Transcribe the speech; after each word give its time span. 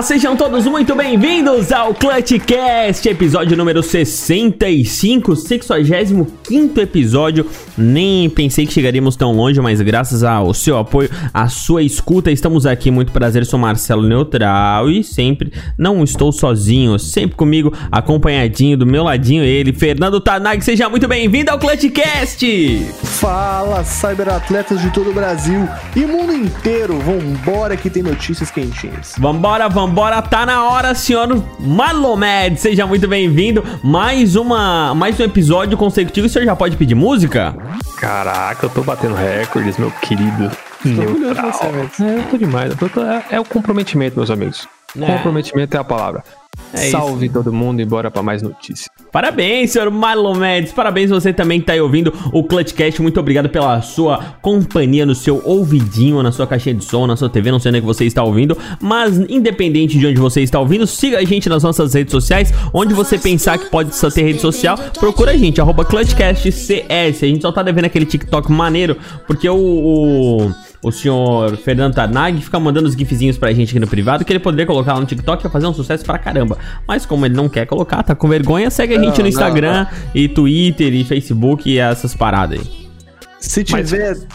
Olá! 0.00 0.02
Sejam 0.02 0.34
todos 0.34 0.66
muito 0.66 0.94
bem-vindos 0.94 1.70
ao 1.70 1.92
Clutchcast, 1.94 3.06
episódio 3.06 3.54
número 3.54 3.82
65, 3.82 5.36
65 5.36 6.80
episódio. 6.80 7.46
Nem 7.76 8.28
pensei 8.30 8.66
que 8.66 8.72
chegaríamos 8.72 9.14
tão 9.14 9.32
longe, 9.32 9.60
mas 9.60 9.80
graças 9.82 10.24
ao 10.24 10.54
seu 10.54 10.78
apoio, 10.78 11.10
à 11.34 11.48
sua 11.48 11.82
escuta, 11.82 12.30
estamos 12.30 12.64
aqui. 12.64 12.90
Muito 12.90 13.12
prazer, 13.12 13.44
sou 13.44 13.58
Marcelo 13.58 14.02
Neutral 14.02 14.88
e 14.88 15.04
sempre 15.04 15.52
não 15.76 16.02
estou 16.02 16.32
sozinho, 16.32 16.98
sempre 16.98 17.36
comigo, 17.36 17.72
acompanhadinho 17.92 18.78
do 18.78 18.86
meu 18.86 19.04
ladinho, 19.04 19.44
ele, 19.44 19.72
Fernando 19.72 20.18
Tanag. 20.18 20.64
Seja 20.64 20.88
muito 20.88 21.06
bem-vindo 21.06 21.50
ao 21.50 21.58
Clutchcast! 21.58 22.86
Fala, 23.04 23.84
cyberatletas 23.84 24.80
de 24.80 24.90
todo 24.90 25.10
o 25.10 25.12
Brasil 25.12 25.68
e 25.94 26.00
mundo 26.00 26.32
inteiro, 26.32 26.98
vambora 27.00 27.76
que 27.76 27.90
tem 27.90 28.02
notícias 28.02 28.50
quentinhas. 28.50 29.14
Vambora, 29.18 29.68
vambora, 29.68 29.89
tá 30.28 30.46
na 30.46 30.68
hora, 30.68 30.94
senhor 30.94 31.42
Malomed. 31.58 32.58
Seja 32.60 32.86
muito 32.86 33.08
bem-vindo. 33.08 33.64
Mais 33.82 34.36
uma, 34.36 34.94
mais 34.94 35.18
um 35.18 35.24
episódio 35.24 35.76
consecutivo. 35.76 36.26
O 36.26 36.30
senhor 36.30 36.44
já 36.44 36.54
pode 36.54 36.76
pedir 36.76 36.94
música? 36.94 37.54
Caraca, 37.96 38.66
eu 38.66 38.70
tô 38.70 38.82
batendo 38.82 39.14
recordes, 39.14 39.76
meu 39.76 39.90
querido. 39.90 40.50
Neutral. 40.84 41.52
Você, 41.52 42.04
é, 42.04 42.18
eu 42.18 42.22
tô 42.30 42.36
demais. 42.38 42.72
Eu 42.80 42.88
tô, 42.88 43.00
é, 43.02 43.24
é, 43.30 43.40
o 43.40 43.44
comprometimento, 43.44 44.16
meus 44.16 44.30
amigos. 44.30 44.66
É. 44.98 45.06
Comprometimento 45.06 45.76
é 45.76 45.80
a 45.80 45.84
palavra. 45.84 46.24
É 46.72 46.90
Salve 46.90 47.26
isso. 47.26 47.34
todo 47.34 47.52
mundo 47.52 47.80
e 47.80 47.84
bora 47.84 48.10
pra 48.10 48.22
mais 48.22 48.42
notícias. 48.42 48.88
Parabéns, 49.10 49.72
senhor 49.72 49.90
Marlon 49.90 50.36
Mendes. 50.36 50.72
Parabéns 50.72 51.10
você 51.10 51.32
também 51.32 51.58
que 51.60 51.66
tá 51.66 51.72
aí 51.72 51.80
ouvindo 51.80 52.12
o 52.32 52.44
Clutchcast. 52.44 53.02
Muito 53.02 53.18
obrigado 53.18 53.48
pela 53.48 53.82
sua 53.82 54.36
companhia 54.40 55.04
no 55.04 55.14
seu 55.14 55.42
ouvidinho, 55.44 56.22
na 56.22 56.30
sua 56.30 56.46
caixinha 56.46 56.74
de 56.74 56.84
som, 56.84 57.06
na 57.06 57.16
sua 57.16 57.28
TV, 57.28 57.50
não 57.50 57.58
sei 57.58 57.70
onde 57.70 57.78
é 57.78 57.80
que 57.80 57.86
você 57.86 58.04
está 58.04 58.22
ouvindo. 58.22 58.56
Mas 58.80 59.18
independente 59.18 59.98
de 59.98 60.06
onde 60.06 60.20
você 60.20 60.42
está 60.42 60.60
ouvindo, 60.60 60.86
siga 60.86 61.18
a 61.18 61.24
gente 61.24 61.48
nas 61.48 61.62
nossas 61.62 61.92
redes 61.94 62.12
sociais. 62.12 62.52
Onde 62.72 62.94
você 62.94 63.18
pensar 63.18 63.58
que 63.58 63.66
pode 63.66 63.94
só 63.96 64.08
ter 64.08 64.22
rede 64.22 64.40
social, 64.40 64.78
procura 64.98 65.32
a 65.32 65.36
gente, 65.36 65.60
arroba 65.60 65.84
ClutchCastCS. 65.84 67.22
A 67.22 67.26
gente 67.26 67.42
só 67.42 67.50
tá 67.50 67.62
devendo 67.62 67.86
aquele 67.86 68.06
TikTok 68.06 68.50
maneiro, 68.50 68.96
porque 69.26 69.48
o... 69.48 69.56
o 69.56 70.69
o 70.82 70.90
senhor 70.90 71.56
Fernando 71.58 71.94
Tarnag 71.94 72.40
fica 72.40 72.58
mandando 72.58 72.88
os 72.88 72.94
gifzinhos 72.94 73.36
pra 73.36 73.52
gente 73.52 73.70
aqui 73.70 73.80
no 73.80 73.86
privado 73.86 74.24
que 74.24 74.32
ele 74.32 74.40
poderia 74.40 74.66
colocar 74.66 74.94
lá 74.94 75.00
no 75.00 75.06
TikTok 75.06 75.46
e 75.46 75.50
fazer 75.50 75.66
um 75.66 75.74
sucesso 75.74 76.04
pra 76.04 76.18
caramba. 76.18 76.56
Mas 76.88 77.04
como 77.04 77.26
ele 77.26 77.34
não 77.34 77.48
quer 77.48 77.66
colocar, 77.66 78.02
tá 78.02 78.14
com 78.14 78.28
vergonha, 78.28 78.70
segue 78.70 78.94
a 78.94 78.98
gente 78.98 79.18
não, 79.18 79.24
no 79.24 79.28
Instagram 79.28 79.72
não, 79.72 79.84
não. 79.84 80.10
e 80.14 80.28
Twitter 80.28 80.94
e 80.94 81.04
Facebook 81.04 81.70
e 81.70 81.78
essas 81.78 82.14
paradas 82.14 82.60
aí. 82.60 82.90
Se 83.38 83.64
tiver 83.64 84.16
Mas... 84.16 84.26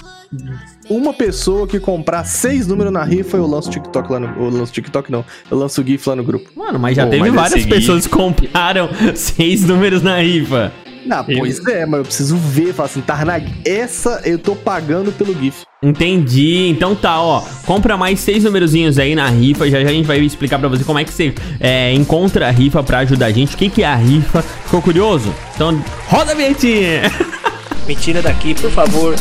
uma 0.89 1.13
pessoa 1.13 1.67
que 1.67 1.79
comprar 1.79 2.23
seis 2.25 2.67
números 2.67 2.91
na 2.91 3.03
rifa, 3.03 3.37
eu 3.37 3.47
lanço 3.47 3.69
TikTok 3.69 4.11
lá 4.11 4.19
no. 4.19 4.27
Eu 4.27 4.49
lanço 4.49 4.71
TikTok 4.71 5.11
não, 5.11 5.25
eu 5.49 5.57
lanço 5.57 5.81
o 5.81 5.85
GIF 5.85 6.07
lá 6.07 6.15
no 6.15 6.23
grupo. 6.23 6.49
Mano, 6.55 6.79
mas 6.79 6.95
já 6.95 7.05
Pô, 7.05 7.11
teve 7.11 7.31
mas 7.31 7.33
várias 7.33 7.65
pessoas 7.65 8.05
que 8.05 8.13
compraram 8.13 8.89
seis 9.15 9.63
números 9.63 10.01
na 10.01 10.19
rifa. 10.19 10.71
Não, 11.05 11.23
pois 11.23 11.65
é, 11.67 11.85
mas 11.85 11.99
eu 11.99 12.05
preciso 12.05 12.37
ver, 12.37 12.73
falar 12.73 12.87
assim, 12.87 13.01
Tarnag, 13.01 13.53
essa 13.63 14.21
eu 14.25 14.39
tô 14.39 14.55
pagando 14.55 15.11
pelo 15.11 15.33
GIF. 15.39 15.63
Entendi. 15.83 16.67
Então 16.69 16.95
tá, 16.95 17.21
ó. 17.21 17.43
Compra 17.65 17.95
mais 17.95 18.19
seis 18.19 18.43
numerozinhos 18.43 18.97
aí 18.97 19.13
na 19.13 19.27
rifa. 19.27 19.69
Já 19.69 19.81
já 19.81 19.89
a 19.89 19.93
gente 19.93 20.05
vai 20.05 20.19
explicar 20.19 20.57
pra 20.57 20.67
você 20.67 20.83
como 20.83 20.97
é 20.97 21.03
que 21.03 21.13
você 21.13 21.33
é, 21.59 21.93
encontra 21.93 22.47
a 22.47 22.51
rifa 22.51 22.81
pra 22.81 22.99
ajudar 22.99 23.27
a 23.27 23.31
gente. 23.31 23.53
O 23.53 23.57
que, 23.57 23.69
que 23.69 23.83
é 23.83 23.87
a 23.87 23.95
rifa? 23.95 24.41
Ficou 24.41 24.81
curioso? 24.81 25.33
Então 25.53 25.79
roda 26.07 26.31
a 26.31 26.35
vinhetinha! 26.35 27.01
Me 27.85 27.95
tira 27.95 28.19
daqui, 28.19 28.55
por 28.55 28.71
favor. 28.71 29.15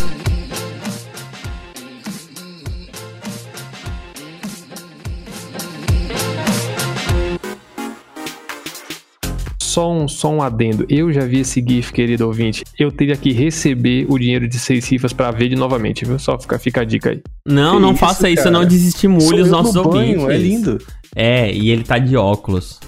Só 9.74 9.92
um, 9.92 10.06
só 10.06 10.30
um 10.30 10.40
adendo. 10.40 10.86
Eu 10.88 11.12
já 11.12 11.22
vi 11.22 11.40
esse 11.40 11.60
GIF, 11.66 11.92
querido 11.92 12.26
ouvinte. 12.26 12.62
Eu 12.78 12.92
teria 12.92 13.16
que 13.16 13.32
receber 13.32 14.06
o 14.08 14.16
dinheiro 14.16 14.46
de 14.46 14.56
seis 14.56 14.84
cifras 14.84 15.12
para 15.12 15.32
ver 15.32 15.48
de 15.48 15.56
novamente, 15.56 16.04
viu? 16.04 16.16
Só 16.16 16.38
fica, 16.38 16.58
fica 16.60 16.82
a 16.82 16.84
dica 16.84 17.10
aí. 17.10 17.20
Não, 17.44 17.76
que 17.76 17.82
não 17.82 17.90
isso, 17.90 17.98
faça 17.98 18.30
isso, 18.30 18.48
não 18.50 18.64
desestimule 18.64 19.42
os 19.42 19.50
nossos 19.50 19.74
ouvintes. 19.74 20.22
Banho, 20.22 20.30
é 20.30 20.38
lindo. 20.38 20.78
É, 21.16 21.52
e 21.52 21.70
ele 21.70 21.82
tá 21.82 21.98
de 21.98 22.16
óculos. 22.16 22.78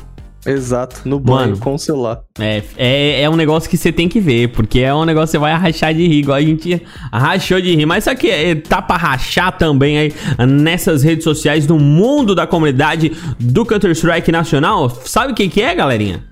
Exato, 0.47 1.01
no 1.05 1.19
banho, 1.19 1.51
Mano, 1.51 1.59
com 1.59 1.75
o 1.75 1.79
celular. 1.79 2.21
É, 2.39 2.63
é, 2.77 3.23
é 3.23 3.29
um 3.29 3.35
negócio 3.35 3.69
que 3.69 3.77
você 3.77 3.91
tem 3.91 4.09
que 4.09 4.21
ver, 4.21 4.51
porque 4.51 4.79
é 4.79 4.95
um 4.95 5.05
negócio 5.05 5.27
que 5.27 5.33
você 5.33 5.39
vai 5.39 5.53
rachar 5.55 5.93
de 5.93 6.07
rir, 6.07 6.21
igual 6.21 6.39
a 6.39 6.41
gente 6.41 6.81
rachou 7.13 7.61
de 7.61 7.75
rir. 7.75 7.85
Mas 7.85 8.05
isso 8.05 8.11
aqui 8.11 8.31
é, 8.31 8.55
tá 8.55 8.81
pra 8.81 8.97
rachar 8.97 9.59
também 9.59 9.99
aí 9.99 10.13
nessas 10.49 11.03
redes 11.03 11.25
sociais, 11.25 11.67
no 11.67 11.81
mundo 11.81 12.33
da 12.33 12.47
comunidade 12.47 13.11
do 13.41 13.67
Counter-Strike 13.67 14.31
Nacional. 14.31 14.89
Sabe 14.89 15.33
o 15.33 15.35
que, 15.35 15.49
que 15.49 15.61
é, 15.61 15.75
galerinha? 15.75 16.23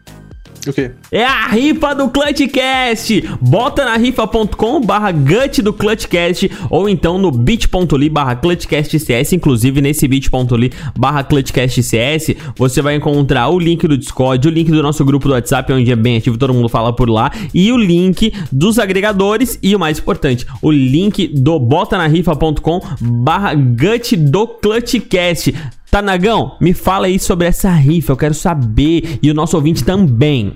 O 0.67 0.73
quê? 0.73 0.91
É 1.11 1.25
a 1.25 1.49
rifa 1.49 1.95
do 1.95 2.09
Clutchcast. 2.09 3.25
Bota 3.41 3.85
na 3.85 3.97
rifa.com 3.97 4.81
barra 4.81 5.13
gut 5.13 5.63
do 5.63 5.73
Clutchcast 5.73 6.51
ou 6.71 6.89
então 6.89 7.19
no 7.19 7.31
bit.ly 7.31 8.09
barra 8.09 8.37
clutchcastcs. 8.37 9.33
Inclusive 9.33 9.81
nesse 9.81 10.09
bit.ly 10.09 10.73
barra 10.97 11.23
clutchcastcs 11.23 11.85
você 12.57 12.83
vai 12.83 12.97
encontrar 12.97 13.49
o 13.49 13.59
link 13.59 13.87
do 13.87 13.97
Discord, 13.97 14.47
o 14.47 14.51
link 14.51 14.71
do 14.71 14.83
nosso 14.83 15.05
grupo 15.05 15.29
do 15.29 15.35
WhatsApp, 15.35 15.73
onde 15.73 15.91
é 15.91 15.97
bem 15.97 16.17
ativo, 16.17 16.37
todo 16.39 16.55
mundo 16.55 16.69
fala 16.69 16.93
por 16.93 17.09
lá, 17.09 17.31
e 17.53 17.71
o 17.73 17.77
link 17.77 18.33
dos 18.51 18.79
agregadores 18.79 19.59
e 19.63 19.75
o 19.75 19.79
mais 19.79 19.99
importante, 19.99 20.47
o 20.63 20.71
link 20.71 21.29
do 21.29 21.59
bota 21.59 21.99
na 21.99 22.07
rifa.com 22.07 22.81
barra 23.01 23.55
gut 23.55 24.17
do 24.17 24.47
Clutchcast. 24.47 25.55
Tanagão, 25.95 26.57
me 26.61 26.75
fala 26.75 27.07
aí 27.07 27.21
sobre 27.21 27.47
essa 27.47 27.71
rifa, 27.71 28.11
eu 28.11 28.17
quero 28.17 28.35
saber 28.35 29.21
e 29.23 29.31
o 29.31 29.35
nosso 29.35 29.55
ouvinte 29.55 29.85
também. 29.85 30.55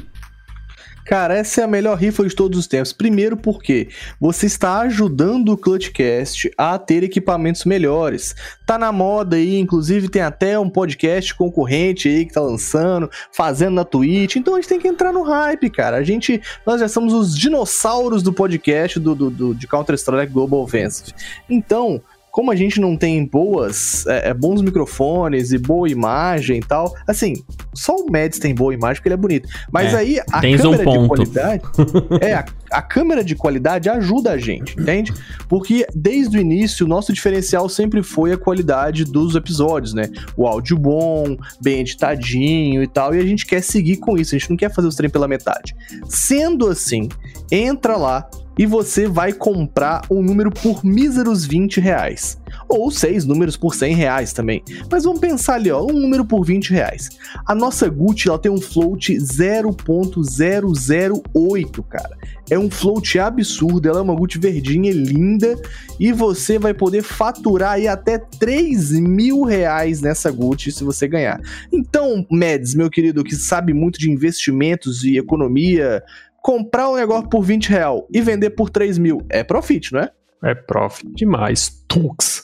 Cara, 1.06 1.38
essa 1.38 1.60
é 1.60 1.64
a 1.64 1.68
melhor 1.68 1.96
rifa 1.96 2.26
de 2.26 2.34
todos 2.34 2.58
os 2.58 2.66
tempos. 2.66 2.92
Primeiro 2.92 3.36
porque 3.36 3.88
você 4.20 4.46
está 4.46 4.80
ajudando 4.80 5.50
o 5.50 5.56
Clutchcast 5.56 6.50
a 6.58 6.76
ter 6.76 7.04
equipamentos 7.04 7.64
melhores. 7.64 8.34
Tá 8.66 8.76
na 8.76 8.90
moda 8.90 9.36
aí, 9.36 9.60
inclusive 9.60 10.08
tem 10.08 10.22
até 10.22 10.58
um 10.58 10.68
podcast 10.68 11.32
concorrente 11.36 12.08
aí 12.08 12.26
que 12.26 12.34
tá 12.34 12.40
lançando, 12.40 13.08
fazendo 13.32 13.74
na 13.74 13.84
Twitch. 13.84 14.34
Então 14.34 14.54
a 14.54 14.56
gente 14.56 14.68
tem 14.68 14.80
que 14.80 14.88
entrar 14.88 15.12
no 15.12 15.22
hype, 15.22 15.70
cara. 15.70 15.98
A 15.98 16.02
gente, 16.02 16.42
nós 16.66 16.80
já 16.80 16.88
somos 16.88 17.14
os 17.14 17.38
dinossauros 17.38 18.24
do 18.24 18.32
podcast 18.32 18.98
do, 18.98 19.14
do, 19.14 19.30
do 19.30 19.54
de 19.54 19.68
Counter-Strike 19.68 20.32
Global 20.32 20.62
Offensive. 20.62 21.14
Então, 21.48 22.02
como 22.38 22.52
a 22.52 22.54
gente 22.54 22.80
não 22.80 22.96
tem 22.96 23.26
boas, 23.26 24.06
é, 24.06 24.28
é, 24.28 24.32
bons 24.32 24.62
microfones 24.62 25.50
e 25.50 25.58
boa 25.58 25.90
imagem 25.90 26.58
e 26.58 26.60
tal, 26.60 26.94
assim, 27.04 27.32
só 27.74 27.96
o 27.96 28.08
Mads 28.08 28.38
tem 28.38 28.54
boa 28.54 28.72
imagem 28.72 28.98
porque 28.98 29.08
ele 29.08 29.14
é 29.14 29.16
bonito. 29.16 29.48
Mas 29.72 29.92
é, 29.92 29.96
aí 29.96 30.20
a 30.20 30.40
câmera 30.40 30.68
um 30.68 30.76
de 31.02 31.08
qualidade. 31.08 31.62
é, 32.22 32.34
a, 32.34 32.44
a, 32.70 32.80
câmera 32.80 33.24
de 33.24 33.34
qualidade 33.34 33.88
ajuda 33.88 34.30
a 34.30 34.38
gente, 34.38 34.80
entende? 34.80 35.12
Porque 35.48 35.84
desde 35.92 36.38
o 36.38 36.40
início, 36.40 36.86
o 36.86 36.88
nosso 36.88 37.12
diferencial 37.12 37.68
sempre 37.68 38.04
foi 38.04 38.30
a 38.30 38.38
qualidade 38.38 39.04
dos 39.04 39.34
episódios, 39.34 39.92
né? 39.92 40.08
O 40.36 40.46
áudio 40.46 40.78
bom, 40.78 41.36
bem 41.60 41.80
editadinho 41.80 42.84
e 42.84 42.86
tal, 42.86 43.16
e 43.16 43.18
a 43.18 43.26
gente 43.26 43.44
quer 43.46 43.64
seguir 43.64 43.96
com 43.96 44.16
isso, 44.16 44.36
a 44.36 44.38
gente 44.38 44.50
não 44.50 44.56
quer 44.56 44.72
fazer 44.72 44.86
os 44.86 44.94
trem 44.94 45.10
pela 45.10 45.26
metade. 45.26 45.74
Sendo 46.08 46.68
assim, 46.68 47.08
entra 47.50 47.96
lá 47.96 48.30
e 48.58 48.66
você 48.66 49.06
vai 49.06 49.32
comprar 49.32 50.02
um 50.10 50.20
número 50.20 50.50
por 50.50 50.84
míseros 50.84 51.46
20 51.46 51.80
reais. 51.80 52.36
Ou 52.68 52.90
seis 52.90 53.24
números 53.24 53.56
por 53.56 53.72
100 53.74 53.94
reais 53.94 54.32
também. 54.32 54.64
Mas 54.90 55.04
vamos 55.04 55.20
pensar 55.20 55.54
ali, 55.54 55.70
ó, 55.70 55.84
um 55.84 55.92
número 55.92 56.24
por 56.24 56.44
20 56.44 56.70
reais. 56.70 57.08
A 57.46 57.54
nossa 57.54 57.88
Gucci 57.88 58.28
ela 58.28 58.38
tem 58.38 58.50
um 58.50 58.60
float 58.60 59.14
0.008, 59.14 61.84
cara. 61.88 62.18
É 62.50 62.58
um 62.58 62.68
float 62.70 63.18
absurdo, 63.18 63.86
ela 63.88 63.98
é 63.98 64.02
uma 64.02 64.14
Gucci 64.14 64.38
verdinha 64.38 64.92
linda 64.92 65.54
e 66.00 66.12
você 66.12 66.58
vai 66.58 66.74
poder 66.74 67.02
faturar 67.02 67.72
aí 67.72 67.86
até 67.86 68.16
3 68.18 68.92
mil 69.00 69.42
reais 69.42 70.00
nessa 70.00 70.30
Gucci 70.30 70.72
se 70.72 70.82
você 70.82 71.06
ganhar. 71.06 71.38
Então, 71.72 72.26
Mads, 72.30 72.74
meu 72.74 72.90
querido, 72.90 73.22
que 73.22 73.36
sabe 73.36 73.74
muito 73.74 73.98
de 73.98 74.10
investimentos 74.10 75.04
e 75.04 75.18
economia, 75.18 76.02
comprar 76.42 76.88
um 76.90 76.96
negócio 76.96 77.28
por 77.28 77.42
20 77.42 77.68
real 77.68 78.06
e 78.12 78.20
vender 78.20 78.50
por 78.50 78.70
3 78.70 78.98
mil 78.98 79.24
é 79.28 79.42
profit, 79.42 79.92
não 79.92 80.00
é? 80.00 80.10
É 80.44 80.54
profit 80.54 81.10
demais. 81.14 81.60
Stonks. 81.60 82.42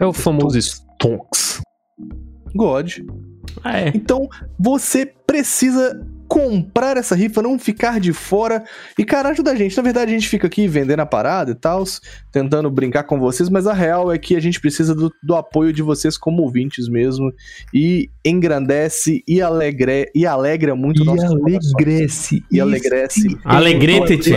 É 0.00 0.06
o 0.06 0.12
famoso 0.12 0.58
Stonks. 0.58 1.60
God. 2.54 2.98
Ah, 3.62 3.80
é. 3.80 3.88
Então, 3.94 4.28
você 4.58 5.06
precisa 5.06 6.00
comprar 6.34 6.96
essa 6.96 7.14
rifa, 7.14 7.40
não 7.40 7.56
ficar 7.56 8.00
de 8.00 8.12
fora. 8.12 8.64
E, 8.98 9.04
cara, 9.04 9.28
ajuda 9.28 9.52
a 9.52 9.54
gente. 9.54 9.76
Na 9.76 9.84
verdade, 9.84 10.10
a 10.10 10.14
gente 10.14 10.28
fica 10.28 10.48
aqui 10.48 10.66
vendendo 10.66 10.98
a 10.98 11.06
parada 11.06 11.52
e 11.52 11.54
tal, 11.54 11.84
tentando 12.32 12.68
brincar 12.68 13.04
com 13.04 13.20
vocês, 13.20 13.48
mas 13.48 13.68
a 13.68 13.72
real 13.72 14.10
é 14.10 14.18
que 14.18 14.34
a 14.34 14.40
gente 14.40 14.60
precisa 14.60 14.96
do, 14.96 15.12
do 15.22 15.36
apoio 15.36 15.72
de 15.72 15.80
vocês 15.80 16.18
como 16.18 16.42
ouvintes 16.42 16.88
mesmo. 16.88 17.32
E 17.72 18.10
engrandece 18.24 19.22
e, 19.28 19.40
alegre, 19.40 20.10
e 20.12 20.26
alegra 20.26 20.74
muito 20.74 21.02
E 21.02 21.04
nossos 21.04 21.30
alegrece. 21.30 22.42
E 22.50 22.58
alegrece. 22.58 23.38
Alegrete-te. 23.44 24.32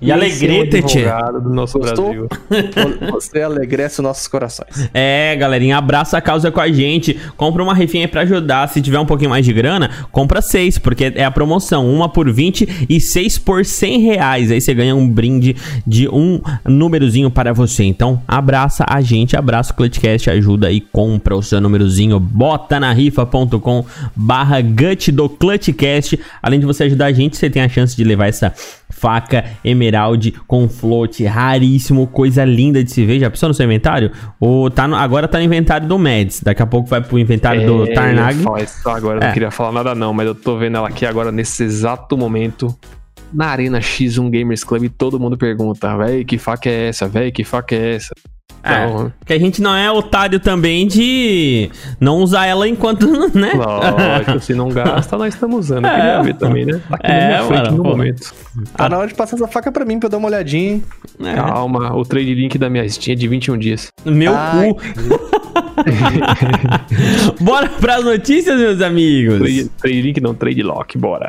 E 0.00 0.12
alegrete-te. 0.12 1.00
é 1.00 1.40
do 1.42 1.50
nosso 1.50 1.80
Gostou? 1.80 2.28
Brasil. 2.28 2.28
Você 3.10 3.42
alegrece 3.42 4.00
nossos 4.00 4.28
corações. 4.28 4.88
É, 4.94 5.34
galerinha, 5.34 5.76
abraça 5.76 6.18
a 6.18 6.20
causa 6.20 6.52
com 6.52 6.60
a 6.60 6.70
gente. 6.70 7.18
Compra 7.36 7.64
uma 7.64 7.74
rifinha 7.74 8.04
aí 8.04 8.08
pra 8.08 8.20
ajudar. 8.20 8.68
Se 8.68 8.80
tiver 8.80 9.00
um 9.00 9.06
pouquinho 9.06 9.30
mais 9.30 9.44
de 9.44 9.52
grana, 9.52 9.90
compra 10.12 10.40
seis, 10.40 10.78
porque 10.78 11.15
é 11.16 11.24
a 11.24 11.30
promoção. 11.30 11.92
Uma 11.92 12.08
por 12.08 12.30
20 12.30 12.86
e 12.88 13.00
seis 13.00 13.38
por 13.38 13.64
100 13.64 14.00
reais. 14.00 14.50
Aí 14.50 14.60
você 14.60 14.74
ganha 14.74 14.94
um 14.94 15.08
brinde 15.08 15.56
de 15.86 16.08
um 16.08 16.40
númerozinho 16.64 17.30
para 17.30 17.52
você. 17.52 17.84
Então, 17.84 18.22
abraça 18.26 18.84
a 18.88 19.00
gente, 19.00 19.36
abraça 19.36 19.72
o 19.72 19.76
Clutchcast, 19.76 20.30
ajuda 20.30 20.70
e 20.70 20.80
compra 20.80 21.36
o 21.36 21.42
seu 21.42 21.60
númerozinho. 21.60 22.20
Bota 22.20 22.78
na 22.78 22.92
rifa.com 22.92 23.84
barra 24.14 24.60
gut 24.60 25.10
do 25.10 25.28
Clutchcast. 25.28 26.18
Além 26.42 26.60
de 26.60 26.66
você 26.66 26.84
ajudar 26.84 27.06
a 27.06 27.12
gente, 27.12 27.36
você 27.36 27.50
tem 27.50 27.62
a 27.62 27.68
chance 27.68 27.96
de 27.96 28.04
levar 28.04 28.26
essa 28.26 28.52
faca 28.96 29.44
emerald 29.64 30.32
com 30.46 30.68
float 30.68 31.24
raríssimo, 31.24 32.06
coisa 32.06 32.44
linda 32.44 32.82
de 32.82 32.90
se 32.90 33.04
ver. 33.04 33.20
Já 33.20 33.30
pensou 33.30 33.48
no 33.48 33.54
seu 33.54 33.64
inventário? 33.66 34.10
Ou 34.40 34.70
tá 34.70 34.88
no- 34.88 34.96
agora 34.96 35.28
tá 35.28 35.38
no 35.38 35.44
inventário 35.44 35.86
do 35.86 35.98
Mads. 35.98 36.40
Daqui 36.42 36.62
a 36.62 36.66
pouco 36.66 36.88
vai 36.88 37.00
pro 37.00 37.18
inventário 37.18 37.66
do 37.66 37.84
É, 37.84 37.92
Tarnag. 37.94 38.38
ia 38.38 38.42
falar 38.44 38.62
isso 38.62 38.88
agora, 38.88 39.20
É. 39.22 39.26
não 39.26 39.32
queria 39.32 39.50
falar 39.50 39.72
nada 39.72 39.94
não, 39.94 40.12
mas 40.12 40.26
eu 40.26 40.34
tô 40.34 40.56
vendo 40.56 40.76
ela 40.78 40.88
aqui 40.88 41.04
agora 41.04 41.30
nesse 41.30 41.62
exato 41.62 42.16
momento. 42.16 42.74
Na 43.32 43.46
Arena 43.46 43.80
X1 43.80 44.30
Gamers 44.30 44.62
Club, 44.64 44.84
e 44.84 44.88
todo 44.88 45.18
mundo 45.18 45.36
pergunta, 45.36 45.96
véi, 45.96 46.24
que 46.24 46.38
faca 46.38 46.68
é 46.70 46.88
essa? 46.88 47.08
Véi, 47.08 47.30
que 47.32 47.42
faca 47.44 47.74
é 47.74 47.96
essa? 47.96 48.14
É, 48.66 48.84
Então, 48.86 49.12
que 49.24 49.32
a 49.32 49.38
gente 49.38 49.62
não 49.62 49.74
é 49.74 49.90
otário 49.90 50.40
também 50.40 50.86
de 50.86 51.70
não 52.00 52.18
usar 52.18 52.46
ela 52.46 52.68
enquanto, 52.68 53.06
né? 53.34 53.52
lógico, 53.54 54.40
se 54.40 54.54
não 54.54 54.68
gasta, 54.70 55.16
nós 55.16 55.34
estamos 55.34 55.58
usando. 55.66 55.84
Eu 55.86 55.90
É, 55.90 55.96
queria 55.96 56.22
ver 56.22 56.34
pô. 56.34 56.40
também, 56.40 56.64
né? 56.66 56.80
Tá 56.88 56.96
aqui 56.96 57.06
É, 57.06 57.20
na 57.20 57.26
minha 57.28 57.42
frente 57.44 57.62
mano, 57.64 57.76
no 57.76 57.82
pô. 57.82 57.88
momento. 57.90 58.34
Tá 58.76 58.88
na 58.88 58.98
hora 58.98 59.06
de 59.08 59.14
passar 59.14 59.36
essa 59.36 59.46
faca 59.48 59.70
pra 59.70 59.84
mim, 59.84 59.98
pra 59.98 60.06
eu 60.06 60.10
dar 60.10 60.18
uma 60.18 60.28
olhadinha. 60.28 60.72
hein? 60.72 60.84
É. 61.24 61.34
Calma, 61.34 61.94
o 61.96 62.02
trade 62.04 62.34
link 62.34 62.56
da 62.58 62.68
minha 62.68 62.88
Steam 62.88 63.12
é 63.12 63.16
de 63.16 63.28
21 63.28 63.58
dias. 63.58 63.88
Meu 64.04 64.32
Ai. 64.34 64.72
cu. 64.72 64.80
Bora 67.44 67.68
pras 67.80 68.04
notícias, 68.04 68.58
meus 68.58 68.80
amigos. 68.80 69.38
Trade, 69.38 69.68
trade 69.80 70.02
link 70.02 70.20
não, 70.20 70.34
trade 70.34 70.62
lock, 70.62 70.98
bora. 70.98 71.28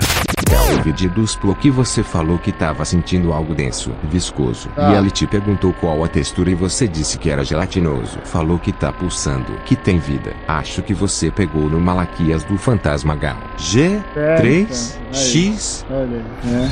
Vídeo 0.83 1.09
duplo 1.09 1.55
que 1.55 1.69
você 1.69 2.01
falou 2.03 2.37
que 2.37 2.51
tava 2.51 2.85
sentindo 2.85 3.33
algo 3.33 3.53
denso, 3.53 3.91
viscoso. 4.03 4.69
Ah. 4.77 4.93
E 4.93 4.97
ele 4.97 5.11
te 5.11 5.27
perguntou 5.27 5.73
qual 5.73 6.03
a 6.03 6.07
textura 6.07 6.49
e 6.49 6.55
você 6.55 6.87
disse 6.87 7.17
que 7.17 7.29
era 7.29 7.43
gelatinoso. 7.43 8.19
Falou 8.23 8.57
que 8.57 8.71
tá 8.71 8.91
pulsando, 8.91 9.51
que 9.65 9.75
tem 9.75 9.99
vida. 9.99 10.33
Acho 10.47 10.81
que 10.81 10.93
você 10.93 11.29
pegou 11.29 11.69
no 11.69 11.79
Malaquias 11.79 12.43
do 12.43 12.57
Fantasma 12.57 13.15
Gal. 13.15 13.37
G, 13.57 14.01
3, 14.37 14.99
X. 15.11 15.85
Olha 15.89 16.03
aí, 16.03 16.49
né? 16.51 16.71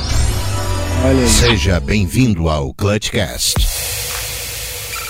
Olha 1.04 1.19
aí. 1.19 1.28
Seja 1.28 1.80
bem-vindo 1.80 2.48
ao 2.48 2.74
Clutchcast. 2.74 3.94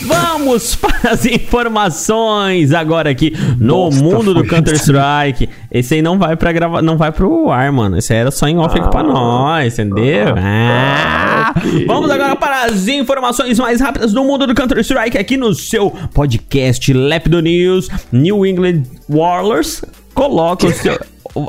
Vamos 0.01 0.75
para 0.77 1.11
as 1.11 1.25
informações 1.25 2.73
agora 2.73 3.09
aqui 3.09 3.33
no 3.59 3.85
Nossa, 3.85 4.03
mundo 4.03 4.33
do 4.33 4.45
Counter 4.45 4.75
Strike. 4.75 5.49
Esse 5.71 5.95
aí 5.95 6.01
não 6.01 6.17
vai 6.17 6.35
para 6.35 6.51
gravar, 6.51 6.81
não 6.81 6.97
vai 6.97 7.11
pro 7.11 7.49
ar, 7.49 7.71
mano. 7.71 7.97
Esse 7.97 8.13
aí 8.13 8.19
era 8.19 8.31
só 8.31 8.47
em 8.47 8.57
off 8.57 8.77
aqui 8.77 8.89
pra 8.89 9.03
nós, 9.03 9.73
entendeu? 9.79 10.35
Ah. 10.37 11.53
Vamos 11.87 12.09
agora 12.09 12.35
para 12.35 12.65
as 12.65 12.87
informações 12.87 13.59
mais 13.59 13.79
rápidas 13.81 14.13
do 14.13 14.23
mundo 14.23 14.45
do 14.45 14.53
Counter 14.55 14.79
Strike 14.79 15.17
aqui 15.17 15.37
no 15.37 15.53
seu 15.53 15.91
podcast 16.13 16.91
Lépido 16.93 17.41
News 17.41 17.89
New 18.11 18.45
England 18.45 18.83
Warriors. 19.09 19.83
Coloca 20.13 20.67
o 20.67 20.71
seu 20.71 20.97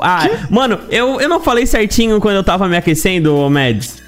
Ah, 0.01 0.29
mano, 0.49 0.79
eu, 0.89 1.19
eu 1.21 1.29
não 1.29 1.39
falei 1.39 1.65
certinho 1.65 2.19
quando 2.19 2.35
eu 2.35 2.43
tava 2.43 2.67
me 2.67 2.75
aquecendo, 2.77 3.49
Mads. 3.49 4.06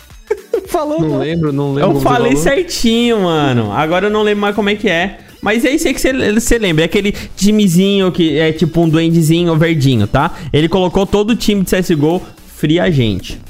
Falou, 0.69 1.01
Não 1.01 1.17
lembro, 1.17 1.51
não 1.51 1.73
lembro. 1.73 1.97
Eu 1.97 1.99
falei 1.99 2.35
certinho, 2.35 3.21
mano. 3.21 3.71
Agora 3.71 4.05
eu 4.05 4.11
não 4.11 4.21
lembro 4.21 4.41
mais 4.41 4.55
como 4.55 4.69
é 4.69 4.75
que 4.75 4.87
é. 4.87 5.17
Mas 5.41 5.65
é 5.65 5.71
isso 5.71 5.87
aí 5.87 5.93
que 5.93 6.01
você 6.01 6.59
lembra. 6.59 6.83
É 6.83 6.85
aquele 6.85 7.11
timezinho 7.11 8.11
que 8.11 8.37
é 8.37 8.51
tipo 8.51 8.81
um 8.81 8.87
duendezinho 8.87 9.55
verdinho, 9.57 10.05
tá? 10.05 10.31
Ele 10.53 10.69
colocou 10.69 11.07
todo 11.07 11.31
o 11.31 11.35
time 11.35 11.63
de 11.63 11.75
CSGO 11.75 12.21
free 12.55 12.79
agente. 12.79 13.41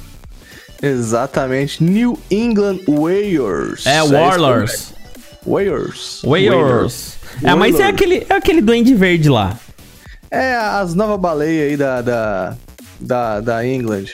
Exatamente. 0.81 1.83
New 1.83 2.18
England 2.31 2.80
Warriors. 2.88 3.86
É, 3.86 4.00
isso 4.00 4.13
Warlords. 4.13 4.94
Warriors. 5.45 6.22
Warriors. 6.24 7.13
É, 7.44 7.54
mas 7.54 7.80
é 7.80 7.83
aquele, 7.83 8.25
é 8.30 8.33
aquele 8.33 8.62
duende 8.62 8.94
verde 8.94 9.30
lá. 9.30 9.57
É 10.31 10.56
as 10.56 10.94
novas 10.94 11.19
baleias 11.19 11.69
aí 11.69 11.77
da, 11.77 12.01
da, 12.01 12.56
da, 13.00 13.42
da 13.42 13.68
England. 13.68 14.06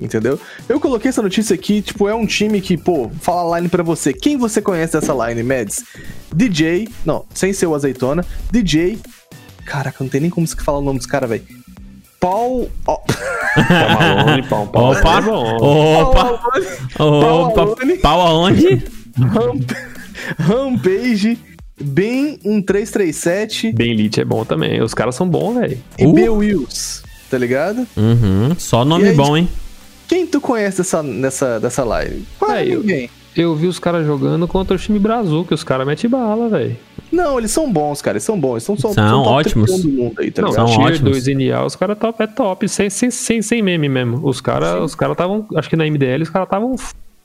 Entendeu? 0.00 0.38
Eu 0.68 0.80
coloquei 0.80 1.08
essa 1.08 1.22
notícia 1.22 1.54
aqui, 1.54 1.80
tipo, 1.80 2.08
é 2.08 2.14
um 2.14 2.26
time 2.26 2.60
que, 2.60 2.76
pô, 2.76 3.10
fala 3.20 3.54
a 3.56 3.58
line 3.58 3.68
pra 3.68 3.82
você. 3.82 4.12
Quem 4.12 4.36
você 4.36 4.60
conhece 4.60 4.92
dessa 4.98 5.12
line, 5.14 5.42
Mads? 5.42 5.84
DJ, 6.34 6.88
não, 7.06 7.24
sem 7.32 7.52
ser 7.52 7.66
o 7.66 7.74
azeitona. 7.74 8.24
DJ. 8.50 8.98
Caraca, 9.64 10.02
não 10.02 10.08
tem 10.10 10.20
nem 10.20 10.30
como 10.30 10.46
se 10.46 10.56
falar 10.56 10.78
o 10.78 10.82
nome 10.82 10.98
dos 10.98 11.06
caras, 11.06 11.30
velho. 11.30 11.44
Paul. 12.20 12.70
ó, 12.86 12.96
Pau 13.54 13.90
Malone, 14.00 14.42
pau, 14.48 14.66
pau. 14.66 14.90
Opa! 14.90 15.20
Opa! 16.98 17.02
Opa! 17.04 17.76
Pau 18.02 18.20
aonde? 18.20 18.82
Ramp- 19.16 19.70
Rampage. 20.38 21.38
Ben 21.80 22.38
1337 22.44 23.72
Bem 23.72 23.90
Elite 23.92 24.20
é 24.20 24.24
bom 24.24 24.44
também. 24.44 24.80
Os 24.80 24.94
caras 24.94 25.14
são 25.16 25.28
bons, 25.28 25.54
velho. 25.58 25.78
e 25.98 26.06
Uh. 26.06 26.12
B 26.12 26.28
Wills. 26.28 27.02
Tá 27.30 27.36
ligado? 27.36 27.86
Uhum, 27.96 28.54
só 28.58 28.84
nome 28.84 29.08
aí, 29.08 29.14
bom, 29.16 29.36
hein? 29.36 29.48
Quem 30.14 30.26
tu 30.28 30.40
conhece 30.40 30.76
dessa, 30.78 31.02
nessa, 31.02 31.58
dessa 31.58 31.82
line? 31.82 32.24
Quase 32.38 32.54
É, 32.54 32.74
eu- 32.74 32.80
ninguém. 32.80 33.10
Eu 33.36 33.52
vi 33.56 33.66
os 33.66 33.80
caras 33.80 34.06
jogando 34.06 34.46
contra 34.46 34.76
o 34.76 34.78
time 34.78 34.96
Brasil, 34.96 35.44
que 35.44 35.52
os 35.52 35.64
caras 35.64 35.84
metem 35.84 36.08
bala, 36.08 36.48
velho. 36.48 36.76
Não, 37.10 37.36
eles 37.36 37.50
são 37.50 37.68
bons, 37.72 38.00
cara. 38.00 38.14
Eles 38.14 38.22
são 38.22 38.38
bons. 38.38 38.52
Eles 38.52 38.62
são, 38.62 38.76
são, 38.76 38.92
São 38.92 39.24
top 39.24 39.34
ótimos. 39.34 39.70
31 39.72 39.90
do 39.90 39.96
mundo 40.02 40.20
aí, 40.20 40.30
tá 40.30 40.42
Não, 40.42 40.50
ligado? 40.50 40.68
são 40.68 40.76
Tier 40.76 40.86
ótimos. 40.92 41.10
2 41.24 41.26
NA, 41.26 41.64
os 41.66 41.74
caras 41.74 41.98
top, 41.98 42.22
é 42.22 42.26
top, 42.28 42.68
sem, 42.68 42.88
sem, 42.88 43.10
sem, 43.10 43.42
sem 43.42 43.60
meme 43.60 43.88
mesmo. 43.88 44.20
Os 44.22 44.40
caras 44.40 44.80
os 44.84 44.94
cara 44.94 45.12
estavam, 45.12 45.44
acho 45.56 45.68
que 45.68 45.74
na 45.74 45.84
MDL, 45.84 46.22
os 46.22 46.30
caras 46.30 46.46
estavam, 46.46 46.76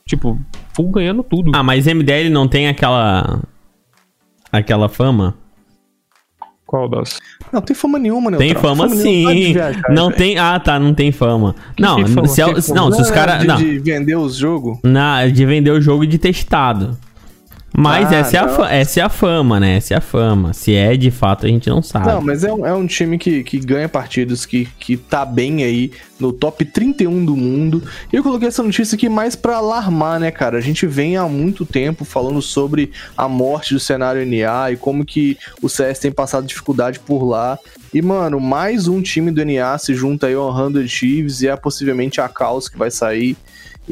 tipo, 0.04 0.36
full 0.74 0.90
ganhando 0.90 1.22
tudo. 1.22 1.52
Ah, 1.54 1.62
mas 1.62 1.86
MDL 1.86 2.28
não 2.28 2.48
tem 2.48 2.66
aquela. 2.66 3.40
aquela 4.50 4.88
fama? 4.88 5.36
Qual 6.70 6.88
das? 6.88 7.18
Não, 7.52 7.60
tem 7.60 7.74
fama 7.74 7.98
nenhuma, 7.98 8.30
né? 8.30 8.38
Tem 8.38 8.54
fama 8.54 8.88
sim. 8.90 9.56
Não 9.88 10.08
tem. 10.08 10.38
Ah, 10.38 10.60
tá, 10.60 10.78
não 10.78 10.94
tem 10.94 11.10
fama. 11.10 11.56
Não, 11.76 11.96
que 11.96 12.08
fama? 12.08 12.28
se, 12.28 12.40
é- 12.40 12.44
fama? 12.44 12.80
não, 12.80 12.92
se 12.92 13.02
os 13.02 13.10
caras. 13.10 13.34
é 13.34 13.38
De, 13.40 13.46
Não, 13.48 13.56
de 13.56 13.78
vender 13.80 14.14
os 14.14 14.36
jogos. 14.36 14.78
na, 14.84 15.26
de 15.26 15.44
vender 15.44 15.72
o 15.72 15.80
jogo 15.80 16.04
e 16.04 16.06
de 16.06 16.16
testado. 16.16 16.96
Mas 17.80 18.12
Ah, 18.12 18.16
essa, 18.16 18.36
é 18.36 18.40
a 18.40 18.46
não. 18.46 18.64
essa 18.66 19.00
é 19.00 19.02
a 19.02 19.08
fama, 19.08 19.58
né? 19.58 19.76
Essa 19.76 19.94
é 19.94 19.96
a 19.96 20.00
fama. 20.00 20.52
Se 20.52 20.74
é 20.74 20.96
de 20.96 21.10
fato, 21.10 21.46
a 21.46 21.48
gente 21.48 21.68
não 21.68 21.82
sabe. 21.82 22.08
Não, 22.08 22.20
mas 22.20 22.44
é 22.44 22.52
um, 22.52 22.66
é 22.66 22.74
um 22.74 22.86
time 22.86 23.16
que, 23.16 23.42
que 23.42 23.58
ganha 23.58 23.88
partidas, 23.88 24.44
que, 24.44 24.68
que 24.78 24.96
tá 24.96 25.24
bem 25.24 25.64
aí 25.64 25.90
no 26.18 26.32
top 26.32 26.64
31 26.64 27.24
do 27.24 27.34
mundo. 27.36 27.82
E 28.12 28.16
eu 28.16 28.22
coloquei 28.22 28.48
essa 28.48 28.62
notícia 28.62 28.96
aqui 28.96 29.08
mais 29.08 29.34
pra 29.34 29.56
alarmar, 29.56 30.20
né, 30.20 30.30
cara? 30.30 30.58
A 30.58 30.60
gente 30.60 30.86
vem 30.86 31.16
há 31.16 31.26
muito 31.26 31.64
tempo 31.64 32.04
falando 32.04 32.42
sobre 32.42 32.92
a 33.16 33.26
morte 33.26 33.72
do 33.72 33.80
cenário 33.80 34.24
NA 34.26 34.72
e 34.72 34.76
como 34.76 35.04
que 35.04 35.38
o 35.62 35.68
CS 35.68 35.98
tem 36.00 36.12
passado 36.12 36.46
dificuldade 36.46 37.00
por 37.00 37.24
lá. 37.24 37.58
E, 37.92 38.02
mano, 38.02 38.38
mais 38.38 38.86
um 38.86 39.00
time 39.00 39.30
do 39.30 39.44
NA 39.44 39.76
se 39.78 39.94
junta 39.94 40.26
aí 40.26 40.34
ao 40.34 40.54
100 40.72 40.86
Chiefs 40.86 41.40
e 41.42 41.48
é 41.48 41.56
possivelmente 41.56 42.20
a 42.20 42.28
Caos 42.28 42.68
que 42.68 42.78
vai 42.78 42.90
sair. 42.90 43.36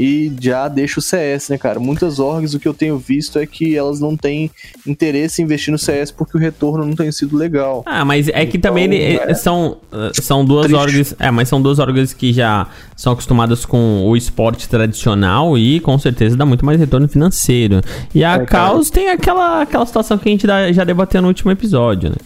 E 0.00 0.32
já 0.40 0.68
deixa 0.68 1.00
o 1.00 1.02
CS, 1.02 1.48
né, 1.48 1.58
cara? 1.58 1.80
Muitas 1.80 2.20
orgs, 2.20 2.54
o 2.54 2.60
que 2.60 2.68
eu 2.68 2.72
tenho 2.72 2.96
visto 2.98 3.36
é 3.38 3.44
que 3.44 3.76
elas 3.76 3.98
não 3.98 4.16
têm 4.16 4.48
interesse 4.86 5.42
em 5.42 5.44
investir 5.44 5.72
no 5.72 5.78
CS 5.78 6.12
porque 6.12 6.36
o 6.36 6.40
retorno 6.40 6.84
não 6.86 6.94
tem 6.94 7.10
sido 7.10 7.36
legal. 7.36 7.82
Ah, 7.84 8.04
mas 8.04 8.28
é 8.28 8.46
que 8.46 8.56
Então, 8.58 8.70
também 8.70 8.84
ele- 8.84 9.16
é. 9.18 9.34
são, 9.34 9.78
uh, 9.92 10.22
são 10.22 10.44
duas 10.44 10.66
Triste. 10.66 10.80
órgãos. 10.80 11.14
É, 11.18 11.30
mas 11.32 11.48
são 11.48 11.60
duas 11.60 11.80
órgãos 11.80 12.12
que 12.12 12.32
já 12.32 12.68
são 12.96 13.12
acostumadas 13.12 13.64
com 13.66 14.04
o 14.06 14.16
esporte 14.16 14.68
tradicional 14.68 15.58
e 15.58 15.80
com 15.80 15.98
certeza 15.98 16.36
dá 16.36 16.46
muito 16.46 16.64
mais 16.64 16.78
retorno 16.78 17.08
financeiro. 17.08 17.80
E 18.14 18.22
a 18.22 18.34
É. 18.36 18.46
Caos 18.46 18.90
tem 18.90 19.08
aquela, 19.10 19.62
aquela 19.62 19.84
situação 19.84 20.16
que 20.16 20.28
a 20.28 20.32
gente 20.32 20.46
já 20.72 20.84
debateu 20.84 21.20
no 21.20 21.26
último 21.26 21.50
episódio, 21.50 22.10
né? 22.10 22.16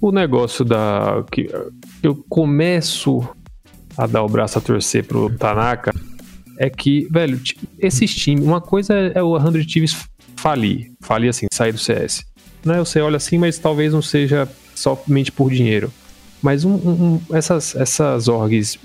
O 0.00 0.10
negócio 0.10 0.64
da. 0.64 1.24
que 1.30 1.48
eu 2.02 2.16
começo 2.28 3.26
a 3.96 4.06
dar 4.06 4.22
o 4.24 4.28
braço 4.28 4.58
a 4.58 4.60
torcer 4.60 5.04
pro 5.04 5.30
Tanaka 5.30 5.92
é 6.58 6.68
que, 6.70 7.06
velho, 7.10 7.40
esses 7.78 8.14
times. 8.14 8.44
Uma 8.44 8.60
coisa 8.60 8.94
é 9.14 9.22
o 9.22 9.38
100 9.38 9.64
Thieves 9.66 9.96
falir. 10.36 10.92
Falir 11.00 11.30
assim, 11.30 11.46
sair 11.52 11.72
do 11.72 11.78
CS. 11.78 12.24
Né? 12.64 12.78
Você 12.78 13.00
olha 13.00 13.16
assim, 13.16 13.38
mas 13.38 13.58
talvez 13.58 13.92
não 13.92 14.02
seja 14.02 14.48
somente 14.74 15.30
por 15.32 15.50
dinheiro. 15.50 15.92
Mas 16.42 16.64
um- 16.64 16.74
um- 16.74 17.20
essas, 17.32 17.74
essas 17.74 18.28
orgs 18.28 18.78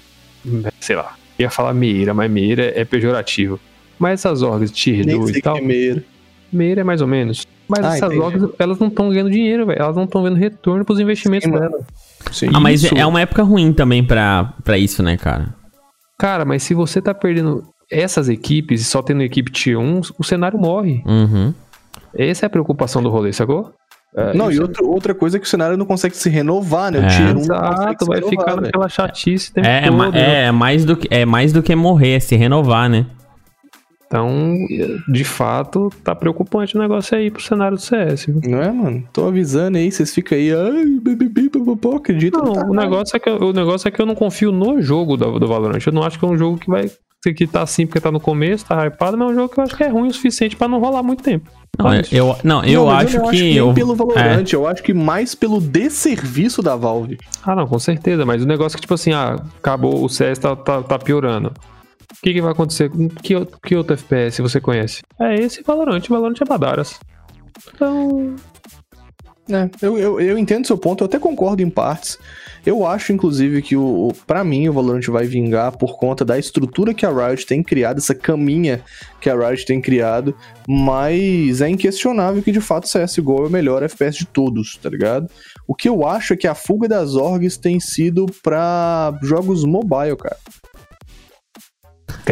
sei 0.79 0.95
lá, 0.95 1.15
ia 1.37 1.49
falar 1.49 1.73
meira, 1.73 2.13
mas 2.13 2.31
meira 2.31 2.71
é 2.79 2.85
pejorativo. 2.85 3.59
Mas 3.97 4.21
essas 4.21 4.41
orgs 4.41 4.71
tier 4.71 5.05
Nem 5.05 5.17
2 5.17 5.31
sei 5.31 5.39
e 5.39 5.41
tal, 5.41 5.57
é 5.57 5.61
meio. 5.61 6.03
meira 6.51 6.81
é 6.81 6.83
mais 6.83 7.01
ou 7.01 7.07
menos. 7.07 7.45
Mas 7.67 7.85
Ah, 7.85 7.95
essas 7.95 8.03
entendi. 8.13 8.19
orgs, 8.21 8.49
elas 8.57 8.79
não 8.79 8.87
estão 8.87 9.09
ganhando 9.09 9.29
dinheiro, 9.29 9.65
velho. 9.65 9.79
Elas 9.81 9.95
não 9.95 10.05
estão 10.05 10.23
vendo 10.23 10.35
retorno 10.35 10.83
pros 10.85 10.99
investimentos 10.99 11.45
Sim, 11.47 11.51
dela. 11.59 11.79
Sim. 12.31 12.49
Ah, 12.53 12.59
mas 12.59 12.83
Isso. 12.83 12.95
é 12.95 13.05
uma 13.05 13.21
época 13.21 13.43
ruim 13.43 13.71
também 13.73 14.03
pra, 14.03 14.53
pra 14.63 14.77
isso, 14.77 15.03
né, 15.03 15.17
cara? 15.17 15.53
Cara, 16.19 16.43
mas 16.45 16.61
se 16.63 16.73
você 16.73 17.01
tá 17.01 17.13
perdendo 17.13 17.63
essas 17.89 18.29
equipes 18.29 18.81
e 18.81 18.83
só 18.83 19.01
tendo 19.01 19.23
equipe 19.23 19.51
tier 19.51 19.79
1, 19.79 20.01
o 20.19 20.23
cenário 20.23 20.59
morre. 20.59 21.01
Uhum. 21.05 21.53
Essa 22.13 22.45
é 22.45 22.47
a 22.47 22.49
preocupação 22.49 23.01
do 23.01 23.09
rolê, 23.09 23.31
sacou? 23.33 23.71
É, 24.15 24.33
Não, 24.33 24.49
e 24.49 24.53
isso- 24.53 24.61
outra, 24.63 24.83
outra 24.85 25.15
coisa 25.15 25.37
é 25.37 25.39
que 25.39 25.45
o 25.45 25.49
cenário 25.49 25.77
não 25.77 25.85
consegue 25.85 26.17
se 26.17 26.29
renovar, 26.29 26.91
né? 26.91 26.99
O 26.99 27.03
É. 27.03 27.07
Tier 27.07 27.21
1 27.29 27.33
não 27.33 27.33
consegue 27.35 27.53
Exato, 27.73 28.05
vai 28.05 28.19
renovar, 28.19 28.61
naquela 28.61 28.89
chatice 28.89 29.51
É, 29.55 29.85
é, 29.87 29.89
ma- 29.89 30.05
todo. 30.05 30.13
né? 30.15 30.45
é, 30.47 30.51
mais 30.51 30.83
do 30.83 30.97
que, 30.97 31.07
é 31.11 31.25
mais 31.25 31.53
do 31.53 31.61
que 31.63 31.75
morrer, 31.75 32.15
é 32.15 32.19
se 32.19 32.35
renovar, 32.35 32.89
né? 32.89 33.05
Então, 34.09 34.57
de 35.07 35.23
fato, 35.23 35.91
tá 36.03 36.15
preocupante 36.15 36.75
o 36.75 36.81
negócio 36.81 37.15
aí 37.15 37.29
pro 37.29 37.43
cenário 37.43 37.77
do 37.77 37.81
CS. 37.83 38.25
viu? 38.25 38.41
Não 38.43 38.59
é, 38.59 38.71
mano? 38.71 39.03
Tô 39.13 39.27
avisando 39.27 39.77
aí, 39.77 39.91
vocês 39.91 40.11
ficam 40.11 40.35
aí, 40.35 40.51
ai, 40.51 40.83
bibibi, 40.99 41.47
bababó, 41.47 41.97
acredita? 41.97 42.39
Não, 42.39 42.53
tá 42.53 42.65
o 42.65 42.73
negócio, 42.73 43.15
é 43.15 43.19
que, 43.19 43.29
eu- 43.29 43.37
o 43.37 43.53
negócio 43.53 43.87
é 43.87 43.91
que 43.91 44.01
eu 44.01 44.07
não 44.07 44.15
confio 44.15 44.51
no 44.51 44.81
jogo 44.81 45.15
do, 45.15 45.37
do 45.37 45.47
Valorant. 45.47 45.79
Eu 45.85 45.93
não 45.93 46.01
acho 46.01 46.17
que 46.17 46.25
é 46.25 46.27
um 46.27 46.35
jogo 46.35 46.57
que 46.57 46.67
vai. 46.67 46.89
Que 47.35 47.45
tá 47.45 47.61
assim 47.61 47.85
porque 47.85 47.99
tá 47.99 48.09
no 48.11 48.19
começo, 48.19 48.65
tá 48.65 48.83
hypado, 48.87 49.15
mas 49.17 49.27
é 49.29 49.31
um 49.31 49.35
jogo 49.35 49.49
que 49.53 49.59
eu 49.59 49.63
acho 49.65 49.75
que 49.77 49.83
é 49.83 49.89
ruim 49.89 50.07
o 50.07 50.13
suficiente 50.13 50.55
pra 50.55 50.67
não 50.69 50.79
rolar 50.79 51.03
muito 51.03 51.21
tempo. 51.21 51.47
Não, 51.77 51.93
eu, 51.93 52.01
isso. 52.01 52.15
eu- 52.15 52.35
não, 52.43 52.63
eu 52.63 52.85
Não, 52.85 52.89
acho 52.89 53.17
não 53.17 53.29
que. 53.29 53.41
nem 53.41 53.53
eu- 53.57 53.73
pelo 53.75 53.91
é. 53.93 53.95
Valorant, 53.95 54.45
eu 54.53 54.65
acho 54.65 54.81
que 54.81 54.93
mais 54.93 55.35
pelo 55.35 55.59
desserviço 55.61 56.63
da 56.63 56.75
Valve. 56.75 57.17
Ah, 57.45 57.55
não, 57.55 57.67
com 57.67 57.77
certeza, 57.77 58.25
mas 58.25 58.41
o 58.41 58.47
negócio 58.47 58.75
é 58.75 58.77
que, 58.77 58.81
tipo 58.81 58.93
assim, 58.95 59.11
ah, 59.11 59.35
acabou, 59.59 60.03
o 60.03 60.09
CS 60.09 60.39
tá, 60.39 60.55
tá, 60.55 60.81
tá 60.81 60.97
piorando. 60.97 61.51
O 62.11 62.21
que, 62.21 62.33
que 62.33 62.41
vai 62.41 62.51
acontecer? 62.51 62.89
Que, 63.21 63.35
outro- 63.35 63.59
que 63.61 63.75
outro 63.75 63.93
FPS 63.93 64.41
você 64.41 64.59
conhece? 64.59 65.01
É 65.19 65.35
esse 65.35 65.61
Valorant. 65.63 66.01
Valorant 66.09 66.35
é 66.41 66.45
Badaras. 66.45 66.99
Então. 67.73 68.35
É, 69.51 69.67
eu, 69.81 69.97
eu, 69.97 70.19
eu 70.21 70.37
entendo 70.37 70.67
seu 70.67 70.77
ponto, 70.77 71.03
eu 71.03 71.05
até 71.07 71.17
concordo 71.17 71.61
em 71.63 71.69
partes. 71.69 72.19
Eu 72.63 72.85
acho, 72.85 73.11
inclusive, 73.11 73.61
que 73.63 73.75
o, 73.75 74.09
o 74.09 74.13
para 74.27 74.43
mim 74.43 74.67
o 74.69 74.73
Valorant 74.73 75.03
vai 75.07 75.25
vingar 75.25 75.75
por 75.75 75.97
conta 75.97 76.23
da 76.23 76.37
estrutura 76.37 76.93
que 76.93 77.03
a 77.05 77.09
Riot 77.09 77.45
tem 77.47 77.63
criado, 77.63 77.97
essa 77.97 78.13
caminha 78.13 78.83
que 79.19 79.27
a 79.29 79.35
Riot 79.35 79.65
tem 79.65 79.81
criado, 79.81 80.35
mas 80.67 81.61
é 81.61 81.69
inquestionável 81.69 82.43
que 82.43 82.51
de 82.51 82.61
fato 82.61 82.87
CSGO 82.87 83.45
é 83.45 83.47
o 83.47 83.49
melhor 83.49 83.81
FPS 83.81 84.19
de 84.19 84.25
todos, 84.25 84.77
tá 84.77 84.87
ligado? 84.89 85.27
O 85.67 85.73
que 85.73 85.89
eu 85.89 86.05
acho 86.05 86.33
é 86.33 86.37
que 86.37 86.47
a 86.47 86.53
fuga 86.53 86.87
das 86.87 87.15
orgs 87.15 87.57
tem 87.57 87.79
sido 87.79 88.27
pra 88.43 89.17
jogos 89.23 89.63
mobile, 89.63 90.15
cara. 90.17 90.37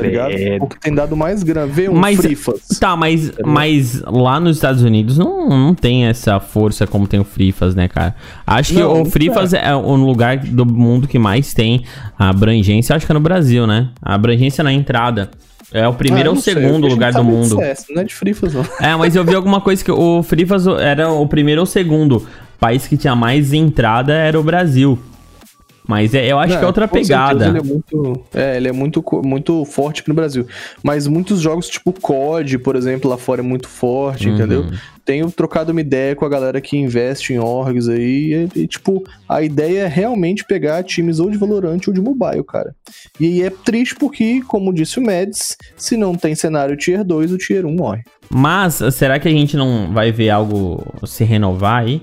Ligado? 0.01 0.31
O 0.61 0.67
que 0.67 0.79
tem 0.79 0.93
dado 0.93 1.15
mais 1.15 1.43
grana. 1.43 1.67
Vê 1.67 1.89
um 1.89 1.93
Mas- 1.93 2.17
Frifas. 2.17 2.61
Tá, 2.79 2.95
mas, 2.95 3.31
mas 3.45 4.01
lá 4.01 4.39
nos 4.39 4.57
Estados 4.57 4.81
Unidos 4.83 5.17
não, 5.17 5.49
não 5.49 5.73
tem 5.73 6.05
essa 6.05 6.39
força 6.39 6.85
como 6.87 7.07
tem 7.07 7.19
o 7.19 7.23
Frifas, 7.23 7.73
né, 7.75 7.87
cara? 7.87 8.15
Acho 8.45 8.73
que 8.73 8.79
Não, 8.79 8.93
o 8.93 8.97
não 8.99 9.05
Frifas 9.05 9.53
é. 9.53 9.73
o 9.75 9.95
lugar 9.95 10.37
do 10.37 10.65
mundo 10.65 11.07
que 11.07 11.17
mais 11.19 11.53
tem 11.53 11.83
abrangência, 12.17 12.95
acho 12.95 13.05
que 13.05 13.11
é 13.11 13.15
no 13.15 13.19
Brasil, 13.19 13.65
né? 13.67 13.89
A 14.01 14.15
abrangência 14.15 14.63
na 14.63 14.71
entrada. 14.73 15.29
É 15.73 15.85
o 15.87 15.93
primeiro 15.93 16.29
Ah, 16.29 16.33
ou 16.33 16.39
sei, 16.39 16.53
segundo 16.53 16.87
lugar 16.87 17.11
do 17.11 17.19
de 17.19 17.25
mundo. 17.25 17.57
CS, 17.57 17.85
não 17.93 18.01
é 18.01 18.05
de 18.05 18.15
Frifas, 18.15 18.53
não. 18.53 18.65
É, 18.79 18.95
mas 18.95 19.15
eu 19.17 19.25
vi 19.25 19.33
alguma 19.35 19.59
coisa 19.59 19.83
que 19.83 19.91
o 19.91 20.23
Frifas 20.23 20.65
era 20.65 21.11
o 21.11 21.27
primeiro 21.27 21.59
ou 21.61 21.65
segundo. 21.67 22.25
país 22.59 22.87
que 22.87 22.95
tinha 22.97 23.15
mais 23.15 23.51
entrada 23.53 24.13
era 24.13 24.39
o 24.39 24.43
Brasil. 24.43 24.97
Mas 25.87 26.13
é- 26.13 26.29
eu 26.29 26.37
acho 26.37 26.57
que 26.57 26.63
é 26.63 26.67
outra 26.67 26.85
certeza 26.87 27.13
pegada. 27.13 27.47
Ele 27.47 27.59
é 27.59 27.63
muito, 27.63 28.23
é, 28.33 28.57
ele 28.57 28.67
é 28.67 28.71
muito, 28.71 29.03
muito 29.23 29.63
forte 29.65 30.01
aqui 30.01 30.09
no 30.09 30.15
Brasil. 30.15 30.45
Mas 30.83 31.07
muitos 31.07 31.39
jogos, 31.39 31.69
tipo 31.69 31.93
COD, 31.93 32.59
por 32.59 32.75
exemplo, 32.75 33.09
lá 33.09 33.17
fora 33.17 33.41
é 33.41 33.43
muito 33.43 33.67
forte, 33.69 34.27
Uhum. 34.27 34.35
entendeu? 34.35 34.65
Tenho 35.05 35.31
trocado 35.31 35.71
uma 35.71 35.79
ideia 35.79 36.13
com 36.17 36.25
a 36.25 36.29
galera 36.29 36.59
que 36.59 36.75
investe 36.77 37.31
em 37.31 37.39
orgs 37.39 37.87
aí. 37.87 38.49
E, 38.53 38.59
e, 38.63 38.67
tipo, 38.67 39.01
a 39.29 39.41
ideia 39.41 39.83
é 39.83 39.87
realmente 39.87 40.43
pegar 40.43 40.83
times 40.83 41.19
ou 41.21 41.29
de 41.29 41.37
Valorant 41.37 41.79
ou 41.87 41.93
de 41.93 42.01
mobile, 42.01 42.43
cara. 42.43 42.75
E 43.17 43.25
aí 43.25 43.41
é 43.43 43.49
triste 43.49 43.95
porque, 43.95 44.41
como 44.45 44.73
disse 44.73 44.99
o 44.99 45.01
Mads, 45.01 45.55
se 45.77 45.95
não 45.95 46.13
tem 46.15 46.35
cenário 46.35 46.75
Tier 46.75 47.05
2, 47.05 47.31
o 47.31 47.37
Tier 47.37 47.65
1 47.65 47.73
morre. 47.73 48.01
Mas 48.29 48.81
será 48.91 49.17
que 49.17 49.29
a 49.29 49.31
gente 49.31 49.55
não 49.55 49.93
vai 49.93 50.11
ver 50.11 50.29
algo 50.29 50.83
se 51.05 51.23
renovar 51.23 51.83
aí? 51.83 52.01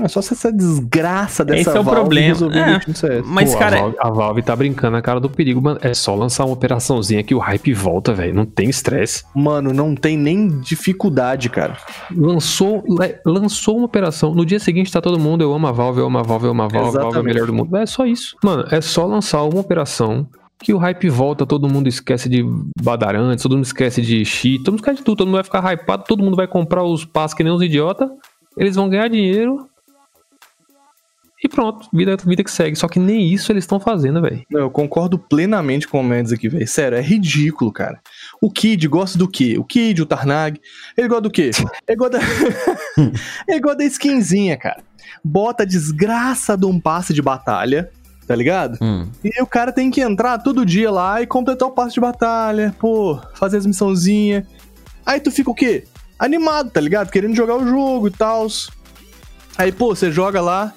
É 0.00 0.08
só 0.08 0.20
se 0.20 0.34
essa 0.34 0.52
desgraça 0.52 1.44
dessa 1.44 1.70
Esse 1.70 1.76
é 1.76 1.80
o 1.80 1.82
Valve 1.82 2.00
problema. 2.00 2.36
É. 2.54 3.22
Mas, 3.24 3.52
Pô, 3.52 3.58
cara, 3.58 3.76
a, 3.76 3.80
Valve, 3.80 3.96
a 3.98 4.10
Valve 4.10 4.42
tá 4.42 4.54
brincando 4.54 4.92
na 4.92 5.00
cara 5.02 5.18
do 5.18 5.30
perigo, 5.30 5.60
mano. 5.62 5.78
É 5.80 5.94
só 5.94 6.14
lançar 6.14 6.44
uma 6.44 6.52
operaçãozinha 6.52 7.22
que 7.22 7.34
o 7.34 7.38
hype 7.38 7.72
volta, 7.72 8.12
velho. 8.12 8.34
Não 8.34 8.44
tem 8.44 8.68
estresse. 8.68 9.24
Mano, 9.34 9.72
não 9.72 9.94
tem 9.94 10.16
nem 10.16 10.48
dificuldade, 10.60 11.48
cara. 11.48 11.78
Lançou, 12.14 12.84
le- 12.86 13.18
lançou 13.24 13.76
uma 13.78 13.86
operação. 13.86 14.34
No 14.34 14.44
dia 14.44 14.58
seguinte 14.60 14.92
tá 14.92 15.00
todo 15.00 15.18
mundo, 15.18 15.42
eu 15.42 15.52
amo 15.54 15.66
a 15.66 15.72
Valve, 15.72 16.00
eu 16.00 16.06
amo 16.06 16.18
a 16.18 16.22
Valve, 16.22 16.44
eu 16.46 16.50
amo 16.50 16.62
a 16.62 16.68
Valve, 16.68 16.76
a 16.78 16.82
Valve 16.82 16.96
é 16.96 17.00
o 17.00 17.08
Exatamente. 17.10 17.34
melhor 17.34 17.46
do 17.46 17.52
mundo. 17.54 17.76
É 17.76 17.86
só 17.86 18.04
isso. 18.06 18.36
Mano, 18.44 18.64
é 18.70 18.80
só 18.80 19.06
lançar 19.06 19.42
uma 19.44 19.60
operação 19.60 20.26
que 20.58 20.72
o 20.74 20.78
hype 20.78 21.08
volta, 21.08 21.44
todo 21.46 21.68
mundo 21.68 21.86
esquece 21.88 22.28
de 22.28 22.44
badarantes, 22.82 23.42
todo 23.42 23.52
mundo 23.56 23.64
esquece 23.64 24.00
de 24.02 24.24
cheat, 24.24 24.58
todo 24.58 24.72
mundo 24.72 24.80
esquece 24.80 24.98
de 24.98 25.04
tudo, 25.04 25.16
todo 25.18 25.26
mundo 25.26 25.36
vai 25.36 25.44
ficar 25.44 25.72
hypado, 25.72 26.04
todo 26.06 26.22
mundo 26.22 26.36
vai 26.36 26.46
comprar 26.46 26.82
os 26.82 27.04
passos 27.04 27.34
que 27.34 27.44
nem 27.44 27.52
uns 27.52 27.62
idiota, 27.62 28.10
eles 28.58 28.74
vão 28.76 28.88
ganhar 28.88 29.08
dinheiro. 29.08 29.66
E 31.44 31.48
pronto, 31.48 31.86
vida, 31.92 32.16
vida 32.16 32.42
que 32.42 32.50
segue. 32.50 32.76
Só 32.76 32.88
que 32.88 32.98
nem 32.98 33.30
isso 33.32 33.52
eles 33.52 33.64
estão 33.64 33.78
fazendo, 33.78 34.22
velho. 34.22 34.42
Eu 34.50 34.70
concordo 34.70 35.18
plenamente 35.18 35.86
com 35.86 36.00
o 36.00 36.04
Mendes 36.04 36.32
aqui, 36.32 36.48
velho. 36.48 36.66
Sério, 36.66 36.96
é 36.96 37.02
ridículo, 37.02 37.70
cara. 37.70 38.00
O 38.40 38.50
Kid 38.50 38.88
gosta 38.88 39.18
do 39.18 39.28
quê? 39.28 39.58
O 39.58 39.64
Kid, 39.64 40.00
o 40.00 40.06
Tarnag. 40.06 40.58
Ele 40.96 41.08
gosta 41.08 41.22
do 41.22 41.30
quê? 41.30 41.50
Ele 41.86 41.96
gosta 41.96 42.18
da... 42.18 42.24
ele 43.46 43.60
gosta 43.60 43.78
da 43.78 43.84
skinzinha, 43.84 44.56
cara. 44.56 44.82
Bota 45.22 45.62
a 45.62 45.66
desgraça 45.66 46.56
de 46.56 46.64
um 46.64 46.80
passe 46.80 47.12
de 47.12 47.20
batalha, 47.20 47.90
tá 48.26 48.34
ligado? 48.34 48.78
Hum. 48.80 49.08
E 49.22 49.30
aí 49.34 49.42
o 49.42 49.46
cara 49.46 49.72
tem 49.72 49.90
que 49.90 50.00
entrar 50.00 50.38
todo 50.38 50.64
dia 50.64 50.90
lá 50.90 51.20
e 51.20 51.26
completar 51.26 51.68
o 51.68 51.72
passe 51.72 51.94
de 51.94 52.00
batalha, 52.00 52.74
pô, 52.78 53.20
fazer 53.34 53.58
as 53.58 53.66
missãozinhas. 53.66 54.44
Aí 55.04 55.20
tu 55.20 55.30
fica 55.30 55.50
o 55.50 55.54
quê? 55.54 55.84
Animado, 56.18 56.70
tá 56.70 56.80
ligado? 56.80 57.10
Querendo 57.10 57.36
jogar 57.36 57.56
o 57.56 57.66
jogo 57.66 58.08
e 58.08 58.10
tal. 58.10 58.46
Aí, 59.58 59.70
pô, 59.70 59.94
você 59.94 60.10
joga 60.10 60.40
lá 60.40 60.72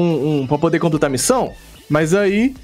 um, 0.00 0.40
um 0.40 0.46
pra 0.46 0.58
poder 0.58 0.78
completar 0.78 1.08
a 1.08 1.12
missão, 1.12 1.52
mas 1.88 2.14
aí 2.14 2.54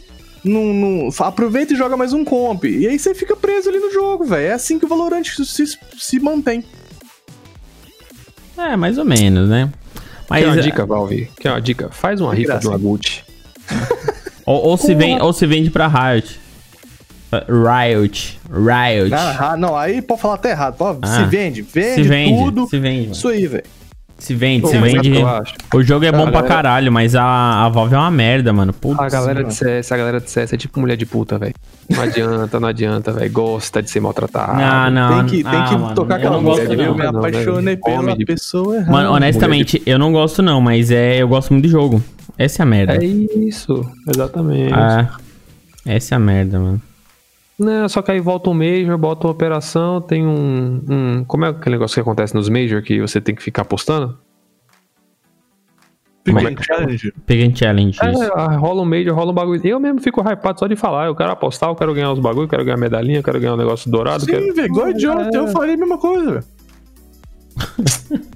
não, 0.44 1.08
aproveita 1.20 1.72
e 1.72 1.76
joga 1.76 1.96
mais 1.96 2.12
um 2.12 2.24
comp. 2.24 2.64
E 2.64 2.86
aí 2.86 2.98
você 2.98 3.14
fica 3.14 3.34
preso 3.34 3.70
ali 3.70 3.78
no 3.78 3.90
jogo, 3.90 4.24
velho. 4.24 4.46
É 4.48 4.52
assim 4.52 4.78
que 4.78 4.84
o 4.84 4.88
Valorant 4.88 5.24
se, 5.24 5.64
se 5.98 6.20
mantém. 6.20 6.62
É, 8.56 8.76
mais 8.76 8.98
ou 8.98 9.04
menos, 9.04 9.48
né? 9.48 9.72
Mas, 10.28 10.42
Quer 10.44 10.50
uma 10.50 10.58
é, 10.58 10.62
dica, 10.62 10.86
Valve? 10.86 11.30
Quer 11.38 11.50
uma 11.50 11.60
dica? 11.60 11.88
Faz 11.90 12.20
uma 12.20 12.34
rifa 12.34 12.58
de 12.58 12.68
uma 12.68 12.78
Gucci. 12.78 13.22
ou, 14.46 14.62
ou 14.68 14.76
se 14.76 14.94
vende, 14.94 15.22
ou 15.22 15.32
se 15.32 15.46
vende 15.46 15.70
pra 15.70 15.88
Riot. 15.88 16.40
Uh, 17.32 17.64
Riot. 17.64 18.38
Riot. 18.48 19.12
Ah, 19.14 19.56
não, 19.56 19.76
aí 19.76 20.00
pode 20.00 20.20
falar 20.20 20.34
até 20.34 20.50
errado. 20.50 20.76
Pô, 20.76 20.96
Ah. 21.02 21.16
se 21.16 21.24
vende, 21.24 21.62
vende, 21.62 21.94
se 21.94 22.02
vende. 22.02 22.44
tudo. 22.44 22.68
Se 22.68 22.78
vende, 22.78 23.00
mano. 23.02 23.12
Isso 23.12 23.28
aí, 23.28 23.46
velho. 23.46 23.64
Se 24.18 24.32
vende, 24.34 24.62
Pô, 24.62 24.68
se 24.68 24.78
vende. 24.78 25.10
que 25.10 25.18
eu 25.18 25.28
acho? 25.28 25.54
O 25.74 25.82
jogo 25.82 26.04
é 26.04 26.12
bom 26.12 26.18
A 26.22 26.30
pra 26.30 26.40
galera- 26.40 26.48
caralho, 26.54 26.92
mas 26.92 27.14
a, 27.14 27.64
a 27.64 27.68
Valve 27.68 27.94
é 27.94 27.98
uma 27.98 28.10
merda, 28.10 28.52
mano. 28.52 28.72
Putz, 28.72 28.98
A 29.00 29.08
galera 29.08 29.40
mano. 29.40 29.48
de 29.48 29.54
CS, 29.54 29.92
a 29.92 29.96
galera 29.96 30.20
de 30.20 30.30
CS 30.30 30.52
é 30.54 30.56
tipo 30.56 30.80
mulher 30.80 30.96
de 30.96 31.04
puta, 31.04 31.36
velho. 31.38 31.52
Não 31.90 32.00
adianta, 32.02 32.58
não 32.60 32.68
adianta, 32.68 33.12
velho. 33.12 33.30
Gosta 33.32 33.82
de 33.82 33.90
ser 33.90 34.00
maltratada. 34.00 34.54
Não, 34.54 34.90
não. 34.90 35.26
tem 35.26 35.26
que, 35.26 35.44
tem 35.50 35.60
ah, 35.60 35.64
que 35.68 35.76
mano, 35.76 35.94
tocar 35.94 36.14
aquela 36.16 36.36
não 36.36 36.42
música. 36.42 36.74
não. 36.74 36.84
Eu 36.84 36.94
me 36.94 37.02
não, 37.02 37.18
apaixonei 37.18 37.76
pela 37.76 37.98
Homem 38.00 38.16
de- 38.16 38.24
pessoa 38.24 38.76
errada. 38.76 38.92
Mano, 38.92 39.10
honestamente, 39.12 39.82
eu 39.84 39.98
não 39.98 40.10
gosto 40.12 40.40
não, 40.42 40.60
mas 40.60 40.90
é, 40.90 41.16
eu 41.20 41.28
gosto 41.28 41.52
muito 41.52 41.64
de 41.66 41.70
jogo. 41.70 42.02
Essa 42.38 42.62
é 42.62 42.64
a 42.64 42.66
merda. 42.66 42.94
É 42.96 43.04
isso, 43.04 43.84
exatamente. 44.08 44.72
Ah, 44.72 45.10
essa 45.84 46.14
é 46.14 46.16
a 46.16 46.18
merda, 46.20 46.58
mano. 46.58 46.80
Não, 47.58 47.88
só 47.88 48.02
que 48.02 48.10
aí 48.10 48.20
volta 48.20 48.50
um 48.50 48.54
Major, 48.54 48.98
bota 48.98 49.26
uma 49.26 49.32
operação, 49.32 50.00
tem 50.00 50.26
um, 50.26 50.82
um- 50.88 51.24
Como 51.24 51.44
é 51.44 51.48
aquele 51.50 51.76
negócio 51.76 51.94
que 51.94 52.00
acontece 52.00 52.34
nos 52.34 52.48
Major 52.48 52.82
que 52.82 53.00
você 53.00 53.20
tem 53.20 53.34
que 53.34 53.42
ficar 53.42 53.62
apostando? 53.62 54.18
Como 56.26 56.38
é 56.40 56.54
que 56.54 56.64
challenge. 56.64 57.12
Peguei 57.26 57.54
challenge. 57.54 57.98
É, 58.02 58.06
ah, 58.34 58.56
rola 58.56 58.80
um 58.80 58.84
Major, 58.86 59.14
rola 59.14 59.30
um 59.30 59.34
bagulho. 59.34 59.60
Eu 59.64 59.78
mesmo 59.78 60.00
fico 60.00 60.20
hypado 60.22 60.58
só 60.58 60.66
de 60.66 60.74
falar. 60.74 61.06
Eu 61.06 61.14
quero 61.14 61.30
apostar, 61.30 61.68
eu 61.68 61.76
quero 61.76 61.92
ganhar 61.94 62.10
os 62.12 62.18
bagulhos, 62.18 62.44
eu 62.44 62.48
quero 62.48 62.64
ganhar 62.64 62.78
medalhinha, 62.78 63.18
eu 63.18 63.22
quero 63.22 63.38
ganhar 63.38 63.54
um 63.54 63.58
negócio 63.58 63.90
dourado. 63.90 64.24
Sim, 64.24 64.30
quero... 64.32 64.54
velho, 64.54 64.66
igual 64.66 64.88
idiota. 64.90 65.36
Eu 65.36 65.48
falei 65.48 65.74
a 65.74 65.76
mesma 65.76 65.98
coisa, 65.98 66.32
velho. 66.32 66.44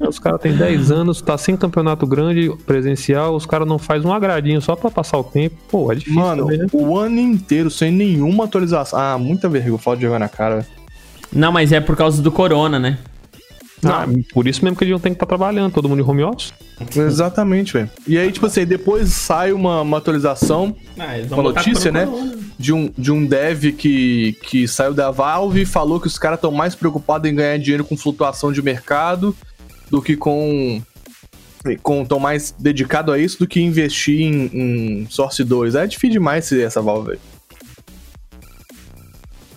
Os 0.07 0.19
caras 0.19 0.41
têm 0.41 0.53
10 0.53 0.91
anos, 0.91 1.21
tá 1.21 1.37
sem 1.37 1.57
campeonato 1.57 2.07
grande, 2.07 2.51
presencial, 2.67 3.35
os 3.35 3.47
caras 3.47 3.67
não 3.67 3.79
fazem 3.79 4.09
um 4.09 4.13
agradinho 4.13 4.61
só 4.61 4.77
pra 4.77 4.91
passar 4.91 5.19
o 5.19 5.25
tempo. 5.25 5.57
Pô, 5.69 5.91
é 5.93 5.97
difícil 5.97 6.21
Mano, 6.21 6.43
também, 6.45 6.59
né? 6.59 6.67
o 6.73 6.97
ano 6.97 7.19
inteiro 7.19 7.71
sem 7.71 7.91
nenhuma 7.91 8.45
atualização. 8.45 8.99
Ah, 8.99 9.19
muita 9.19 9.49
vergonha. 9.49 9.79
Falta 9.79 9.99
de 9.99 10.07
jogar 10.07 10.19
na 10.19 10.29
cara, 10.29 10.57
velho. 10.57 10.67
Não, 11.33 11.53
mas 11.53 11.73
é 11.73 11.81
por 11.81 11.97
causa 11.97 12.23
do 12.23 12.31
corona, 12.33 12.79
né? 12.79 12.99
Ah, 13.85 14.07
por 14.33 14.49
isso 14.49 14.65
mesmo 14.65 14.77
que 14.77 14.85
eles 14.85 14.93
não 14.93 14.99
tem 14.99 15.13
que 15.13 15.17
estar 15.17 15.27
trabalhando, 15.27 15.73
todo 15.73 15.89
mundo 15.89 16.01
em 16.01 16.05
home 16.05 16.25
office. 16.25 16.53
Exatamente, 16.97 17.73
velho. 17.75 17.91
E 18.07 18.19
aí, 18.19 18.33
tipo 18.33 18.47
assim, 18.47 18.65
depois 18.65 19.09
sai 19.13 19.53
uma, 19.53 19.83
uma 19.83 19.99
atualização, 19.99 20.75
Ah, 20.99 21.15
uma 21.31 21.43
notícia, 21.45 21.93
né? 21.93 22.09
de 22.59 22.73
um, 22.73 22.91
de 22.99 23.13
um 23.13 23.25
dev 23.25 23.73
que, 23.77 24.37
que 24.43 24.67
saiu 24.67 24.93
da 24.93 25.11
Valve 25.13 25.63
e 25.63 25.67
falou 25.67 26.01
que 26.01 26.09
os 26.09 26.19
caras 26.19 26.39
estão 26.39 26.51
mais 26.51 26.75
preocupados 26.75 27.31
em 27.31 27.35
ganhar 27.35 27.57
dinheiro 27.59 27.85
com 27.85 27.97
flutuação 27.97 28.53
de 28.53 28.61
mercado 28.61 29.35
do 29.91 30.03
que 30.03 30.17
com. 30.17 30.83
Estão 31.67 32.21
mais 32.21 32.55
dedicados 32.59 33.13
a 33.13 33.19
isso 33.19 33.39
do 33.39 33.47
que 33.47 33.61
investir 33.61 34.21
em, 34.21 34.51
em 34.55 35.07
Source 35.11 35.43
2. 35.43 35.75
É 35.75 35.87
difícil 35.87 36.13
demais 36.13 36.51
essa 36.53 36.81
Valve. 36.81 37.19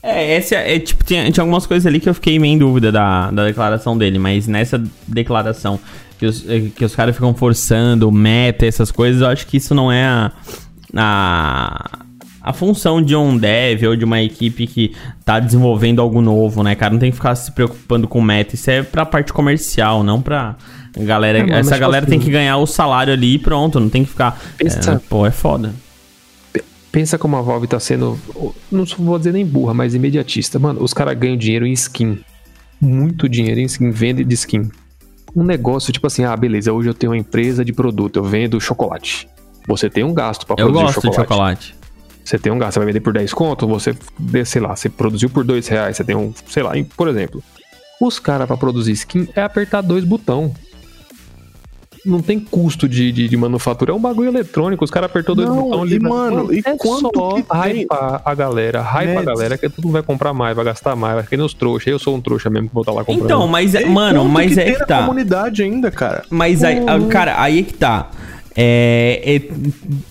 É, 0.04 0.38
esse 0.38 0.56
é, 0.56 0.76
é, 0.76 0.80
tipo, 0.80 1.04
tinha, 1.04 1.32
tinha 1.32 1.44
algumas 1.44 1.68
coisas 1.68 1.86
ali 1.86 2.00
que 2.00 2.10
eu 2.10 2.14
fiquei 2.14 2.40
meio 2.40 2.56
em 2.56 2.58
dúvida 2.58 2.92
da, 2.92 3.30
da 3.30 3.46
declaração 3.46 3.96
dele, 3.96 4.18
mas 4.18 4.48
nessa 4.48 4.84
declaração 5.08 5.80
que 6.18 6.26
os, 6.26 6.44
que 6.76 6.84
os 6.84 6.96
caras 6.96 7.16
ficam 7.16 7.34
forçando, 7.34 8.12
meta, 8.12 8.66
essas 8.66 8.92
coisas, 8.92 9.22
eu 9.22 9.28
acho 9.28 9.46
que 9.46 9.58
isso 9.58 9.76
não 9.76 9.92
é 9.92 10.06
a, 10.06 10.32
a, 10.96 12.01
a 12.42 12.54
função 12.54 13.02
de 13.02 13.16
um 13.16 13.38
dev 13.38 13.84
ou 13.88 13.96
de 13.96 14.04
uma 14.04 14.22
equipe 14.22 14.66
que 14.68 14.96
tá 15.24 15.40
desenvolvendo 15.40 16.02
algo 16.02 16.22
novo, 16.22 16.64
né, 16.64 16.76
cara? 16.76 16.92
Não 16.92 17.00
tem 17.00 17.12
que 17.12 17.18
ficar 17.18 17.36
se 17.36 17.52
preocupando 17.52 18.08
com 18.08 18.22
meta, 18.22 18.56
isso 18.56 18.70
é 18.72 18.82
pra 18.84 19.06
parte 19.06 19.32
comercial, 19.32 20.04
não 20.04 20.22
pra 20.22 20.56
galera. 20.98 21.40
É, 21.40 21.42
mano, 21.44 21.54
essa 21.56 21.70
mas, 21.72 21.80
galera 21.80 22.02
tipo 22.06 22.10
tem 22.12 22.20
assim, 22.20 22.26
que 22.26 22.32
ganhar 22.32 22.58
o 22.58 22.66
salário 22.66 23.14
ali 23.14 23.36
e 23.36 23.40
pronto, 23.40 23.80
não 23.80 23.90
tem 23.90 24.04
que 24.04 24.10
ficar. 24.10 24.40
Pensa- 24.58 24.94
é, 24.94 25.00
pô, 25.10 25.26
é 25.26 25.32
foda. 25.32 25.74
Pensa 26.92 27.18
como 27.18 27.38
a 27.38 27.42
Valve 27.42 27.68
tá 27.68 27.80
sendo, 27.80 28.20
não 28.70 28.84
vou 29.00 29.18
dizer 29.18 29.32
nem 29.32 29.46
burra, 29.46 29.74
mas 29.74 29.96
imediatista. 29.96 30.60
Mano, 30.60 30.84
os 30.84 30.94
caras 30.94 31.18
ganham 31.18 31.38
dinheiro 31.38 31.66
em 31.66 31.72
skin. 31.72 32.20
Muito 32.82 33.30
dinheiro 33.30 33.62
em 33.62 33.66
skin, 33.66 33.92
venda 33.92 34.24
de 34.26 34.34
skin. 34.34 34.70
Um 35.34 35.44
negócio 35.44 35.94
tipo 35.94 36.06
assim, 36.08 36.26
ah, 36.26 36.36
beleza, 36.36 36.74
hoje 36.74 36.90
eu 36.90 36.94
tenho 36.94 37.14
uma 37.14 37.18
empresa 37.18 37.64
de 37.64 37.72
produto, 37.72 38.18
eu 38.18 38.24
vendo 38.26 38.60
chocolate. 38.60 39.26
Você 39.68 39.90
tem 39.90 40.04
um 40.04 40.14
gasto 40.14 40.46
pra 40.46 40.56
Eu 40.58 40.66
produzir 40.66 40.84
gosto 40.96 41.10
de 41.10 41.16
chocolate. 41.16 41.76
Você 42.32 42.40
tem 42.40 42.50
um 42.50 42.58
gasto, 42.58 42.76
você 42.76 42.80
vai 42.80 42.86
vender 42.88 43.02
por 43.02 43.12
10 43.12 43.34
conto, 43.34 43.68
você, 43.68 43.94
sei 44.46 44.62
lá, 44.62 44.74
você 44.74 44.88
produziu 44.88 45.30
por 45.30 45.44
2 45.44 45.68
reais, 45.68 45.98
você 45.98 46.04
tem 46.06 46.16
um, 46.16 46.34
sei 46.48 46.64
lá, 46.64 46.72
por 46.96 47.10
exemplo. 47.10 47.44
Os 48.00 48.20
caras 48.20 48.48
pra 48.48 48.56
produzir 48.56 48.94
skin 48.94 49.28
é 49.36 49.42
apertar 49.42 49.82
dois 49.82 50.06
botão. 50.06 50.54
Não 52.06 52.22
tem 52.22 52.40
custo 52.40 52.88
de, 52.88 53.12
de, 53.12 53.28
de 53.28 53.36
manufatura, 53.36 53.92
é 53.92 53.94
um 53.94 54.00
bagulho 54.00 54.30
eletrônico. 54.30 54.82
Os 54.84 54.90
caras 54.90 55.10
apertou 55.10 55.36
dois 55.36 55.50
Não, 55.50 55.58
botões 55.70 55.92
e, 55.92 55.96
ali. 55.96 56.04
mano, 56.08 56.54
e 56.54 56.60
é 56.66 56.78
quanto 56.78 57.12
só 57.14 57.34
que 57.34 57.42
hypar 57.42 58.22
a 58.24 58.34
galera, 58.34 58.82
hype 58.82 59.18
a 59.18 59.22
galera, 59.24 59.58
que 59.58 59.68
todo 59.70 59.84
mundo 59.84 59.94
vai 59.94 60.02
comprar 60.04 60.34
mais, 60.34 60.56
vai 60.56 60.64
gastar 60.64 60.96
mais, 60.96 61.16
vai 61.16 61.24
ficar 61.24 61.36
nos 61.36 61.54
trouxas. 61.54 61.88
Eu 61.92 62.00
sou 62.00 62.16
um 62.16 62.22
trouxa 62.22 62.50
mesmo 62.50 62.70
que 62.70 62.74
vou 62.74 62.82
estar 62.82 62.94
lá 62.94 63.04
comprando. 63.04 63.26
Então, 63.26 63.46
mas, 63.46 63.76
é- 63.76 63.82
E 63.84 63.86
mano, 63.90 64.24
mas 64.24 64.54
que 64.54 64.60
é 64.62 64.74
que 64.74 64.86
tá. 64.88 65.02
comunidade 65.02 65.62
ainda, 65.64 65.92
cara. 65.92 66.24
Mas 66.30 66.64
aí, 66.64 66.80
ah, 66.88 66.98
cara, 67.10 67.40
aí 67.42 67.60
é 67.60 67.64
que 67.64 67.74
tá. 67.74 68.10
É, 68.56 69.22
é, 69.24 69.42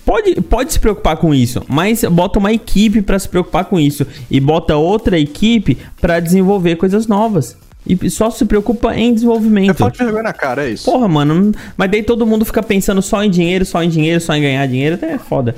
pode, 0.05 0.41
pode 0.41 0.73
se 0.73 0.81
preocupar 0.81 1.17
com 1.19 1.35
isso, 1.35 1.63
mas 1.69 2.03
bota 2.05 2.39
uma 2.39 2.53
equipe 2.53 3.03
pra 3.03 3.19
se 3.19 3.29
preocupar 3.29 3.67
com 3.67 3.79
isso 3.79 4.07
e 4.31 4.41
bota 4.41 4.77
outra 4.77 5.19
equipe 5.19 5.77
pra 6.01 6.21
desenvolver 6.21 6.77
coisas 6.77 7.07
novas. 7.07 7.57
E 7.87 8.09
só 8.11 8.31
se 8.31 8.45
preocupa 8.45 8.95
em 8.95 9.11
É 9.11 9.15
desenvolvimento. 9.15 9.75
falta 9.79 9.97
de 9.99 10.05
vergonha 10.05 10.23
na 10.23 10.33
cara, 10.33 10.67
é 10.67 10.71
isso. 10.71 10.85
Porra, 10.91 11.09
mano, 11.09 11.53
mas 11.77 11.91
daí 11.91 12.03
todo 12.03 12.27
mundo 12.27 12.45
fica 12.45 12.63
pensando 12.63 13.01
só 13.03 13.23
em 13.25 13.31
dinheiro, 13.31 13.65
só 13.65 13.83
em 13.83 13.89
dinheiro, 13.89 14.21
só 14.21 14.35
em 14.35 14.43
ganhar 14.43 14.67
dinheiro, 14.67 14.95
até 14.97 15.13
é 15.13 15.19
foda. 15.19 15.55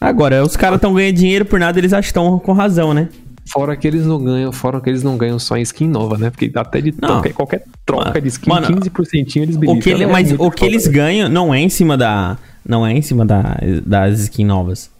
Agora, 0.00 0.42
os 0.44 0.56
caras 0.56 0.80
tão 0.80 0.92
ganhando 0.92 1.14
dinheiro 1.16 1.44
por 1.44 1.58
nada, 1.58 1.78
eles 1.78 1.92
acham 1.92 2.02
que 2.02 2.06
estão 2.08 2.38
com 2.38 2.52
razão, 2.52 2.92
né? 2.92 3.08
Fora 3.52 3.76
que 3.76 3.86
eles 3.86 4.04
não 4.04 4.22
ganham, 4.22 4.50
fora 4.52 4.80
que 4.80 4.90
eles 4.90 5.02
não 5.02 5.16
ganham 5.16 5.38
só 5.38 5.56
em 5.56 5.62
skin 5.62 5.86
nova, 5.88 6.18
né? 6.18 6.30
Porque 6.30 6.50
até 6.54 6.80
de 6.80 6.92
Não. 7.00 7.08
troca, 7.08 7.32
qualquer 7.32 7.64
troca 7.84 8.20
de 8.20 8.28
skin, 8.28 8.48
Mano, 8.50 8.66
15% 8.66 9.36
eles 9.42 9.56
O 9.56 9.60
beliscam. 9.60 9.80
que 9.82 9.90
ele- 9.90 10.04
É 10.04 10.06
mas 10.06 10.32
o 10.36 10.50
que 10.50 10.64
eles 10.64 10.86
ganham 10.86 11.28
não 11.28 11.54
é 11.54 11.60
em 11.60 11.68
cima 11.68 11.96
da. 11.96 12.36
Não 12.68 12.84
é 12.86 12.92
em 12.92 13.02
cima 13.02 13.24
da, 13.24 13.56
das 13.86 14.20
skins 14.20 14.46
novas. 14.48 14.90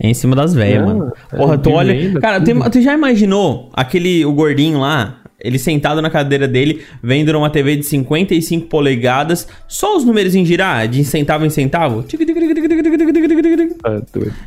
É 0.00 0.08
em 0.08 0.14
cima 0.14 0.34
das 0.34 0.52
velhas, 0.52 0.84
mano. 0.84 1.12
é 1.32 1.36
Porra, 1.36 1.56
tu 1.56 1.70
olha. 1.70 2.20
cara, 2.20 2.40
tu, 2.40 2.70
tu 2.70 2.80
já 2.82 2.92
imaginou 2.92 3.70
aquele. 3.72 4.24
O 4.26 4.32
gordinho 4.32 4.80
lá? 4.80 5.18
Ele 5.42 5.58
sentado 5.58 6.00
na 6.00 6.08
cadeira 6.08 6.46
dele, 6.46 6.82
vendo 7.02 7.32
numa 7.32 7.50
TV 7.50 7.76
de 7.76 7.84
55 7.84 8.68
polegadas, 8.68 9.48
só 9.66 9.96
os 9.96 10.04
números 10.04 10.34
em 10.34 10.44
girar, 10.44 10.86
de 10.86 11.04
centavo 11.04 11.44
em 11.44 11.50
centavo. 11.50 12.04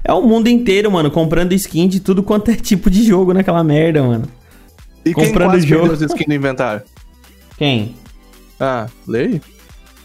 É, 0.04 0.14
o 0.14 0.22
mundo 0.22 0.48
inteiro, 0.48 0.90
mano, 0.90 1.12
comprando 1.12 1.53
skin 1.53 1.88
de 1.88 2.00
tudo 2.00 2.24
quanto 2.24 2.50
é 2.50 2.55
tipo 2.55 2.90
de 2.90 3.03
jogo 3.03 3.34
naquela 3.34 3.64
merda, 3.64 4.01
mano. 4.01 4.25
E 5.05 5.14
quem 5.14 5.25
comprando 5.25 5.51
quase 5.51 5.68
jogo. 5.68 5.92
as 5.92 6.01
skins 6.01 6.27
no 6.27 6.34
inventário? 6.34 6.81
Quem? 7.58 7.94
Ah, 8.60 8.88
leio? 9.08 9.42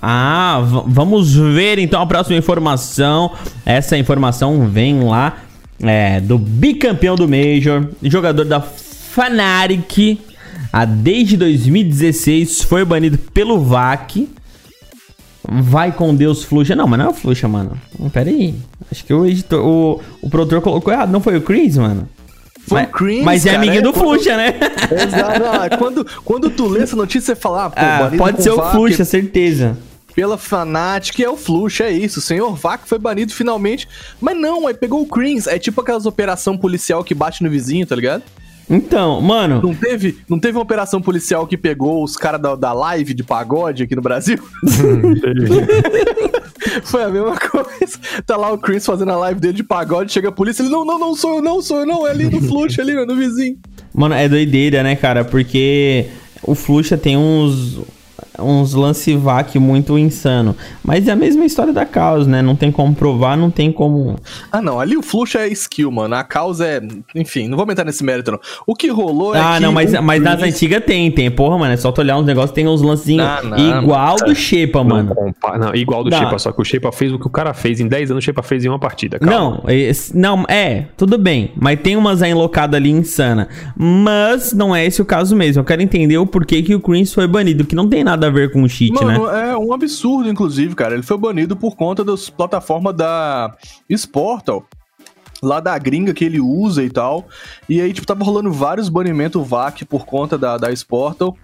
Ah, 0.03 0.61
vamos 0.87 1.35
ver 1.35 1.79
então 1.79 2.01
a 2.01 2.07
próxima 2.07 2.37
informação. 2.37 3.33
Essa 3.65 3.97
informação 3.97 4.67
vem 4.69 5.05
lá 5.05 5.39
é, 5.83 6.21
do 6.21 6.39
bicampeão 6.39 7.17
do 7.17 7.29
Major, 7.29 7.89
jogador 8.03 8.45
da 8.45 8.61
Fnatic. 8.61 10.30
Ah, 10.73 10.85
desde 10.85 11.37
2016 11.37 12.63
foi 12.63 12.85
banido 12.85 13.19
pelo 13.19 13.61
VAC. 13.61 14.29
Vai 15.49 15.91
com 15.91 16.15
Deus, 16.15 16.45
Fluxa. 16.45 16.77
Não, 16.77 16.87
mas 16.87 16.99
não 16.99 17.07
é 17.07 17.09
o 17.09 17.15
Fluxa, 17.15 17.49
mano. 17.49 17.73
Hum, 17.99 18.09
Pera 18.09 18.31
aí. 18.31 18.55
Acho 18.91 19.05
que 19.05 19.13
o 19.13 19.27
editor, 19.27 19.65
o, 19.65 20.01
o 20.23 20.31
produtor 20.31 20.61
colocou 20.61 20.93
errado. 20.93 21.11
Não 21.11 21.21
foi 21.21 21.37
o 21.37 21.43
Chris, 21.43 21.77
mano? 21.77 22.09
Foi 22.69 22.83
mas, 22.83 22.89
o 22.89 22.93
Chris, 22.93 23.25
Mas 23.25 23.47
é 23.47 23.57
amiguinho 23.57 23.81
é 23.81 23.83
do 23.83 23.93
Fluxa, 23.93 24.37
né? 24.37 24.55
Exato. 24.93 25.43
Ah, 25.45 25.71
quando, 25.77 26.07
quando 26.25 26.51
tu 26.51 26.69
lê 26.69 26.83
essa 26.83 26.95
notícia, 26.95 27.35
você 27.35 27.41
fala, 27.41 27.65
ah, 27.65 27.71
pô, 27.71 27.81
Ah, 27.81 28.13
pode 28.17 28.43
ser 28.43 28.51
o 28.51 28.57
VAC 28.57 28.71
Fluxa, 28.73 29.05
certeza. 29.05 29.77
Pela 30.15 30.37
Fnatic, 30.37 31.19
é 31.21 31.29
o 31.29 31.37
Fluxa, 31.37 31.85
é 31.85 31.93
isso. 31.93 32.19
O 32.19 32.23
senhor 32.23 32.55
Vac 32.55 32.83
foi 32.87 32.99
banido 32.99 33.33
finalmente. 33.33 33.89
Mas 34.21 34.37
não, 34.37 34.67
aí 34.67 34.75
pegou 34.75 35.03
o 35.03 35.07
Creams. 35.07 35.47
É 35.47 35.59
tipo 35.59 35.81
aquelas 35.81 36.07
operação 36.07 36.57
policial 36.57 37.03
que 37.03 37.15
bate 37.15 37.43
no 37.43 37.51
vizinho, 37.51 37.87
tá 37.87 37.97
ligado? 37.97 38.23
Então, 38.71 39.21
mano. 39.21 39.61
Não 39.61 39.75
teve, 39.75 40.19
não 40.29 40.39
teve 40.39 40.57
uma 40.57 40.63
operação 40.63 41.03
policial 41.03 41.45
que 41.47 41.57
pegou 41.57 42.05
os 42.05 42.17
caras 42.17 42.41
da, 42.41 42.55
da 42.55 42.73
live 42.73 43.13
de 43.13 43.25
pagode 43.25 43.83
aqui 43.83 43.97
no 43.97 44.03
Brasil? 44.03 44.39
Foi 46.85 47.03
a 47.03 47.09
mesma 47.09 47.37
coisa. 47.37 47.99
Tá 48.25 48.37
lá 48.37 48.53
o 48.53 48.59
Chris 48.59 48.87
fazendo 48.87 49.11
a 49.11 49.17
live 49.17 49.41
dele 49.41 49.55
de 49.55 49.65
pagode, 49.65 50.13
chega 50.13 50.29
a 50.29 50.33
polícia, 50.33 50.63
ele, 50.63 50.71
não, 50.71 50.85
não, 50.85 50.99
não 50.99 51.15
sou 51.17 51.37
eu, 51.37 51.43
não 51.43 51.61
sou 51.61 51.81
eu, 51.81 51.87
não, 51.87 52.07
é 52.07 52.11
ali 52.11 52.31
no 52.31 52.41
fluxo, 52.43 52.81
ali, 52.81 52.95
no 52.95 53.17
vizinho. 53.17 53.59
Mano, 53.93 54.15
é 54.15 54.29
doideira, 54.29 54.85
né, 54.85 54.95
cara? 54.95 55.25
Porque 55.25 56.07
o 56.43 56.55
Fluxa 56.55 56.97
tem 56.97 57.17
uns 57.17 57.81
uns 58.41 58.75
lance 58.75 59.15
vac 59.17 59.55
muito 59.59 59.99
insano. 59.99 60.57
Mas 60.85 61.07
é 61.09 61.13
a 61.13 61.17
mesma 61.17 61.45
história 61.45 61.73
da 61.73 61.85
Caos, 61.85 62.27
né? 62.27 62.43
Não 62.43 62.57
tem 62.57 62.71
como 62.73 62.95
provar, 62.95 63.37
não 63.37 63.51
tem 63.51 63.71
como. 63.73 64.17
Ah, 64.51 64.61
não, 64.63 64.81
ali 64.81 64.97
o 64.97 65.03
fluxo 65.03 65.39
é 65.39 65.49
skill, 65.49 65.91
mano. 65.91 66.15
A 66.15 66.25
causa 66.25 66.67
é. 66.67 66.81
Enfim, 67.15 67.49
não 67.49 67.57
vou 67.57 67.71
entrar 67.71 67.85
nesse 67.85 68.03
mérito, 68.05 68.31
não. 68.33 68.41
O 68.67 68.75
que 68.75 68.89
rolou 68.89 69.35
é. 69.35 69.41
ah, 69.41 69.55
que 69.57 69.63
não, 69.63 69.73
mas, 69.73 69.93
o 69.95 70.03
mas 70.03 70.23
nas 70.23 70.43
antigas 70.43 70.85
tem, 70.85 71.11
tem. 71.11 71.31
Porra, 71.31 71.59
mano, 71.59 71.73
é 71.73 71.77
só 71.77 71.93
tu 71.93 72.01
olhar 72.01 72.17
uns 72.17 72.27
negócios, 72.27 72.53
tem 72.53 72.67
uns 72.67 72.83
lancinhos 72.83 73.27
Ah, 73.27 73.41
não, 73.43 73.81
igual 73.83 74.17
do 74.17 74.35
Shepa, 74.35 74.83
mano. 74.85 75.09
Não, 75.11 75.15
compa- 75.15 75.59
não, 75.59 75.75
igual 75.75 76.03
do. 76.05 76.11
Shepa, 76.15 76.39
só 76.39 76.53
que 76.53 76.61
o 76.61 76.65
Shepa 76.65 76.91
fez 76.93 77.13
o 77.13 77.19
que 77.19 77.27
o 77.27 77.31
cara 77.31 77.53
fez 77.55 77.81
em 77.81 77.89
10 77.89 78.11
anos, 78.11 78.23
o 78.23 78.25
Shepa 78.25 78.43
fez 78.43 78.65
em 78.65 78.69
uma 78.69 78.79
partida. 78.79 79.19
calma. 79.19 79.61
Não, 79.65 79.71
esse- 79.71 80.17
não, 80.17 80.45
é, 80.49 80.87
tudo 80.97 81.19
bem. 81.19 81.53
Mas 81.57 81.81
tem 81.81 81.97
umas 81.97 82.23
aí 82.23 82.31
enlocadas 82.31 82.77
ali 82.77 82.91
insana. 82.91 83.49
Mas 83.77 84.53
não 84.53 84.75
é 84.75 84.85
esse 84.87 85.01
o 85.03 85.05
caso 85.05 85.35
mesmo. 85.37 85.61
Eu 85.61 85.65
quero 85.65 85.83
entender 85.83 86.17
o 86.19 86.27
porquê 86.27 86.63
que 86.63 86.75
o 86.75 86.81
Chris 86.81 87.13
foi 87.13 87.27
banido, 87.27 87.65
que 87.65 87.75
não 87.75 87.89
tem 87.89 88.05
nada 88.05 88.27
a 88.27 88.30
ver 88.31 88.53
com 88.53 88.63
o 88.63 88.69
cheat, 88.69 88.93
né? 88.93 89.19
Mano, 89.19 89.29
é 89.29 89.57
um 89.57 89.73
absurdo, 89.73 90.29
inclusive, 90.29 90.75
cara. 90.75 90.95
Ele 90.95 91.03
foi 91.03 91.19
banido 91.19 91.57
por 91.57 91.77
conta 91.77 92.05
das 92.05 92.31
plataformas 92.31 92.95
da 92.97 93.55
Sportal. 93.89 94.65
Lá 95.43 95.59
da 95.59 95.77
gringa 95.79 96.13
que 96.13 96.25
ele 96.25 96.39
usa 96.39 96.83
e 96.83 96.91
tal. 96.91 97.27
E 97.69 97.81
aí, 97.81 97.93
tipo, 97.93 98.07
tava 98.07 98.25
rolando 98.25 98.53
vários 98.53 98.89
banimentos 98.89 99.47
VAC 99.47 99.85
por 99.85 100.05
conta 100.05 100.37
da, 100.37 100.59
da 100.59 100.71
Sportal. 100.73 101.37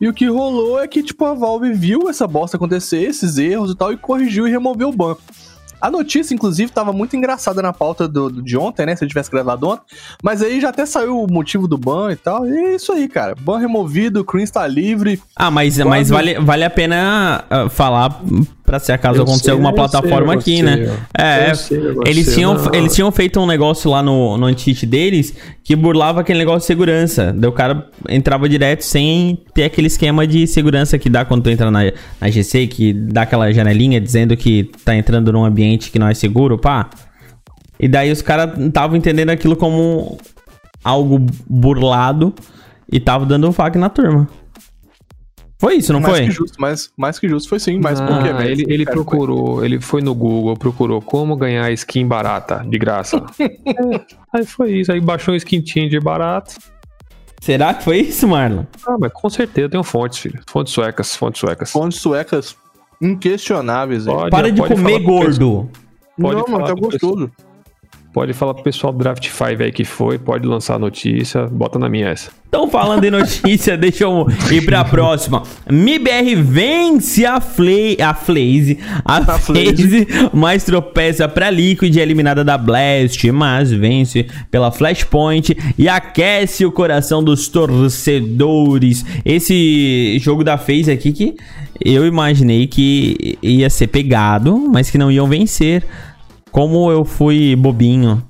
E 0.00 0.08
o 0.08 0.14
que 0.14 0.26
rolou 0.26 0.80
é 0.80 0.86
que, 0.86 1.02
tipo, 1.02 1.24
a 1.24 1.34
Valve 1.34 1.72
viu 1.72 2.08
essa 2.08 2.26
bosta 2.26 2.56
acontecer, 2.56 3.02
esses 3.02 3.38
erros 3.38 3.72
e 3.72 3.76
tal, 3.76 3.92
e 3.92 3.96
corrigiu 3.96 4.46
e 4.46 4.50
removeu 4.50 4.88
o 4.88 4.92
ban. 4.92 5.16
A 5.82 5.90
notícia, 5.90 6.32
inclusive, 6.34 6.70
tava 6.70 6.92
muito 6.92 7.16
engraçada 7.16 7.60
na 7.60 7.72
pauta 7.72 8.06
do, 8.06 8.30
do- 8.30 8.42
de 8.42 8.56
ontem, 8.56 8.86
né? 8.86 8.94
Se 8.94 9.04
eu 9.04 9.08
tivesse 9.08 9.30
gravado 9.30 9.68
ontem. 9.68 9.82
Mas 10.22 10.40
aí 10.42 10.60
já 10.60 10.68
até 10.68 10.86
saiu 10.86 11.20
o 11.20 11.26
motivo 11.30 11.66
do 11.66 11.76
ban 11.76 12.12
e 12.12 12.16
tal. 12.16 12.46
E 12.46 12.56
é 12.56 12.74
isso 12.76 12.92
aí, 12.92 13.08
cara. 13.08 13.34
Ban 13.38 13.58
removido, 13.58 14.20
o 14.20 14.24
Cream 14.24 14.44
está 14.44 14.66
livre. 14.66 15.20
Ah, 15.34 15.50
mas, 15.50 15.76
mas 15.78 16.08
vale, 16.08 16.38
vale 16.38 16.64
a 16.64 16.70
pena 16.70 17.44
ah, 17.50 17.68
falar 17.68 18.20
pra 18.64 18.78
se 18.78 18.92
acaso 18.92 19.18
Eu 19.18 19.22
acontecer 19.24 19.44
sei, 19.44 19.52
alguma 19.52 19.72
plataforma 19.72 20.40
sei, 20.40 20.54
aqui, 20.54 20.62
né? 20.62 20.96
É, 21.16 21.52
eles, 22.06 22.34
tinham, 22.34 22.54
não. 22.54 22.74
eles 22.74 22.94
tinham 22.94 23.10
feito 23.10 23.40
um 23.40 23.46
negócio 23.46 23.90
lá 23.90 24.02
no, 24.02 24.36
no 24.38 24.46
anti-cheat 24.46 24.86
deles 24.86 25.34
que 25.64 25.74
burlava 25.74 26.20
aquele 26.20 26.38
negócio 26.38 26.60
de 26.60 26.66
segurança. 26.66 27.32
Daí 27.36 27.48
o 27.48 27.52
cara 27.52 27.88
entrava 28.08 28.48
direto 28.48 28.82
sem 28.82 29.38
ter 29.54 29.64
aquele 29.64 29.88
esquema 29.88 30.26
de 30.26 30.46
segurança 30.46 30.98
que 30.98 31.10
dá 31.10 31.24
quando 31.24 31.42
tu 31.42 31.50
entra 31.50 31.70
na, 31.70 31.80
na 32.20 32.30
GC, 32.30 32.66
que 32.68 32.92
dá 32.92 33.22
aquela 33.22 33.52
janelinha 33.52 34.00
dizendo 34.00 34.36
que 34.36 34.70
tá 34.84 34.94
entrando 34.94 35.32
num 35.32 35.44
ambiente 35.44 35.90
que 35.90 35.98
não 35.98 36.08
é 36.08 36.14
seguro, 36.14 36.58
pá. 36.58 36.88
E 37.78 37.88
daí 37.88 38.12
os 38.12 38.22
caras 38.22 38.58
estavam 38.58 38.96
entendendo 38.96 39.30
aquilo 39.30 39.56
como 39.56 40.18
algo 40.84 41.18
burlado 41.48 42.34
e 42.90 43.00
tava 43.00 43.26
dando 43.26 43.48
um 43.48 43.52
fac 43.52 43.76
na 43.76 43.88
turma. 43.88 44.28
Foi 45.62 45.76
isso, 45.76 45.92
não 45.92 46.00
mais 46.00 46.16
foi? 46.16 46.26
que 46.26 46.30
justo, 46.32 46.60
mais, 46.60 46.92
mais 46.96 47.18
que 47.20 47.28
justo 47.28 47.48
foi 47.48 47.60
sim, 47.60 47.78
mas 47.80 48.00
Ah, 48.00 48.04
por 48.06 48.20
que 48.20 48.32
velho? 48.32 48.50
ele, 48.50 48.64
ele 48.74 48.84
procurou, 48.84 49.64
ele 49.64 49.80
foi 49.80 50.02
no 50.02 50.12
Google, 50.12 50.56
procurou 50.56 51.00
como 51.00 51.36
ganhar 51.36 51.70
skin 51.72 52.04
barata, 52.04 52.64
de 52.68 52.76
graça. 52.78 53.24
É, 53.40 54.00
aí 54.32 54.44
foi 54.44 54.72
isso, 54.72 54.90
aí 54.90 55.00
baixou 55.00 55.32
um 55.34 55.36
skin 55.36 55.60
de 55.62 56.00
barato. 56.00 56.56
Será 57.40 57.72
que 57.74 57.84
foi 57.84 57.98
isso, 58.00 58.26
Marlon? 58.26 58.64
Ah, 58.84 58.96
mas 58.98 59.12
com 59.12 59.30
certeza 59.30 59.68
tem 59.68 59.82
fontes, 59.84 60.18
filho. 60.18 60.40
Fontes 60.48 60.72
suecas, 60.72 61.14
fontes 61.14 61.40
suecas. 61.40 61.70
Fontes 61.70 62.00
suecas 62.00 62.56
inquestionáveis. 63.00 64.04
Pode- 64.04 64.30
Para 64.30 64.50
de 64.50 64.60
comer 64.62 64.98
gordo. 65.00 65.70
pode 66.20 66.36
Não, 66.40 66.46
falar 66.46 66.58
mas 66.74 66.80
tá 66.82 66.88
pessoal. 66.88 67.30
Pode 68.12 68.34
falar 68.34 68.52
pro 68.52 68.62
pessoal 68.62 68.92
do 68.92 68.98
Draft 68.98 69.26
5 69.26 69.62
aí 69.62 69.72
que 69.72 69.84
foi, 69.84 70.18
pode 70.18 70.46
lançar 70.46 70.74
a 70.74 70.78
notícia, 70.78 71.46
bota 71.46 71.78
na 71.78 71.88
minha 71.88 72.08
essa. 72.08 72.30
Então, 72.46 72.68
falando 72.68 73.02
em 73.02 73.10
notícia, 73.10 73.74
deixa 73.78 74.04
eu 74.04 74.26
ir 74.50 74.62
pra 74.66 74.84
próxima. 74.84 75.42
MIBR 75.70 76.36
vence 76.42 77.24
a, 77.24 77.40
Fla 77.40 77.96
a 78.06 78.12
Flaze. 78.12 78.78
A, 79.02 79.16
A 79.16 79.38
Flaze, 79.38 80.06
mas 80.34 80.62
tropeça 80.62 81.26
pra 81.26 81.48
Liquid, 81.48 81.96
eliminada 81.96 82.44
da 82.44 82.58
Blast, 82.58 83.32
mas 83.32 83.72
vence 83.72 84.26
pela 84.50 84.70
Flashpoint 84.70 85.56
e 85.78 85.88
aquece 85.88 86.66
o 86.66 86.70
coração 86.70 87.24
dos 87.24 87.48
torcedores. 87.48 89.06
Esse 89.24 90.18
jogo 90.18 90.44
da 90.44 90.58
FaZe 90.58 90.90
aqui 90.90 91.12
que 91.12 91.34
eu 91.82 92.06
imaginei 92.06 92.66
que 92.66 93.38
ia 93.42 93.70
ser 93.70 93.86
pegado, 93.86 94.56
mas 94.70 94.90
que 94.90 94.98
não 94.98 95.10
iam 95.10 95.26
vencer. 95.26 95.82
Como 96.52 96.90
eu 96.92 97.04
fui 97.04 97.56
bobinho. 97.56 98.22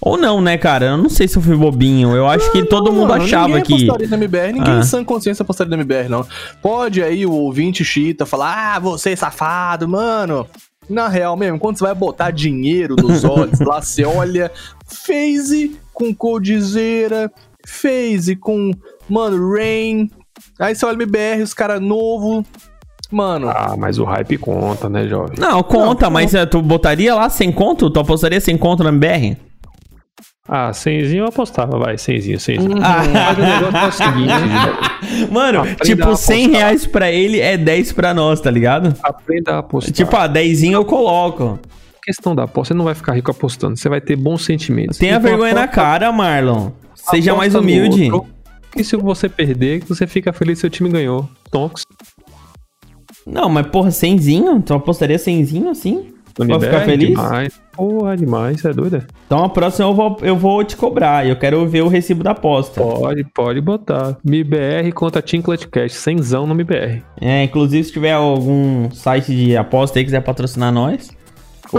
Ou 0.00 0.16
não, 0.16 0.40
né, 0.40 0.56
cara? 0.56 0.86
Eu 0.86 0.96
não 0.96 1.10
sei 1.10 1.26
se 1.28 1.36
eu 1.36 1.42
fui 1.42 1.56
bobinho. 1.56 2.14
Eu 2.14 2.26
acho 2.26 2.50
que 2.52 2.64
todo 2.64 2.92
mundo 2.92 3.08
Mano, 3.08 3.24
achava 3.24 3.48
ninguém 3.48 3.62
que. 3.64 3.74
apostaria 3.84 4.08
na 4.08 4.16
MBR, 4.16 4.52
ninguém 4.52 4.74
Ah. 4.74 4.78
em 4.78 4.82
sã 4.84 5.04
consciência 5.04 5.42
apostaria 5.42 5.70
na 5.70 5.76
MBR, 5.76 6.08
não. 6.08 6.24
Pode 6.62 7.02
aí 7.02 7.26
o 7.26 7.32
ouvinte 7.32 7.84
chita 7.84 8.24
falar, 8.24 8.76
ah, 8.76 8.78
você 8.78 9.10
é 9.10 9.16
safado, 9.16 9.88
mano. 9.88 10.46
Na 10.88 11.08
real 11.08 11.36
mesmo, 11.36 11.58
quando 11.58 11.76
você 11.78 11.84
vai 11.84 11.94
botar 11.94 12.30
dinheiro 12.30 12.96
nos 12.96 13.22
olhos, 13.24 13.60
lá 13.60 13.82
você 13.82 14.04
olha 14.04 14.50
FaZe 14.86 15.76
com 15.92 16.14
Coldzera, 16.14 17.30
FaZe 17.66 18.36
com, 18.36 18.70
mano, 19.08 19.52
Rain. 19.52 20.08
Aí 20.60 20.74
você 20.74 20.86
olha 20.86 20.94
MBR, 20.94 21.42
os 21.42 21.52
caras 21.52 21.80
novo. 21.82 22.46
Mano, 23.10 23.48
Ah, 23.48 23.74
mas 23.78 23.98
o 23.98 24.04
hype 24.04 24.36
conta, 24.38 24.88
né, 24.88 25.08
jovem? 25.08 25.36
Não, 25.38 25.62
conta, 25.62 26.10
mas 26.10 26.34
eh, 26.34 26.44
tu 26.44 26.60
botaria 26.60 27.14
lá 27.14 27.28
sem 27.30 27.50
conto? 27.50 27.88
Tu 27.90 27.98
apostaria 27.98 28.40
sem 28.40 28.56
conto 28.56 28.84
na 28.84 28.90
MBR? 28.90 29.36
Ah, 30.50 30.72
100 30.72 31.14
eu 31.16 31.26
apostava, 31.26 31.78
vai, 31.78 31.98
100, 31.98 32.38
100. 32.38 32.58
Ah. 32.82 33.02
Mas 33.04 33.38
o 33.38 33.40
negócio 33.42 33.76
é 33.76 33.88
o 33.88 33.92
seguinte, 33.92 34.28
velho, 34.28 35.28
Mano, 35.32 35.58
Aprenda 35.60 35.84
tipo, 35.84 36.08
a 36.08 36.16
100 36.16 36.36
apostar. 36.44 36.60
reais 36.60 36.86
pra 36.86 37.10
ele 37.12 37.38
é 37.40 37.56
10 37.58 37.92
pra 37.92 38.14
nós, 38.14 38.40
tá 38.40 38.50
ligado? 38.50 38.94
aprenda 39.02 39.54
a 39.56 39.58
apostar. 39.58 39.92
Tipo, 39.92 40.16
ah, 40.16 40.26
10 40.26 40.62
eu 40.64 40.84
coloco. 40.86 41.58
a 41.62 42.04
questão 42.04 42.34
da 42.34 42.44
aposta, 42.44 42.72
você 42.72 42.78
não 42.78 42.84
vai 42.86 42.94
ficar 42.94 43.12
rico 43.12 43.30
apostando, 43.30 43.76
você 43.76 43.88
vai 43.90 44.00
ter 44.00 44.16
bons 44.16 44.42
sentimentos. 44.44 44.96
Tenha 44.96 45.12
Então, 45.16 45.22
vergonha 45.30 45.52
na 45.54 45.64
aposta- 45.64 45.80
cara, 45.82 46.10
Marlon. 46.12 46.70
Seja 46.94 47.34
mais 47.34 47.54
humilde. 47.54 48.10
outro, 48.10 48.28
E 48.76 48.82
se 48.84 48.96
você 48.96 49.28
perder, 49.28 49.82
você 49.86 50.06
fica 50.06 50.32
feliz 50.32 50.54
que 50.58 50.60
seu 50.62 50.70
time 50.70 50.88
ganhou. 50.88 51.28
Tonks, 51.50 51.82
Não, 53.28 53.48
mas 53.48 53.66
porra, 53.66 53.90
100 53.90 54.60
Tu 54.64 54.74
apostaria 54.74 55.18
100 55.18 55.68
assim? 55.68 56.14
Pra 56.34 56.60
ficar 56.60 56.66
MBR, 56.66 56.84
feliz? 56.84 57.08
Demais. 57.08 57.60
Porra, 57.72 58.16
demais, 58.16 58.60
você 58.60 58.68
é 58.68 58.72
doida? 58.72 59.06
Então 59.26 59.44
a 59.44 59.48
próxima 59.48 59.88
eu 59.88 59.94
vou, 59.94 60.16
eu 60.22 60.36
vou 60.36 60.62
te 60.62 60.76
cobrar. 60.76 61.26
Eu 61.26 61.36
quero 61.36 61.66
ver 61.66 61.82
o 61.82 61.88
recibo 61.88 62.22
da 62.22 62.30
aposta. 62.30 62.80
Pode, 62.80 63.24
pode 63.34 63.60
botar. 63.60 64.16
MIBR 64.24 64.92
contra 64.94 65.20
Clutch 65.20 65.66
Cash, 65.66 65.92
100 65.94 66.16
no 66.46 66.54
MIBR. 66.54 67.02
É, 67.20 67.42
inclusive, 67.42 67.84
se 67.84 67.92
tiver 67.92 68.12
algum 68.12 68.88
site 68.92 69.34
de 69.34 69.56
aposta 69.56 69.98
aí 69.98 70.04
que 70.04 70.06
quiser 70.06 70.20
patrocinar 70.20 70.72
nós. 70.72 71.10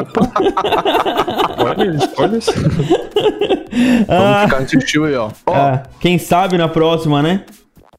Olha, 1.58 1.96
spoilers. 1.96 2.46
vamos 4.08 4.44
ficar 4.44 4.60
nesse 4.60 4.78
estilo 4.78 5.06
aí, 5.06 5.16
ó. 5.16 5.30
Ó, 5.46 5.54
Ah, 5.54 5.84
quem 6.00 6.18
sabe 6.18 6.58
na 6.58 6.68
próxima, 6.68 7.22
né? 7.22 7.44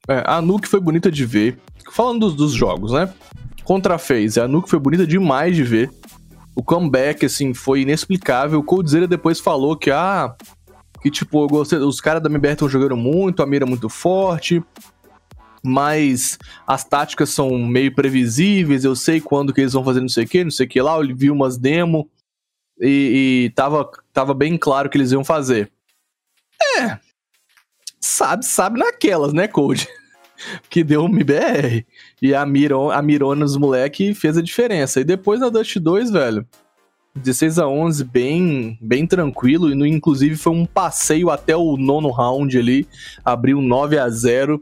É, 0.09 0.23
a 0.27 0.41
Nuke 0.43 0.69
foi 0.69 0.81
bonita 0.81 1.11
de 1.11 1.25
ver. 1.25 1.59
Falando 1.93 2.21
dos, 2.21 2.35
dos 2.35 2.53
jogos, 2.53 2.93
né? 2.93 3.13
Contra 3.65 3.97
a 3.97 3.99
FaZe, 3.99 4.41
a 4.41 4.49
Nuke 4.49 4.69
foi 4.69 4.79
bonita 4.79 5.07
demais 5.07 5.55
de 5.55 5.63
ver. 5.63 5.91
O 6.55 6.63
comeback, 6.63 7.25
assim, 7.25 7.55
foi 7.55 7.83
inexplicável. 7.83 8.59
O 8.59 8.65
Coldzera 8.65 9.07
depois 9.07 9.41
falou 9.41 9.77
que, 9.77 9.91
ah, 9.91 10.35
que 11.03 11.11
tipo, 11.11 11.47
gostei, 11.47 11.79
os 11.79 12.01
caras 12.01 12.23
da 12.23 12.29
MBR 12.29 12.53
estão 12.53 12.69
jogando 12.69 12.97
muito, 12.97 13.43
a 13.43 13.47
mira 13.47 13.65
é 13.65 13.69
muito 13.69 13.89
forte, 13.89 14.63
mas 15.63 16.39
as 16.67 16.85
táticas 16.85 17.31
são 17.31 17.51
meio 17.59 17.95
previsíveis, 17.95 18.85
eu 18.85 18.97
sei 18.97 19.21
quando 19.21 19.53
que 19.53 19.61
eles 19.61 19.73
vão 19.73 19.85
fazer 19.85 20.01
não 20.01 20.09
sei 20.09 20.25
o 20.25 20.29
que, 20.29 20.45
não 20.45 20.51
sei 20.51 20.67
o 20.67 20.69
que 20.69 20.81
lá, 20.81 20.99
eu 20.99 21.17
vi 21.17 21.31
umas 21.31 21.57
demo 21.57 22.11
e, 22.81 23.47
e 23.47 23.51
tava, 23.55 23.89
tava 24.13 24.35
bem 24.35 24.57
claro 24.57 24.89
que 24.89 24.97
eles 24.97 25.13
iam 25.13 25.25
fazer. 25.25 25.71
É, 26.79 26.99
sabe, 28.01 28.45
sabe 28.45 28.79
naquelas, 28.79 29.33
né, 29.33 29.47
Cold? 29.47 29.89
que 30.69 30.85
deu 30.85 31.03
um 31.03 31.09
MBR. 31.09 31.85
E 32.21 32.35
a, 32.35 32.45
Miron, 32.47 32.91
a 32.91 33.01
Mirona 33.03 33.45
dos 33.45 33.57
moleque 33.57 34.15
fez 34.15 34.37
a 34.37 34.43
diferença. 34.43 35.01
E 35.01 35.05
depois 35.05 35.41
na 35.41 35.49
Dust 35.49 35.77
2, 35.77 36.11
velho, 36.11 36.47
16 37.15 37.59
a 37.59 37.69
11 37.69 38.05
bem, 38.05 38.79
bem 38.81 39.07
tranquilo. 39.07 39.71
E 39.71 39.75
no, 39.75 39.87
inclusive 39.87 40.37
foi 40.37 40.53
um 40.53 40.67
passeio 40.67 41.31
até 41.31 41.57
o 41.57 41.77
nono 41.77 42.11
round 42.11 42.57
ali. 42.59 42.87
Abriu 43.25 43.61
9 43.61 43.99
a 43.99 44.09
0 44.09 44.61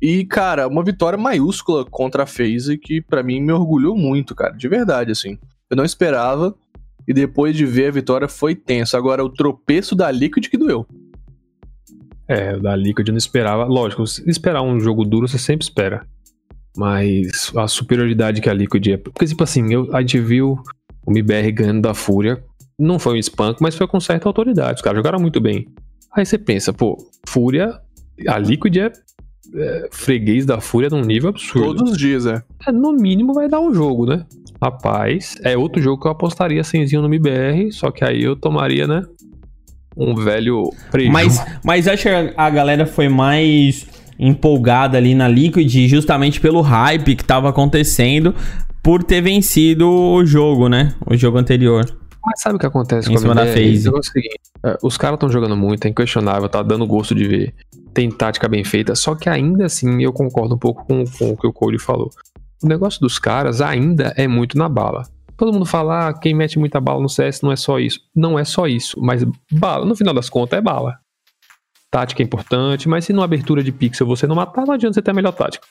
E, 0.00 0.24
cara, 0.24 0.68
uma 0.68 0.84
vitória 0.84 1.18
maiúscula 1.18 1.84
contra 1.84 2.24
a 2.24 2.26
FaZe 2.26 2.78
que 2.78 3.00
pra 3.00 3.22
mim 3.22 3.40
me 3.40 3.52
orgulhou 3.52 3.96
muito, 3.96 4.34
cara. 4.34 4.52
De 4.52 4.68
verdade, 4.68 5.12
assim. 5.12 5.38
Eu 5.68 5.76
não 5.76 5.84
esperava. 5.84 6.54
E 7.08 7.14
depois 7.14 7.56
de 7.56 7.64
ver 7.64 7.88
a 7.88 7.92
vitória 7.92 8.28
foi 8.28 8.54
tenso. 8.54 8.96
Agora, 8.96 9.24
o 9.24 9.30
tropeço 9.30 9.96
da 9.96 10.10
Liquid 10.10 10.48
que 10.48 10.56
doeu. 10.56 10.86
É, 12.30 12.56
da 12.56 12.76
Liquid 12.76 13.08
eu 13.08 13.12
não 13.12 13.18
esperava. 13.18 13.64
Lógico, 13.64 14.04
esperar 14.24 14.62
um 14.62 14.78
jogo 14.78 15.04
duro, 15.04 15.26
você 15.26 15.36
sempre 15.36 15.64
espera. 15.64 16.06
Mas 16.76 17.50
a 17.56 17.66
superioridade 17.66 18.40
que 18.40 18.48
a 18.48 18.54
Liquid 18.54 18.86
é. 18.86 18.96
Porque, 18.96 19.26
tipo 19.26 19.42
assim, 19.42 19.74
eu, 19.74 19.88
a 19.92 20.00
gente 20.00 20.20
viu 20.20 20.56
o 21.04 21.10
MIBR 21.10 21.50
ganhando 21.50 21.82
da 21.82 21.92
Fúria. 21.92 22.40
Não 22.78 23.00
foi 23.00 23.14
um 23.14 23.16
espanco, 23.16 23.60
mas 23.60 23.74
foi 23.74 23.88
com 23.88 23.98
certa 23.98 24.28
autoridade. 24.28 24.76
Os 24.76 24.80
caras 24.80 24.98
jogaram 24.98 25.18
muito 25.18 25.40
bem. 25.40 25.66
Aí 26.16 26.24
você 26.24 26.38
pensa, 26.38 26.72
pô, 26.72 26.96
Fúria. 27.26 27.80
A 28.28 28.38
Liquid 28.38 28.76
é, 28.76 28.92
é 29.52 29.88
freguês 29.90 30.46
da 30.46 30.60
Fúria 30.60 30.88
num 30.88 31.00
nível 31.00 31.30
absurdo. 31.30 31.78
Todos 31.78 31.92
os 31.92 31.98
dias, 31.98 32.26
é. 32.26 32.40
É, 32.64 32.70
no 32.70 32.92
mínimo 32.92 33.34
vai 33.34 33.48
dar 33.48 33.58
um 33.58 33.74
jogo, 33.74 34.06
né? 34.06 34.24
Rapaz, 34.62 35.36
é 35.42 35.56
outro 35.56 35.82
jogo 35.82 36.00
que 36.00 36.06
eu 36.06 36.12
apostaria 36.12 36.62
semzinho 36.62 37.02
no 37.02 37.08
MIBR, 37.08 37.72
só 37.72 37.90
que 37.90 38.04
aí 38.04 38.22
eu 38.22 38.36
tomaria, 38.36 38.86
né? 38.86 39.02
Um 39.96 40.14
velho 40.14 40.72
prejuízo. 40.90 41.12
Mas, 41.12 41.46
mas 41.64 41.88
acho 41.88 42.04
que 42.04 42.34
a 42.36 42.50
galera 42.50 42.86
foi 42.86 43.08
mais 43.08 43.86
empolgada 44.18 44.98
ali 44.98 45.14
na 45.14 45.26
Liquid 45.26 45.88
justamente 45.88 46.40
pelo 46.40 46.60
hype 46.60 47.16
que 47.16 47.24
tava 47.24 47.48
acontecendo 47.48 48.34
por 48.82 49.02
ter 49.02 49.20
vencido 49.20 49.88
o 49.88 50.24
jogo, 50.24 50.68
né? 50.68 50.94
O 51.06 51.16
jogo 51.16 51.38
anterior. 51.38 51.86
Mas 52.24 52.42
sabe 52.42 52.56
o 52.56 52.58
que 52.58 52.66
acontece 52.66 53.10
Em 53.10 53.14
com 53.14 53.30
a 53.30 53.34
da. 53.34 53.42
O 53.42 53.44
negócio 53.46 53.88
é 53.88 53.98
o 53.98 54.02
seguinte, 54.02 54.40
é, 54.62 54.78
os 54.82 54.98
caras 54.98 55.16
estão 55.16 55.30
jogando 55.30 55.56
muito, 55.56 55.86
é 55.86 55.88
inquestionável, 55.88 56.48
tá 56.48 56.62
dando 56.62 56.86
gosto 56.86 57.14
de 57.14 57.26
ver. 57.26 57.54
Tem 57.94 58.10
tática 58.10 58.46
bem 58.46 58.62
feita, 58.62 58.94
só 58.94 59.14
que 59.14 59.28
ainda 59.28 59.66
assim 59.66 60.02
eu 60.02 60.12
concordo 60.12 60.54
um 60.54 60.58
pouco 60.58 60.84
com, 60.84 61.04
com 61.06 61.30
o 61.30 61.36
que 61.36 61.46
o 61.46 61.52
Cody 61.52 61.78
falou. 61.78 62.10
O 62.62 62.66
negócio 62.66 63.00
dos 63.00 63.18
caras 63.18 63.60
ainda 63.62 64.12
é 64.16 64.28
muito 64.28 64.58
na 64.58 64.68
bala. 64.68 65.04
Todo 65.40 65.54
mundo 65.54 65.64
fala, 65.64 66.08
ah, 66.08 66.12
quem 66.12 66.34
mete 66.34 66.58
muita 66.58 66.78
bala 66.78 67.00
no 67.00 67.08
CS 67.08 67.40
não 67.40 67.50
é 67.50 67.56
só 67.56 67.78
isso. 67.78 67.98
Não 68.14 68.38
é 68.38 68.44
só 68.44 68.66
isso, 68.66 69.00
mas 69.00 69.24
bala, 69.50 69.86
no 69.86 69.96
final 69.96 70.12
das 70.12 70.28
contas, 70.28 70.58
é 70.58 70.60
bala. 70.60 70.98
Tática 71.90 72.22
é 72.22 72.24
importante, 72.26 72.86
mas 72.86 73.06
se 73.06 73.12
numa 73.14 73.24
abertura 73.24 73.64
de 73.64 73.72
pixel 73.72 74.06
você 74.06 74.26
não 74.26 74.36
matar, 74.36 74.66
não 74.66 74.74
adianta 74.74 74.92
você 74.92 75.00
ter 75.00 75.12
a 75.12 75.14
melhor 75.14 75.32
tática. 75.32 75.66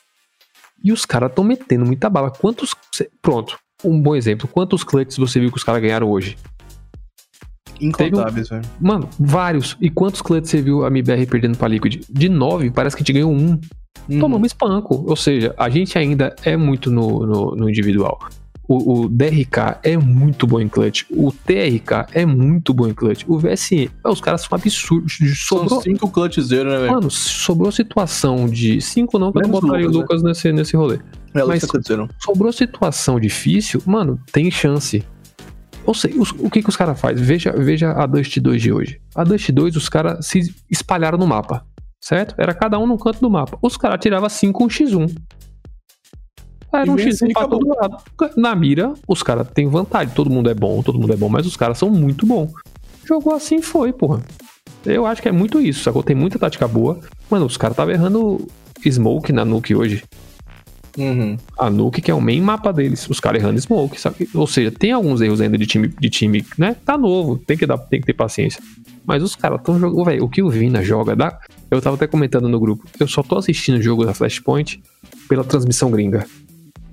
E 0.82 0.90
os 0.90 1.06
caras 1.06 1.30
estão 1.30 1.44
metendo 1.44 1.86
muita 1.86 2.10
bala. 2.10 2.32
Quantos. 2.32 2.74
Pronto, 3.22 3.56
um 3.84 4.02
bom 4.02 4.16
exemplo. 4.16 4.48
Quantos 4.48 4.82
clutches 4.82 5.16
você 5.16 5.38
viu 5.38 5.52
que 5.52 5.58
os 5.58 5.62
caras 5.62 5.80
ganharam 5.80 6.10
hoje? 6.10 6.36
Incontáveis, 7.80 8.48
velho. 8.48 8.64
Mano, 8.80 9.08
vários. 9.20 9.76
E 9.80 9.88
quantos 9.88 10.20
clutches 10.20 10.50
você 10.50 10.60
viu 10.60 10.84
a 10.84 10.88
MBR 10.88 11.26
perdendo 11.26 11.56
pra 11.56 11.68
Liquid? 11.68 12.02
De 12.10 12.28
nove, 12.28 12.72
parece 12.72 12.96
que 12.96 13.04
te 13.04 13.12
ganhou 13.12 13.30
um. 13.30 13.60
Uhum. 14.08 14.18
Tomamos 14.18 14.48
espanco. 14.48 15.04
Ou 15.06 15.14
seja, 15.14 15.54
a 15.56 15.70
gente 15.70 15.96
ainda 15.96 16.34
é 16.44 16.56
muito 16.56 16.90
no, 16.90 17.24
no, 17.24 17.54
no 17.54 17.70
individual. 17.70 18.18
O, 18.72 19.00
o 19.00 19.08
DRK 19.08 19.78
é 19.82 19.96
muito 19.96 20.46
bom 20.46 20.60
em 20.60 20.68
clutch. 20.68 21.02
O 21.10 21.32
TRK 21.32 22.06
é 22.14 22.24
muito 22.24 22.72
bom 22.72 22.86
em 22.86 22.94
clutch. 22.94 23.24
O 23.26 23.36
VSN, 23.36 23.90
os 24.04 24.20
caras 24.20 24.42
são 24.42 24.56
absurdos. 24.56 25.18
São 25.48 25.58
Sobrou, 25.58 25.82
cinco 25.82 26.08
clutches 26.08 26.46
zero, 26.46 26.70
né, 26.70 26.78
velho? 26.78 26.92
mano, 26.92 27.10
sobrou 27.10 27.72
situação 27.72 28.46
de. 28.48 28.80
Cinco 28.80 29.18
não, 29.18 29.32
que 29.32 29.38
eu 29.38 29.42
não 29.42 29.50
botaria 29.50 29.88
o 29.88 29.90
Lucas, 29.90 30.22
Lucas 30.22 30.22
nesse, 30.22 30.52
nesse 30.52 30.76
rolê. 30.76 31.00
É, 31.34 31.42
mas- 31.42 31.66
zero. 31.84 32.08
Sobrou 32.20 32.52
situação 32.52 33.18
difícil, 33.18 33.82
mano, 33.84 34.20
tem 34.30 34.48
chance. 34.52 35.02
Ou 35.84 35.92
seja, 35.92 36.20
os- 36.20 36.30
o 36.38 36.48
que, 36.48 36.62
que 36.62 36.68
os 36.68 36.76
caras 36.76 37.00
fazem? 37.00 37.24
Veja, 37.24 37.50
veja 37.50 37.90
a 37.90 38.06
Dust 38.06 38.38
2 38.38 38.62
de 38.62 38.72
hoje. 38.72 39.00
A 39.16 39.24
Dust 39.24 39.50
2, 39.50 39.74
os 39.74 39.88
caras 39.88 40.24
se 40.24 40.54
espalharam 40.70 41.18
no 41.18 41.26
mapa, 41.26 41.66
certo? 42.00 42.36
Era 42.38 42.54
cada 42.54 42.78
um 42.78 42.86
num 42.86 42.96
canto 42.96 43.20
do 43.20 43.28
mapa. 43.28 43.58
Os 43.60 43.76
caras 43.76 43.98
tiravam 44.00 44.28
5 44.28 44.62
um 44.62 44.68
x1. 44.68 45.12
Era 46.72 46.90
um 46.90 46.98
X 46.98 47.16
assim, 47.16 47.32
pra 47.32 47.48
todo 47.48 47.68
lado. 47.68 47.96
Na 48.36 48.54
mira, 48.54 48.94
os 49.06 49.22
caras 49.22 49.48
têm 49.52 49.68
vantagem. 49.68 50.14
Todo 50.14 50.30
mundo 50.30 50.50
é 50.50 50.54
bom, 50.54 50.82
todo 50.82 50.98
mundo 50.98 51.12
é 51.12 51.16
bom, 51.16 51.28
mas 51.28 51.46
os 51.46 51.56
caras 51.56 51.78
são 51.78 51.90
muito 51.90 52.26
bons. 52.26 52.52
Jogou 53.04 53.34
assim 53.34 53.60
foi, 53.60 53.92
porra. 53.92 54.22
Eu 54.84 55.04
acho 55.04 55.20
que 55.20 55.28
é 55.28 55.32
muito 55.32 55.60
isso, 55.60 55.82
sacou? 55.82 56.02
Tem 56.02 56.16
muita 56.16 56.38
tática 56.38 56.66
boa. 56.66 56.98
Mano, 57.30 57.46
os 57.46 57.56
caras 57.56 57.74
estavam 57.74 57.92
errando 57.92 58.46
Smoke 58.88 59.32
na 59.32 59.44
Nuke 59.44 59.74
hoje. 59.74 60.04
Uhum. 60.96 61.36
A 61.58 61.70
Nuke, 61.70 62.00
que 62.00 62.10
é 62.10 62.14
o 62.14 62.20
main 62.20 62.40
mapa 62.40 62.72
deles. 62.72 63.08
Os 63.08 63.20
caras 63.20 63.42
errando 63.42 63.60
Smoke, 63.60 64.00
sabe? 64.00 64.28
Ou 64.34 64.46
seja, 64.46 64.70
tem 64.70 64.92
alguns 64.92 65.20
erros 65.20 65.40
ainda 65.40 65.56
de 65.56 65.66
time, 65.66 65.88
de 65.88 66.10
time, 66.10 66.44
né? 66.56 66.76
Tá 66.84 66.96
novo, 66.96 67.36
tem 67.38 67.56
que, 67.56 67.66
dar, 67.66 67.78
tem 67.78 68.00
que 68.00 68.06
ter 68.06 68.14
paciência. 68.14 68.62
Mas 69.04 69.22
os 69.22 69.36
caras 69.36 69.60
tão 69.62 69.78
jogando, 69.78 70.04
velho. 70.04 70.24
O 70.24 70.28
que 70.28 70.42
o 70.42 70.50
Vina 70.50 70.82
joga, 70.82 71.14
dá. 71.14 71.38
Eu 71.70 71.80
tava 71.80 71.96
até 71.96 72.06
comentando 72.06 72.48
no 72.48 72.58
grupo. 72.58 72.84
Eu 72.98 73.08
só 73.08 73.22
tô 73.22 73.36
assistindo 73.36 73.78
o 73.78 73.82
jogo 73.82 74.04
da 74.04 74.14
Flashpoint 74.14 74.82
pela 75.28 75.44
transmissão 75.44 75.90
gringa. 75.90 76.26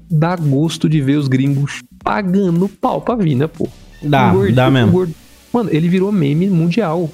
Dá 0.09 0.35
gosto 0.35 0.87
de 0.87 1.01
ver 1.01 1.15
os 1.17 1.27
gringos 1.27 1.81
pagando 2.03 2.69
pau 2.69 3.01
pra 3.01 3.15
Vina, 3.15 3.47
pô. 3.47 3.67
Dá, 4.01 4.29
O 4.29 4.33
gordinho- 4.35 4.55
dá 4.55 4.69
mesmo. 4.71 4.91
gordo- 4.91 5.13
Mano, 5.51 5.69
ele 5.71 5.87
virou 5.89 6.11
meme 6.11 6.47
mundial. 6.49 7.09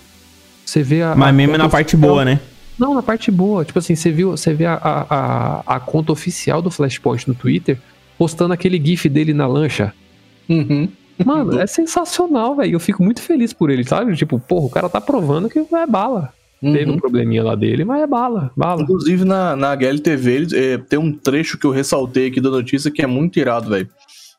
Você 0.65 0.83
vê 0.83 1.01
a. 1.01 1.15
Mas 1.15 1.33
a 1.33 1.45
conta 1.45 1.57
na 1.57 1.69
parte 1.69 1.95
oficial- 1.95 2.11
boa, 2.13 2.25
né? 2.25 2.39
Não, 2.77 2.93
na 2.93 3.03
parte 3.03 3.29
boa. 3.31 3.63
Tipo 3.63 3.79
assim, 3.79 3.95
você 3.95 4.11
viu, 4.11 4.31
você 4.31 4.53
vê 4.53 4.65
a, 4.65 4.73
a, 4.75 5.05
a, 5.09 5.75
a 5.75 5.79
conta 5.79 6.11
oficial 6.11 6.61
do 6.61 6.71
Flashpoint 6.71 7.27
no 7.27 7.33
Twitter 7.35 7.77
postando 8.17 8.53
aquele 8.53 8.83
GIF 8.83 9.07
dele 9.09 9.33
na 9.33 9.45
lancha. 9.47 9.93
Uhum. 10.49 10.89
Mano, 11.23 11.59
é 11.59 11.67
sensacional, 11.67 12.55
velho. 12.55 12.73
Eu 12.75 12.79
fico 12.79 13.03
muito 13.03 13.21
feliz 13.21 13.53
por 13.53 13.69
ele, 13.69 13.83
sabe? 13.83 14.15
Tipo, 14.15 14.39
porra, 14.39 14.65
o 14.65 14.69
cara 14.69 14.89
tá 14.89 14.99
provando 14.99 15.49
que 15.49 15.59
é 15.59 15.87
bala. 15.87 16.33
Teve 16.71 16.89
um 16.89 16.93
Uhum. 16.93 16.99
probleminha 16.99 17.43
lá 17.43 17.55
dele, 17.55 17.83
mas 17.83 18.01
é 18.01 18.07
bala, 18.07 18.51
bala. 18.55 18.81
Inclusive 18.81 19.25
na, 19.25 19.55
na 19.55 19.71
HLTV 19.73 20.31
eles, 20.31 20.53
é, 20.53 20.77
tem 20.77 20.97
um 20.97 21.11
trecho 21.11 21.57
que 21.57 21.65
eu 21.65 21.71
ressaltei 21.71 22.27
aqui 22.27 22.39
da 22.39 22.49
notícia 22.49 22.89
que 22.89 23.01
é 23.01 23.07
muito 23.07 23.37
irado, 23.37 23.69
velho. 23.69 23.89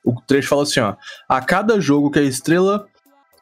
O 0.04 0.14
trecho 0.26 0.48
fala 0.48 0.62
assim, 0.62 0.80
ó. 0.80 0.94
A 1.28 1.40
cada 1.40 1.80
jogo 1.80 2.10
que 2.10 2.18
a 2.18 2.22
estrela 2.22 2.87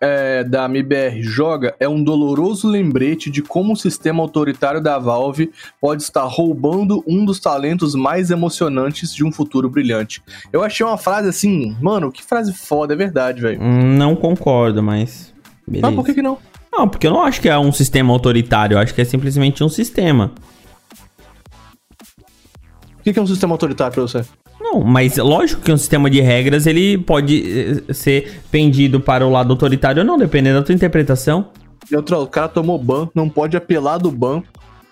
é, 0.01 0.43
da 0.43 0.65
MBR 0.65 1.23
joga 1.23 1.77
é 1.79 1.89
um 1.89 2.03
doloroso 2.03 2.67
lembrete 2.69 3.31
de 3.31 3.41
como 3.41 3.73
o 3.73 3.77
sistema 3.77 4.21
autoritário 4.21 4.81
da 4.81 4.99
Valve 4.99 5.53
pode 5.81 6.03
estar 6.03 6.25
roubando 6.25 7.05
um 7.07 7.25
dos 7.25 7.39
talentos 7.39 7.95
mais 7.95 8.31
emocionantes 8.33 9.15
de 9.15 9.25
um 9.25 9.31
futuro 9.31 9.71
brilhante. 9.71 10.21
Eu 10.53 10.63
achei 10.65 10.85
uma 10.85 10.99
frase 10.99 11.29
assim, 11.29 11.77
mano, 11.81 12.11
que 12.11 12.23
frase 12.23 12.53
foda, 12.53 12.95
é 12.95 12.97
verdade, 12.97 13.41
velho. 13.41 13.63
Hum, 13.63 13.97
Não 13.97 14.17
concordo, 14.17 14.83
mas. 14.83 15.33
Beleza. 15.67 15.87
Mas 15.87 15.95
por 15.95 16.05
que 16.05 16.15
que 16.15 16.23
não? 16.23 16.37
Não, 16.73 16.89
porque 16.89 17.07
eu 17.07 17.13
não 17.13 17.23
acho 17.23 17.41
que 17.41 17.49
é 17.49 17.59
um 17.59 17.71
sistema 17.71 18.13
autoritário, 18.13 18.77
eu 18.77 18.79
acho 18.79 18.95
que 18.95 19.03
é 19.03 19.05
simplesmente 19.05 19.63
um 19.63 19.69
sistema. 19.69 20.33
O 22.99 23.03
que 23.03 23.19
é 23.19 23.23
um 23.23 23.27
sistema 23.27 23.53
autoritário 23.53 23.93
pra 23.93 24.03
você? 24.03 24.25
Não, 24.59 24.81
mas 24.81 25.17
lógico 25.19 25.61
que 25.61 25.73
um 25.73 25.77
sistema 25.77 26.09
de 26.09 26.21
regras 26.21 26.67
ele 26.67 26.97
pode 26.97 27.83
eh, 27.89 27.93
ser 27.93 28.41
pendido 28.51 29.01
para 29.01 29.27
o 29.27 29.31
lado 29.31 29.53
autoritário 29.53 30.01
ou 30.01 30.07
não, 30.07 30.17
dependendo 30.17 30.61
da 30.61 30.65
tua 30.65 30.75
interpretação. 30.75 31.51
E 31.91 31.97
outra, 31.97 32.19
o 32.19 32.27
cara 32.27 32.49
tomou 32.49 32.79
ban, 32.79 33.09
não 33.15 33.29
pode 33.29 33.57
apelar 33.57 33.99
do 33.99 34.11
ban. 34.11 34.43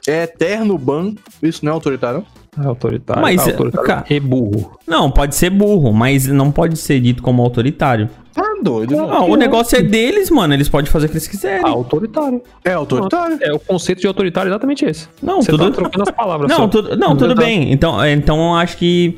É 0.06 0.24
eterno 0.24 0.76
ban. 0.76 1.14
Isso 1.42 1.64
não 1.64 1.72
é 1.72 1.74
autoritário? 1.74 2.26
É 2.62 2.66
autoritário, 2.66 3.22
Mas, 3.22 3.46
é 3.46 3.50
autoritário 3.52 3.86
cara- 3.86 4.04
e 4.10 4.18
burro. 4.18 4.72
Não, 4.86 5.10
pode 5.10 5.34
ser 5.36 5.50
burro, 5.50 5.92
mas 5.92 6.26
não 6.26 6.50
pode 6.50 6.76
ser 6.76 7.00
dito 7.00 7.22
como 7.22 7.42
autoritário. 7.42 8.08
Tá 8.34 8.42
doido. 8.62 8.94
Não, 8.96 9.30
o 9.30 9.36
negócio 9.36 9.78
é 9.78 9.82
deles, 9.82 10.30
mano. 10.30 10.52
Eles 10.54 10.68
podem 10.68 10.90
fazer 10.90 11.06
o 11.06 11.08
que 11.08 11.14
eles 11.14 11.26
quiserem. 11.28 11.64
Autoritário. 11.64 12.42
É 12.64 12.72
autoritário. 12.72 13.38
É 13.40 13.52
o 13.52 13.58
conceito 13.58 14.00
de 14.00 14.06
autoritário 14.06 14.48
é 14.48 14.52
exatamente 14.52 14.84
esse. 14.84 15.08
Não, 15.22 15.40
Você 15.42 15.50
tudo. 15.52 15.66
tá 15.66 15.70
trocando 15.76 16.02
as 16.02 16.10
palavras. 16.10 16.48
Não, 16.50 16.56
só. 16.56 16.68
tudo, 16.68 16.96
não, 16.96 17.16
tudo 17.16 17.34
tá- 17.34 17.42
bem. 17.42 17.72
Então, 17.72 18.02
é, 18.02 18.12
então 18.12 18.36
eu 18.50 18.54
acho 18.54 18.76
que 18.76 19.16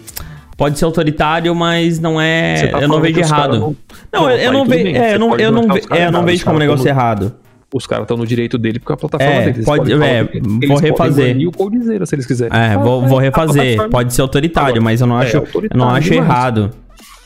pode 0.57 0.79
ser 0.79 0.85
autoritário, 0.85 1.55
mas 1.55 1.99
não 1.99 2.21
é. 2.21 2.66
tá 2.68 2.81
eu 2.81 2.88
não 2.88 3.01
vejo 3.01 3.18
errado. 3.21 3.59
não- 3.59 3.77
Não, 4.12 4.23
Não, 4.23 4.31
eu, 4.31 4.37
eu 4.37 4.51
aí 4.51 4.57
não 4.57 4.64
vejo. 4.66 4.97
É, 4.97 5.14
eu 5.14 5.18
não, 5.18 5.37
eu 5.37 5.53
não, 5.53 5.62
ve- 5.68 5.83
é, 5.90 6.07
eu 6.07 6.12
não 6.12 6.25
vejo 6.25 6.45
como 6.45 6.59
negócio 6.59 6.87
errado. 6.88 7.35
Os 7.72 7.87
caras 7.87 8.04
estão 8.04 8.16
no 8.16 8.26
direito 8.26 8.58
dele 8.58 8.78
porque 8.78 8.92
a 8.92 8.96
plataforma 8.96 9.32
É, 9.32 9.40
deles. 9.40 9.56
Eles 9.56 9.64
pode- 9.66 9.92
é, 9.92 10.24
vou 10.24 10.30
podem 10.68 10.90
refazer. 10.90 11.48
o 11.48 11.52
Coldzera 11.52 12.04
se 12.06 12.14
eles 12.14 12.26
quiserem. 12.26 12.58
É, 12.58 12.76
vou, 12.76 13.02
Ah, 13.02 13.06
vou 13.06 13.18
a 13.18 13.22
refazer. 13.22 13.54
plataforma- 13.62 13.88
Pode 13.90 14.14
ser 14.14 14.20
autoritário, 14.22 14.68
Agora, 14.68 14.82
mas 14.85 15.00
eu 15.00 15.06
não 15.06 15.20
é, 15.20 15.24
acho, 15.26 15.37
eu 15.38 15.46
não 15.74 15.88
acho 15.88 16.12
errado. 16.14 16.70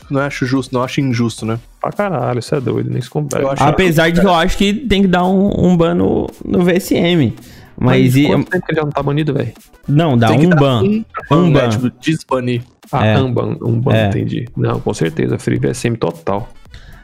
Não 0.09 0.21
acho 0.21 0.45
justo, 0.45 0.73
não 0.73 0.83
acho 0.83 1.01
injusto, 1.01 1.45
né? 1.45 1.59
Pra 1.81 1.91
caralho, 1.91 2.39
isso 2.39 2.55
é 2.55 2.61
doido, 2.61 2.89
nem 2.89 3.01
se 3.01 3.09
compara. 3.09 3.43
Apesar 3.59 4.09
de 4.09 4.21
que 4.21 4.25
eu 4.25 4.33
acho 4.33 4.57
que 4.57 4.73
tem 4.73 5.01
que 5.01 5.07
dar 5.07 5.25
um, 5.25 5.51
um 5.67 5.75
ban 5.75 5.93
no, 5.95 6.27
no 6.45 6.63
VSM. 6.63 7.33
Mas, 7.77 8.15
e- 8.15 8.25
quanto 8.25 8.49
tempo 8.49 8.65
que 8.65 8.71
ele 8.71 8.79
já 8.79 8.85
não 8.85 8.91
tá 8.91 9.03
banido, 9.03 9.33
velho? 9.33 9.51
não, 9.87 10.17
dá 10.17 10.31
um 10.31 10.49
ban. 10.49 10.81
Um, 10.81 11.03
Um 11.35 11.49
né? 11.51 11.61
ban. 11.61 11.69
Tipo, 11.69 11.91
desbanir. 12.01 12.61
Ah, 12.89 13.05
É. 13.05 13.17
um 13.19 13.31
ban, 13.33 13.57
um 13.61 13.79
ban, 13.79 13.93
É. 13.93 14.07
entendi. 14.07 14.47
Não, 14.55 14.79
com 14.79 14.93
certeza, 14.93 15.37
Free 15.37 15.59
VSM 15.59 15.97
total. 15.97 16.49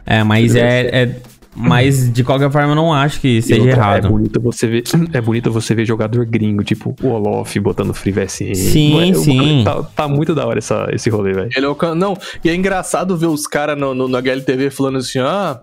É, 0.05 0.23
mas 0.23 0.55
é, 0.55 1.03
é. 1.03 1.15
Mas 1.55 2.11
de 2.11 2.23
qualquer 2.23 2.51
forma 2.51 2.71
eu 2.71 2.75
não 2.75 2.93
acho 2.93 3.19
que 3.19 3.41
seja 3.41 3.61
outra, 3.61 3.77
errado. 3.77 4.07
É 4.07 4.09
bonito 4.09 4.41
você 4.41 4.67
ver, 4.67 4.83
é 5.13 5.21
bonito 5.21 5.51
você 5.51 5.75
ver 5.75 5.85
jogador 5.85 6.25
gringo, 6.25 6.63
tipo 6.63 6.95
o 7.01 7.07
Olof 7.09 7.59
botando 7.59 7.93
Free 7.93 8.11
VSM. 8.11 8.55
Sim, 8.55 8.93
Mano, 8.93 9.15
sim. 9.15 9.63
Tá, 9.63 9.83
tá 9.83 10.07
muito 10.07 10.33
da 10.33 10.45
hora 10.45 10.57
essa, 10.57 10.87
esse 10.91 11.09
rolê, 11.09 11.33
velho. 11.33 11.49
Ele 11.55 11.65
é. 11.65 11.95
Não, 11.95 12.17
e 12.43 12.49
é 12.49 12.55
engraçado 12.55 13.15
ver 13.15 13.27
os 13.27 13.45
caras 13.45 13.77
no, 13.77 13.93
no, 13.93 14.07
no 14.07 14.17
HLTV 14.17 14.69
falando 14.69 14.97
assim: 14.97 15.19
ah, 15.19 15.59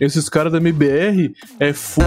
esses 0.00 0.28
caras 0.28 0.52
da 0.52 0.58
MBR 0.58 1.32
é 1.58 1.72
full. 1.72 2.04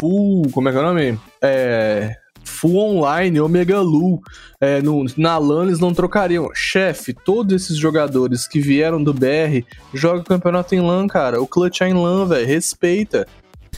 Full. 0.00 0.50
Como 0.52 0.68
é 0.68 0.72
que 0.72 0.78
é 0.78 0.80
o 0.80 0.84
nome? 0.84 1.18
É. 1.42 2.16
Full 2.60 2.96
online, 2.96 3.40
Omega 3.40 3.80
Lu. 3.80 4.20
É, 4.60 4.82
no, 4.82 5.04
na 5.16 5.38
LAN 5.38 5.64
eles 5.64 5.80
não 5.80 5.94
trocariam. 5.94 6.48
Chefe, 6.54 7.12
todos 7.12 7.54
esses 7.54 7.76
jogadores 7.76 8.46
que 8.46 8.60
vieram 8.60 9.02
do 9.02 9.14
BR 9.14 9.64
jogam 9.94 10.24
campeonato 10.24 10.74
em 10.74 10.80
LAN, 10.80 11.06
cara. 11.06 11.40
O 11.40 11.46
Clutch 11.46 11.80
é 11.82 11.88
em 11.88 11.94
LAN, 11.94 12.26
velho. 12.26 12.46
Respeita. 12.46 13.26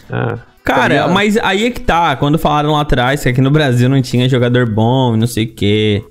Ah, 0.08 0.38
Cara, 0.62 0.88
ligado? 0.88 1.12
mas 1.12 1.36
aí 1.38 1.66
é 1.66 1.70
que 1.70 1.80
tá. 1.80 2.16
Quando 2.16 2.38
falaram 2.38 2.72
lá 2.72 2.82
atrás 2.82 3.22
que 3.22 3.28
aqui 3.28 3.40
no 3.40 3.50
Brasil 3.50 3.88
não 3.88 4.00
tinha 4.00 4.28
jogador 4.28 4.68
bom, 4.68 5.16
não 5.16 5.26
sei 5.26 5.44
o 5.44 5.54
quê. 5.54 6.04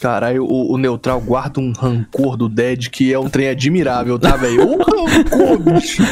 Caralho, 0.00 0.46
o, 0.46 0.76
Neutral 0.76 1.20
guarda 1.20 1.60
um 1.60 1.72
rancor 1.72 2.36
do 2.36 2.48
Dead 2.48 2.88
que 2.88 3.12
é 3.12 3.18
um 3.18 3.28
trem 3.28 3.48
admirável, 3.48 4.18
tá, 4.18 4.36
velho? 4.36 4.68
Um 4.68 4.78
rancor, 4.78 5.58
bicho. 5.58 6.02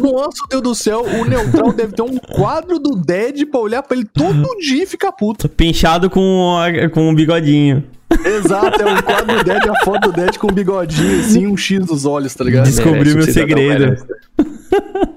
Nossa, 0.00 0.38
Deus 0.50 0.62
do 0.62 0.74
céu, 0.74 1.04
o 1.04 1.24
Neutral 1.24 1.72
deve 1.72 1.92
ter 1.92 2.02
um 2.02 2.16
quadro 2.18 2.78
do 2.78 2.96
Dead 2.96 3.46
pra 3.46 3.60
olhar 3.60 3.82
pra 3.82 3.96
ele 3.96 4.06
todo 4.06 4.58
dia 4.58 4.84
e 4.84 4.86
ficar 4.86 5.12
puto. 5.12 5.48
Pinchado 5.48 6.08
com, 6.08 6.56
com 6.92 7.08
um 7.08 7.14
bigodinho. 7.14 7.84
Exato, 8.24 8.82
é 8.82 8.86
um 8.86 9.02
quadro 9.02 9.38
do 9.38 9.44
Dead, 9.44 9.62
a 9.68 9.84
foto 9.84 10.10
do 10.10 10.12
Dead 10.12 10.36
com 10.38 10.50
um 10.50 10.54
bigodinho 10.54 11.20
assim, 11.20 11.46
um 11.46 11.56
X 11.56 11.80
nos 11.86 12.04
olhos, 12.04 12.34
tá 12.34 12.44
ligado? 12.44 12.64
Descobri 12.64 12.98
merece, 13.14 13.16
meu 13.16 13.26
segredo. 13.32 14.06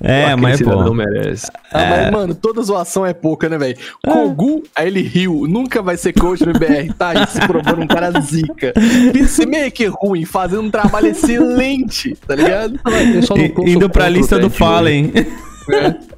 É, 0.00 0.36
mas 0.36 0.58
cidadão 0.58 0.84
pô. 0.88 0.94
merece. 0.94 1.46
Ah, 1.72 1.86
mas, 1.90 2.10
mano, 2.12 2.34
toda 2.34 2.62
zoação 2.62 3.04
é 3.04 3.12
pouca, 3.12 3.48
né, 3.48 3.58
velho? 3.58 3.76
Kogu, 4.06 4.62
aí 4.74 4.86
ele 4.86 5.02
riu, 5.02 5.46
nunca 5.48 5.82
vai 5.82 5.96
ser 5.96 6.12
coach 6.12 6.44
no 6.46 6.52
BR, 6.52 6.92
tá 6.96 7.08
aí 7.10 7.26
se 7.26 7.40
provando 7.46 7.82
um 7.82 7.86
cara 7.86 8.12
zica. 8.20 8.72
Peacemaker 9.12 9.92
ruim, 10.00 10.24
fazendo 10.24 10.62
um 10.62 10.70
trabalho 10.70 11.08
excelente, 11.08 12.14
tá 12.26 12.34
ligado? 12.36 12.78
Eu 13.14 13.22
só 13.22 13.34
não 13.36 13.44
I- 13.44 13.48
torço 13.48 13.70
Indo 13.70 13.90
pra 13.90 14.04
contra 14.04 14.10
o 14.10 14.16
lista 14.16 14.36
do 14.38 14.48
Dead 14.48 14.58
Fallen. 14.58 15.12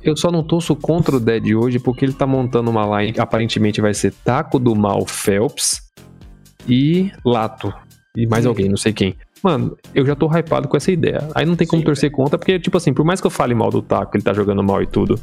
Eu 0.03 0.17
só 0.17 0.31
não 0.31 0.43
torço 0.45 0.77
contra 0.77 1.17
o 1.17 1.21
Dead 1.21 1.55
hoje 1.55 1.79
porque 1.79 2.05
ele 2.05 2.13
tá 2.13 2.27
montando 2.27 2.71
uma 2.71 3.01
line 3.01 3.13
que 3.13 3.21
aparentemente 3.21 3.81
vai 3.81 3.95
ser 3.95 4.13
Taco 4.25 4.59
do 4.59 4.77
Mal 4.77 5.05
Phelps 5.07 5.81
e 6.69 7.11
Lato. 7.25 7.73
E 8.17 8.27
mais 8.27 8.45
alguém, 8.47 8.69
não 8.69 8.77
sei 8.77 8.93
quem. 8.93 9.15
Mano, 9.43 9.77
eu 9.95 10.05
já 10.05 10.15
tô 10.15 10.27
hypado 10.27 10.69
com 10.69 10.77
essa 10.77 10.91
ideia. 10.93 11.27
Aí 11.35 11.47
não 11.47 11.57
tem 11.57 11.67
como 11.67 11.83
torcer 11.83 12.11
contra, 12.11 12.37
porque, 12.39 12.59
tipo 12.59 12.77
assim, 12.77 12.93
por 12.93 13.05
mais 13.05 13.21
que 13.21 13.27
eu 13.27 13.31
fale 13.31 13.55
mal 13.55 13.71
do 13.71 13.81
Taco, 13.81 14.17
ele 14.17 14.23
tá 14.25 14.33
jogando 14.33 14.63
mal 14.63 14.83
e 14.83 14.87
tudo. 14.87 15.19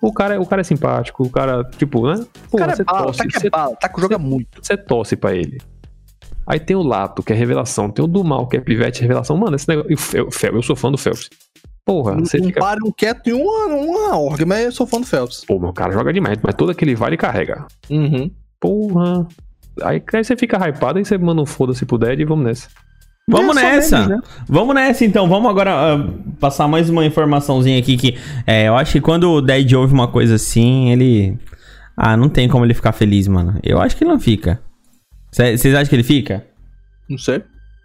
O 0.00 0.12
cara, 0.12 0.40
o 0.40 0.46
cara 0.46 0.60
é 0.60 0.64
simpático, 0.64 1.22
o 1.24 1.30
cara, 1.30 1.62
tipo, 1.78 2.06
né? 2.10 2.24
Pô, 2.50 2.56
O 2.56 2.58
cara 2.58 2.72
é 2.78 2.84
bala, 2.84 3.04
torce, 3.04 3.18
tá 3.18 3.26
que 3.26 3.40
você 3.40 3.46
é 3.46 3.50
bala, 3.50 3.76
que 3.76 4.00
joga 4.00 4.18
muito. 4.18 4.48
você 4.62 4.76
torce 4.76 5.16
pra 5.16 5.34
ele. 5.34 5.58
Aí 6.46 6.58
tem 6.60 6.76
o 6.76 6.82
Lato, 6.82 7.22
que 7.22 7.32
é 7.32 7.36
revelação. 7.36 7.88
Tem 7.90 8.04
o 8.04 8.08
do 8.08 8.22
Mal, 8.24 8.46
que 8.46 8.56
é 8.56 8.60
pivete 8.60 9.00
revelação. 9.00 9.36
Mano, 9.36 9.56
esse 9.56 9.66
negócio. 9.68 9.90
E 9.90 9.94
o 10.20 10.30
Fel- 10.30 10.54
eu 10.56 10.62
sou 10.62 10.76
fã 10.76 10.90
do 10.90 10.98
Phelps. 10.98 11.30
Porra, 11.86 12.14
Não, 12.14 12.24
você 12.24 12.38
não 12.38 12.46
fica. 12.46 12.60
param 12.60 12.90
quieto 12.92 13.28
em 13.28 13.32
uma, 13.32 13.66
uma 13.76 14.18
org, 14.18 14.44
mas 14.44 14.64
eu 14.64 14.72
sou 14.72 14.86
fã 14.86 15.00
do 15.00 15.06
Phelps. 15.06 15.44
Pô, 15.46 15.58
meu 15.58 15.72
cara 15.72 15.92
joga 15.92 16.12
demais, 16.12 16.38
mas 16.42 16.54
todo 16.54 16.70
aquele 16.70 16.94
vale 16.94 17.16
carrega. 17.16 17.66
Uhum. 17.90 18.30
Porra. 18.60 19.26
Aí, 19.82 20.02
aí 20.12 20.24
você 20.24 20.36
fica 20.36 20.56
hypado, 20.68 20.98
aí 20.98 21.04
você 21.04 21.18
manda 21.18 21.42
um 21.42 21.46
foda-se 21.46 21.84
pro 21.84 21.98
Dead 21.98 22.20
e 22.20 22.24
vamos 22.24 22.44
nessa. 22.44 22.68
Vamos 23.28 23.56
É, 23.56 23.62
nessa. 23.62 23.96
eles, 23.96 24.08
né? 24.08 24.20
Vamos 24.46 24.74
nessa 24.74 25.04
então. 25.04 25.26
Vamos 25.28 25.48
agora 25.50 25.70
ah, 25.72 26.08
passar 26.38 26.68
mais 26.68 26.90
uma 26.90 27.04
informaçãozinha 27.06 27.78
aqui 27.78 27.96
que 27.96 28.16
é, 28.46 28.68
eu 28.68 28.76
acho 28.76 28.92
que 28.92 29.00
quando 29.00 29.30
o 29.30 29.40
Dead 29.40 29.72
ouve 29.72 29.94
uma 29.94 30.08
coisa 30.08 30.34
assim, 30.34 30.90
ele 30.90 31.38
ah, 31.96 32.16
não 32.16 32.28
tem 32.28 32.48
como 32.48 32.64
ele 32.64 32.74
ficar 32.74 32.92
feliz, 32.92 33.26
mano. 33.26 33.58
Eu 33.62 33.80
acho 33.80 33.96
que 33.96 34.04
ele 34.04 34.10
não 34.10 34.20
fica. 34.20 34.60
Vocês 35.32 35.74
acham 35.74 35.88
que 35.88 35.96
ele 35.96 36.02
fica? 36.04 36.44
Não 37.08 37.18
sei. 37.18 37.42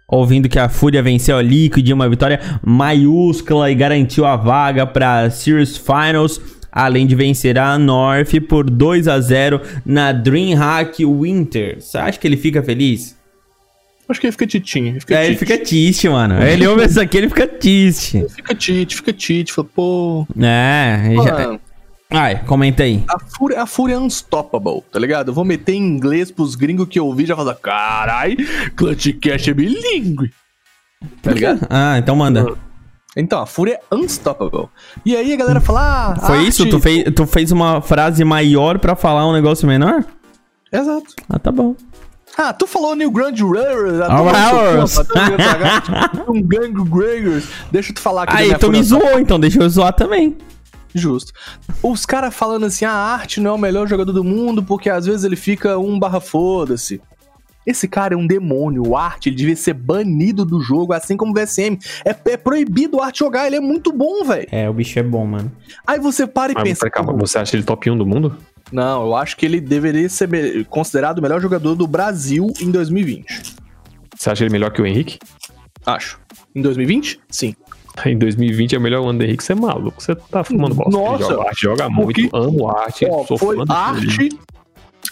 Ouvindo 0.08 0.48
que 0.48 0.58
a 0.58 0.68
Fúria 0.68 1.02
venceu 1.02 1.38
a 1.38 1.42
Liquid, 1.42 1.88
uma 1.90 2.08
vitória 2.08 2.40
maiúscula 2.64 3.70
e 3.70 3.74
garantiu 3.74 4.26
a 4.26 4.36
vaga 4.36 4.84
para 4.86 5.30
Series 5.30 5.76
Finals, 5.76 6.40
além 6.72 7.06
de 7.06 7.14
vencer 7.14 7.58
a 7.58 7.78
North 7.78 8.34
por 8.48 8.68
2 8.68 9.08
a 9.08 9.20
0 9.20 9.60
na 9.84 10.12
DreamHack 10.12 11.04
Winter. 11.04 11.80
Você 11.80 11.98
acha 11.98 12.18
que 12.18 12.26
ele 12.26 12.36
fica 12.36 12.62
feliz? 12.62 13.16
Acho 14.08 14.20
que 14.20 14.26
ele 14.26 14.32
fica 14.32 14.46
titinho. 14.46 14.88
Ele 14.88 15.00
fica 15.00 15.14
É, 15.14 15.26
ele 15.26 15.36
fica 15.36 15.56
triste, 15.56 16.08
mano. 16.08 16.42
Ele 16.42 16.66
ouve 16.66 16.84
isso 16.84 17.00
aqui, 17.00 17.16
ele 17.18 17.28
fica 17.28 17.46
triste. 17.46 18.26
Fica 18.34 18.54
tite, 18.54 18.96
fica 18.96 19.12
tite. 19.12 19.52
Fala, 19.52 19.68
pô. 19.72 20.26
É, 20.36 21.14
já... 21.24 21.58
Ai, 22.10 22.42
comenta 22.44 22.82
aí. 22.82 23.04
a, 23.08 23.20
fúria, 23.20 23.62
a 23.62 23.66
fúria 23.66 23.94
é 23.94 23.98
unstoppable, 23.98 24.82
tá 24.90 24.98
ligado? 24.98 25.28
Eu 25.28 25.34
vou 25.34 25.44
meter 25.44 25.74
em 25.74 25.86
inglês 25.86 26.28
pros 26.28 26.56
gringos 26.56 26.88
que 26.88 26.98
eu 26.98 27.06
ouvi 27.06 27.22
e 27.22 27.26
já 27.26 27.36
falar, 27.36 27.54
carai, 27.54 28.36
Clutch 28.74 29.12
Cash 29.20 29.46
é 29.46 29.54
bilíngue. 29.54 30.32
Tá 31.22 31.32
ligado? 31.32 31.64
Ah, 31.70 31.96
então 31.96 32.16
manda. 32.16 32.56
Então, 33.16 33.40
a 33.40 33.46
fúria 33.46 33.80
é 33.90 33.94
unstoppable. 33.94 34.68
E 35.04 35.16
aí 35.16 35.32
a 35.32 35.36
galera 35.36 35.60
fala, 35.60 36.12
ah, 36.12 36.26
Foi 36.26 36.38
arte- 36.38 36.48
isso? 36.48 36.68
Tu 36.68 36.78
fez, 36.80 37.04
tu 37.14 37.26
fez 37.26 37.50
uma 37.52 37.80
frase 37.80 38.24
maior 38.24 38.78
pra 38.78 38.94
falar 38.94 39.26
um 39.28 39.32
negócio 39.32 39.66
menor? 39.66 40.04
Exato. 40.72 41.14
Ah, 41.28 41.38
tá 41.38 41.50
bom. 41.50 41.74
Ah, 42.38 42.52
tu 42.52 42.66
falou 42.68 42.94
New 42.94 43.10
Grand 43.10 43.34
Railroad. 43.34 44.04
Um 46.28 46.42
Gang 46.42 46.72
Gregors. 46.88 47.48
Deixa 47.72 47.90
eu 47.90 47.94
te 47.94 48.00
falar 48.00 48.22
aqui. 48.24 48.36
Aí, 48.36 48.54
tu 48.58 48.70
me 48.70 48.82
zoou, 48.82 49.18
então 49.18 49.38
deixa 49.40 49.60
eu 49.60 49.68
zoar 49.68 49.92
também. 49.92 50.36
Justo. 50.94 51.32
Os 51.82 52.04
caras 52.06 52.34
falando 52.34 52.66
assim, 52.66 52.84
a 52.84 52.92
arte 52.92 53.40
não 53.40 53.50
é 53.50 53.54
o 53.54 53.58
melhor 53.58 53.86
jogador 53.86 54.12
do 54.12 54.24
mundo 54.24 54.62
porque 54.62 54.88
às 54.90 55.06
vezes 55.06 55.24
ele 55.24 55.36
fica 55.36 55.78
um 55.78 55.98
barra 55.98 56.20
foda-se. 56.20 57.00
Esse 57.66 57.86
cara 57.86 58.14
é 58.14 58.16
um 58.16 58.26
demônio. 58.26 58.82
O 58.86 58.96
Art 58.96 59.26
ele 59.26 59.36
devia 59.36 59.54
ser 59.56 59.74
banido 59.74 60.44
do 60.44 60.60
jogo, 60.60 60.92
assim 60.92 61.16
como 61.16 61.32
o 61.32 61.34
VSM. 61.34 61.78
É, 62.04 62.16
é 62.32 62.36
proibido 62.36 62.96
o 62.96 63.02
Art 63.02 63.16
jogar, 63.18 63.46
ele 63.46 63.56
é 63.56 63.60
muito 63.60 63.92
bom, 63.92 64.24
velho. 64.24 64.46
É, 64.50 64.68
o 64.68 64.72
bicho 64.72 64.98
é 64.98 65.02
bom, 65.02 65.26
mano. 65.26 65.52
Aí 65.86 65.98
você 66.00 66.26
para 66.26 66.52
e 66.52 66.54
Mas, 66.54 66.64
pensa. 66.64 66.90
calma, 66.90 67.12
você 67.12 67.38
acha 67.38 67.56
ele 67.56 67.62
top 67.62 67.90
1 67.90 67.98
do 67.98 68.06
mundo? 68.06 68.36
Não, 68.72 69.04
eu 69.06 69.16
acho 69.16 69.36
que 69.36 69.44
ele 69.44 69.60
deveria 69.60 70.08
ser 70.08 70.28
considerado 70.66 71.18
o 71.18 71.22
melhor 71.22 71.40
jogador 71.40 71.74
do 71.74 71.86
Brasil 71.86 72.46
em 72.60 72.70
2020. 72.70 73.56
Você 74.16 74.30
acha 74.30 74.44
ele 74.44 74.52
melhor 74.52 74.70
que 74.70 74.80
o 74.80 74.86
Henrique? 74.86 75.18
Acho. 75.84 76.18
Em 76.54 76.62
2020? 76.62 77.20
Sim. 77.30 77.54
Em 78.06 78.16
2020 78.16 78.76
é 78.76 78.78
o 78.78 78.80
melhor 78.80 79.06
ano 79.06 79.18
do 79.18 79.24
Henrique, 79.24 79.42
você 79.44 79.52
é 79.52 79.56
maluco. 79.56 80.00
Você 80.02 80.14
tá 80.14 80.42
fumando 80.44 80.74
bosta. 80.74 80.90
Nossa, 80.92 81.24
Ele 81.24 81.30
joga 81.34 81.48
arte, 81.48 81.60
joga 81.60 81.90
porque- 81.90 82.22
muito, 82.22 82.36
amo 82.36 82.70
arte, 82.70 83.06
Ó, 83.10 83.26
sou 83.26 83.36
foi 83.36 83.56
fã 83.56 83.64
do 83.64 83.72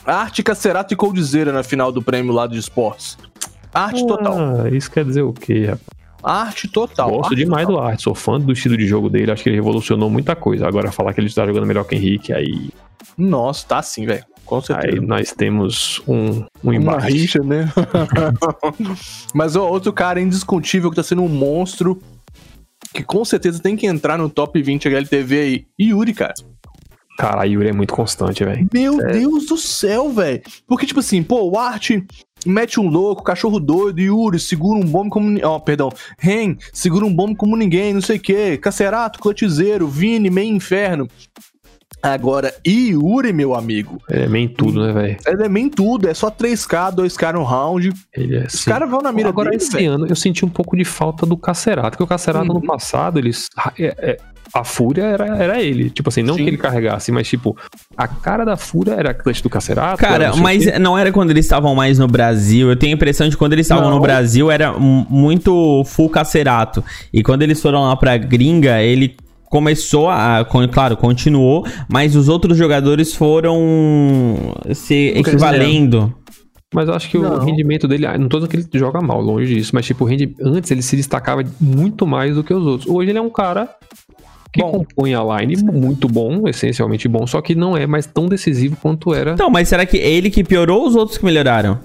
arte, 0.04 0.10
arte, 0.10 0.42
Cacerato 0.42 0.94
e 0.94 0.96
Coldzera 0.96 1.52
na 1.52 1.62
final 1.62 1.92
do 1.92 2.02
prêmio 2.02 2.32
lá 2.32 2.46
de 2.46 2.58
esportes. 2.58 3.18
Arte 3.72 4.06
total. 4.06 4.36
Ah, 4.38 4.68
isso 4.70 4.90
quer 4.90 5.04
dizer 5.04 5.22
o 5.22 5.32
quê, 5.32 5.66
rapaz? 5.66 5.98
Arte 6.22 6.68
total. 6.68 7.10
Gosto 7.10 7.24
arte 7.26 7.36
demais 7.36 7.66
total. 7.66 7.82
do 7.82 7.88
arte, 7.88 8.02
sou 8.02 8.14
fã 8.14 8.40
do 8.40 8.52
estilo 8.52 8.76
de 8.76 8.86
jogo 8.86 9.08
dele, 9.08 9.30
acho 9.30 9.42
que 9.42 9.48
ele 9.48 9.56
revolucionou 9.56 10.10
muita 10.10 10.34
coisa. 10.34 10.66
Agora 10.66 10.90
falar 10.90 11.12
que 11.12 11.20
ele 11.20 11.28
está 11.28 11.46
jogando 11.46 11.66
melhor 11.66 11.84
que 11.84 11.94
Henrique, 11.94 12.32
aí, 12.32 12.70
Nossa, 13.16 13.66
tá 13.66 13.82
sim, 13.82 14.04
velho. 14.04 14.24
Com 14.44 14.62
certeza. 14.62 14.94
aí 14.94 15.00
nós 15.00 15.30
temos 15.32 16.00
um, 16.08 16.44
um 16.64 16.80
Uma 16.80 16.98
rixa, 16.98 17.40
né? 17.40 17.70
Mas 19.34 19.54
ó, 19.56 19.68
outro 19.68 19.92
cara 19.92 20.20
indiscutível 20.20 20.88
que 20.88 20.96
tá 20.96 21.02
sendo 21.02 21.22
um 21.22 21.28
monstro, 21.28 22.00
que 22.94 23.04
com 23.04 23.24
certeza 23.26 23.60
tem 23.60 23.76
que 23.76 23.86
entrar 23.86 24.16
no 24.16 24.30
top 24.30 24.60
20 24.60 24.88
HLTV 24.88 25.38
aí. 25.38 25.66
Yuri, 25.78 26.14
cara. 26.14 26.32
Cara, 27.18 27.42
a 27.42 27.44
Yuri 27.44 27.68
é 27.70 27.72
muito 27.72 27.92
constante, 27.92 28.44
velho. 28.44 28.68
Meu 28.72 28.96
Deus 28.98 29.46
do 29.46 29.56
céu, 29.56 30.10
velho. 30.12 30.40
Porque, 30.68 30.86
tipo 30.86 31.00
assim, 31.00 31.20
pô, 31.20 31.50
o 31.50 31.58
Art 31.58 31.90
mete 32.46 32.78
um 32.78 32.88
louco, 32.88 33.24
cachorro 33.24 33.58
doido, 33.58 33.98
Yuri 34.00 34.38
segura 34.38 34.78
um 34.78 34.88
bombe 34.88 35.10
como. 35.10 35.36
Ó, 35.44 35.58
perdão. 35.58 35.90
Ren 36.16 36.56
segura 36.72 37.04
um 37.04 37.12
bombe 37.12 37.34
como 37.34 37.56
ninguém, 37.56 37.92
não 37.92 38.00
sei 38.00 38.18
o 38.18 38.20
quê. 38.20 38.56
Cacerato, 38.56 39.18
Clutzeiro, 39.18 39.88
Vini, 39.88 40.30
meio 40.30 40.54
inferno. 40.54 41.08
Agora, 42.00 42.54
Yuri, 42.64 43.32
meu 43.32 43.56
amigo, 43.56 43.98
Ele 44.08 44.22
é 44.22 44.28
meio 44.28 44.44
em 44.44 44.48
tudo, 44.54 44.86
né, 44.86 44.92
velho? 44.92 45.16
ele 45.26 45.42
é 45.44 45.48
meio 45.48 45.68
tudo, 45.68 46.08
é 46.08 46.14
só 46.14 46.30
3K, 46.30 46.92
2K 46.94 47.32
no 47.32 47.42
round. 47.42 47.92
Ele 48.14 48.36
é 48.36 48.40
Os 48.46 48.54
assim. 48.54 48.70
caras 48.70 48.88
vão 48.88 49.00
na 49.00 49.10
mira 49.10 49.30
Agora, 49.30 49.50
dele, 49.50 49.60
esse 49.60 49.72
velho. 49.72 49.94
ano, 49.94 50.06
eu 50.06 50.14
senti 50.14 50.44
um 50.44 50.48
pouco 50.48 50.76
de 50.76 50.84
falta 50.84 51.26
do 51.26 51.36
Cacerato, 51.36 51.90
porque 51.90 52.04
o 52.04 52.06
Cacerato 52.06 52.46
Uhum. 52.46 52.60
no 52.60 52.62
passado, 52.62 53.18
eles. 53.18 53.48
é- 53.76 53.94
é- 53.98 54.18
a 54.54 54.64
Fúria 54.64 55.04
era, 55.04 55.26
era 55.36 55.62
ele. 55.62 55.90
Tipo 55.90 56.08
assim, 56.08 56.22
não 56.22 56.34
Sim. 56.34 56.44
que 56.44 56.50
ele 56.50 56.56
carregasse, 56.56 57.10
mas 57.12 57.28
tipo, 57.28 57.56
a 57.96 58.06
cara 58.08 58.44
da 58.44 58.56
Fúria 58.56 58.92
era 58.92 59.10
a 59.10 59.14
clutch 59.14 59.42
do 59.42 59.50
Cacerato. 59.50 59.98
Cara, 59.98 60.30
não 60.30 60.38
mas 60.38 60.64
quê. 60.64 60.78
não 60.78 60.96
era 60.96 61.12
quando 61.12 61.30
eles 61.30 61.44
estavam 61.44 61.74
mais 61.74 61.98
no 61.98 62.06
Brasil. 62.06 62.68
Eu 62.70 62.76
tenho 62.76 62.92
a 62.92 62.96
impressão 62.96 63.26
de 63.28 63.32
que 63.34 63.38
quando 63.38 63.52
eles 63.52 63.66
estavam 63.66 63.90
no 63.90 64.00
Brasil 64.00 64.50
era 64.50 64.72
muito 64.78 65.82
full 65.84 66.08
cacerato. 66.10 66.82
E 67.12 67.22
quando 67.22 67.42
eles 67.42 67.60
foram 67.60 67.82
lá 67.84 67.96
pra 67.96 68.16
gringa, 68.16 68.80
ele 68.82 69.16
começou 69.46 70.08
a. 70.10 70.46
Claro, 70.72 70.96
continuou, 70.96 71.66
mas 71.88 72.14
os 72.16 72.28
outros 72.28 72.56
jogadores 72.56 73.14
foram 73.14 74.52
se 74.74 75.12
equivalendo. 75.16 76.14
Mas 76.74 76.86
eu 76.86 76.94
acho 76.94 77.08
que 77.08 77.16
Não. 77.16 77.36
o 77.36 77.38
rendimento 77.38 77.88
dele, 77.88 78.04
ah, 78.04 78.18
não 78.18 78.28
tô 78.28 78.36
dizendo 78.36 78.50
que 78.50 78.56
ele 78.58 78.68
joga 78.74 79.00
mal, 79.00 79.22
longe 79.22 79.54
disso, 79.54 79.70
mas 79.72 79.86
tipo, 79.86 80.04
o 80.04 80.06
rendi- 80.06 80.34
antes 80.42 80.70
ele 80.70 80.82
se 80.82 80.96
destacava 80.96 81.42
muito 81.58 82.06
mais 82.06 82.34
do 82.34 82.44
que 82.44 82.52
os 82.52 82.66
outros. 82.66 82.90
Hoje 82.90 83.08
ele 83.10 83.18
é 83.18 83.22
um 83.22 83.30
cara 83.30 83.70
que 84.52 84.60
Bom. 84.62 84.70
compõe 84.72 85.14
a 85.14 85.22
line 85.22 85.62
muito 85.62 86.08
bom, 86.08 86.48
essencialmente 86.48 87.06
bom, 87.08 87.26
só 87.26 87.40
que 87.42 87.54
não 87.54 87.76
é 87.76 87.86
mais 87.86 88.06
tão 88.06 88.26
decisivo 88.26 88.76
quanto 88.80 89.12
era. 89.14 89.32
Então, 89.32 89.50
mas 89.50 89.68
será 89.68 89.84
que 89.84 89.96
ele 89.98 90.30
que 90.30 90.42
piorou 90.42 90.80
ou 90.82 90.88
os 90.88 90.96
outros 90.96 91.18
que 91.18 91.24
melhoraram? 91.24 91.78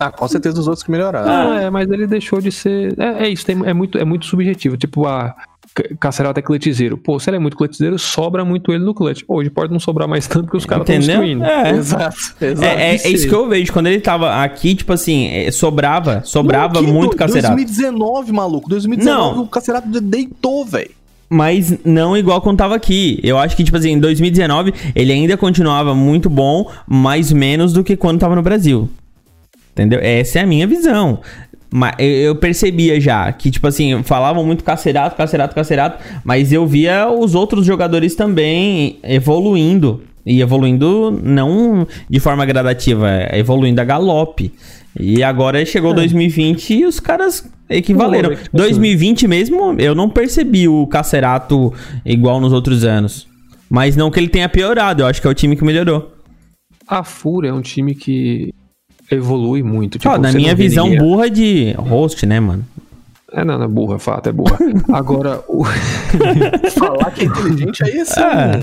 Ah, 0.00 0.10
com 0.10 0.26
certeza 0.26 0.58
os 0.58 0.66
outros 0.66 0.82
que 0.82 0.90
melhoraram. 0.90 1.30
Ah, 1.52 1.60
é, 1.62 1.70
mas 1.70 1.88
ele 1.88 2.08
deixou 2.08 2.40
de 2.40 2.50
ser. 2.50 2.92
É, 2.98 3.24
é 3.24 3.28
isso, 3.28 3.46
tem- 3.46 3.62
é, 3.64 3.72
muito, 3.72 3.98
é 3.98 4.04
muito 4.04 4.26
subjetivo. 4.26 4.76
Tipo, 4.76 5.06
a 5.06 5.32
Cacerato 6.00 6.38
é 6.40 6.42
clutchzeiro. 6.42 6.98
Pô, 6.98 7.20
se 7.20 7.30
ele 7.30 7.36
é 7.36 7.38
muito 7.40 7.56
clutchzeiro, 7.56 7.96
sobra 8.00 8.44
muito 8.44 8.72
ele 8.72 8.82
no 8.84 8.92
clutch. 8.92 9.22
Hoje 9.28 9.48
pode 9.48 9.72
não 9.72 9.78
sobrar 9.78 10.08
mais 10.08 10.26
tanto 10.26 10.44
porque 10.46 10.56
os 10.56 10.66
caras 10.66 10.82
estão 10.88 10.98
destruindo. 10.98 11.44
É. 11.44 11.70
Exato, 11.70 12.16
exato. 12.40 12.64
É, 12.64 12.94
é- 12.94 12.96
é 12.96 13.08
isso 13.08 13.28
que 13.28 13.34
eu 13.34 13.48
vejo. 13.48 13.72
Quando 13.72 13.86
ele 13.86 14.00
tava 14.00 14.42
aqui, 14.42 14.74
tipo 14.74 14.92
assim, 14.92 15.28
é, 15.28 15.50
sobrava, 15.52 16.20
sobrava 16.24 16.74
Não, 16.74 16.84
que 16.84 16.92
muito 16.92 17.10
do- 17.12 17.16
cacerato. 17.16 17.54
2019, 17.54 18.32
maluco. 18.32 18.68
2019 18.68 19.36
Não. 19.36 19.44
o 19.44 19.46
Cacerato 19.48 19.88
deitou, 20.00 20.64
velho. 20.66 20.90
Mas 21.32 21.78
não 21.82 22.14
igual 22.14 22.42
quando 22.42 22.58
tava 22.58 22.74
aqui. 22.74 23.18
Eu 23.22 23.38
acho 23.38 23.56
que, 23.56 23.64
tipo 23.64 23.78
assim, 23.78 23.92
em 23.92 23.98
2019, 23.98 24.74
ele 24.94 25.12
ainda 25.14 25.34
continuava 25.34 25.94
muito 25.94 26.28
bom, 26.28 26.70
mas 26.86 27.32
menos 27.32 27.72
do 27.72 27.82
que 27.82 27.96
quando 27.96 28.20
tava 28.20 28.36
no 28.36 28.42
Brasil. 28.42 28.86
Entendeu? 29.72 29.98
Essa 30.02 30.40
é 30.40 30.42
a 30.42 30.46
minha 30.46 30.66
visão. 30.66 31.20
Mas 31.70 31.94
eu 31.98 32.36
percebia 32.36 33.00
já 33.00 33.32
que, 33.32 33.50
tipo 33.50 33.66
assim, 33.66 34.02
falavam 34.02 34.44
muito 34.44 34.62
cacerato, 34.62 35.16
cacerato, 35.16 35.54
cacerato, 35.54 36.04
mas 36.22 36.52
eu 36.52 36.66
via 36.66 37.08
os 37.10 37.34
outros 37.34 37.64
jogadores 37.64 38.14
também 38.14 38.98
evoluindo. 39.02 40.02
E 40.26 40.42
evoluindo 40.42 41.18
não 41.24 41.86
de 42.10 42.20
forma 42.20 42.44
gradativa, 42.44 43.10
é 43.10 43.38
evoluindo 43.38 43.80
a 43.80 43.84
galope. 43.84 44.52
E 45.00 45.22
agora 45.22 45.64
chegou 45.64 45.94
2020 45.94 46.74
e 46.74 46.84
os 46.84 47.00
caras 47.00 47.50
equivaleram. 47.76 48.28
Pô, 48.30 48.34
é 48.34 48.36
que, 48.36 48.42
tipo 48.44 48.56
assim, 48.56 48.68
2020 48.68 49.28
mesmo, 49.28 49.74
eu 49.78 49.94
não 49.94 50.08
percebi 50.08 50.68
o 50.68 50.86
Cacerato 50.86 51.72
igual 52.04 52.40
nos 52.40 52.52
outros 52.52 52.84
anos. 52.84 53.26
Mas 53.70 53.96
não 53.96 54.10
que 54.10 54.20
ele 54.20 54.28
tenha 54.28 54.48
piorado, 54.48 55.02
eu 55.02 55.06
acho 55.06 55.20
que 55.20 55.26
é 55.26 55.30
o 55.30 55.34
time 55.34 55.56
que 55.56 55.64
melhorou. 55.64 56.12
A 56.86 57.02
Fúria 57.02 57.48
é 57.48 57.52
um 57.52 57.62
time 57.62 57.94
que 57.94 58.52
evolui 59.10 59.62
muito. 59.62 59.98
Tipo, 59.98 60.18
na 60.18 60.32
minha 60.32 60.54
visão 60.54 60.84
ninguém- 60.84 60.98
burra 61.00 61.30
de 61.30 61.72
host, 61.78 62.26
né, 62.26 62.38
mano? 62.40 62.64
É, 63.32 63.42
não, 63.44 63.56
não 63.56 63.64
é 63.64 63.68
burra, 63.68 63.96
é 63.96 63.98
fato, 63.98 64.28
é 64.28 64.32
burra. 64.32 64.58
Agora, 64.92 65.42
o, 65.48 65.64
Falar 66.78 67.10
que 67.12 67.22
é 67.22 67.24
inteligente 67.24 67.82
aí 67.82 67.98
é 67.98 68.02
É. 68.02 68.62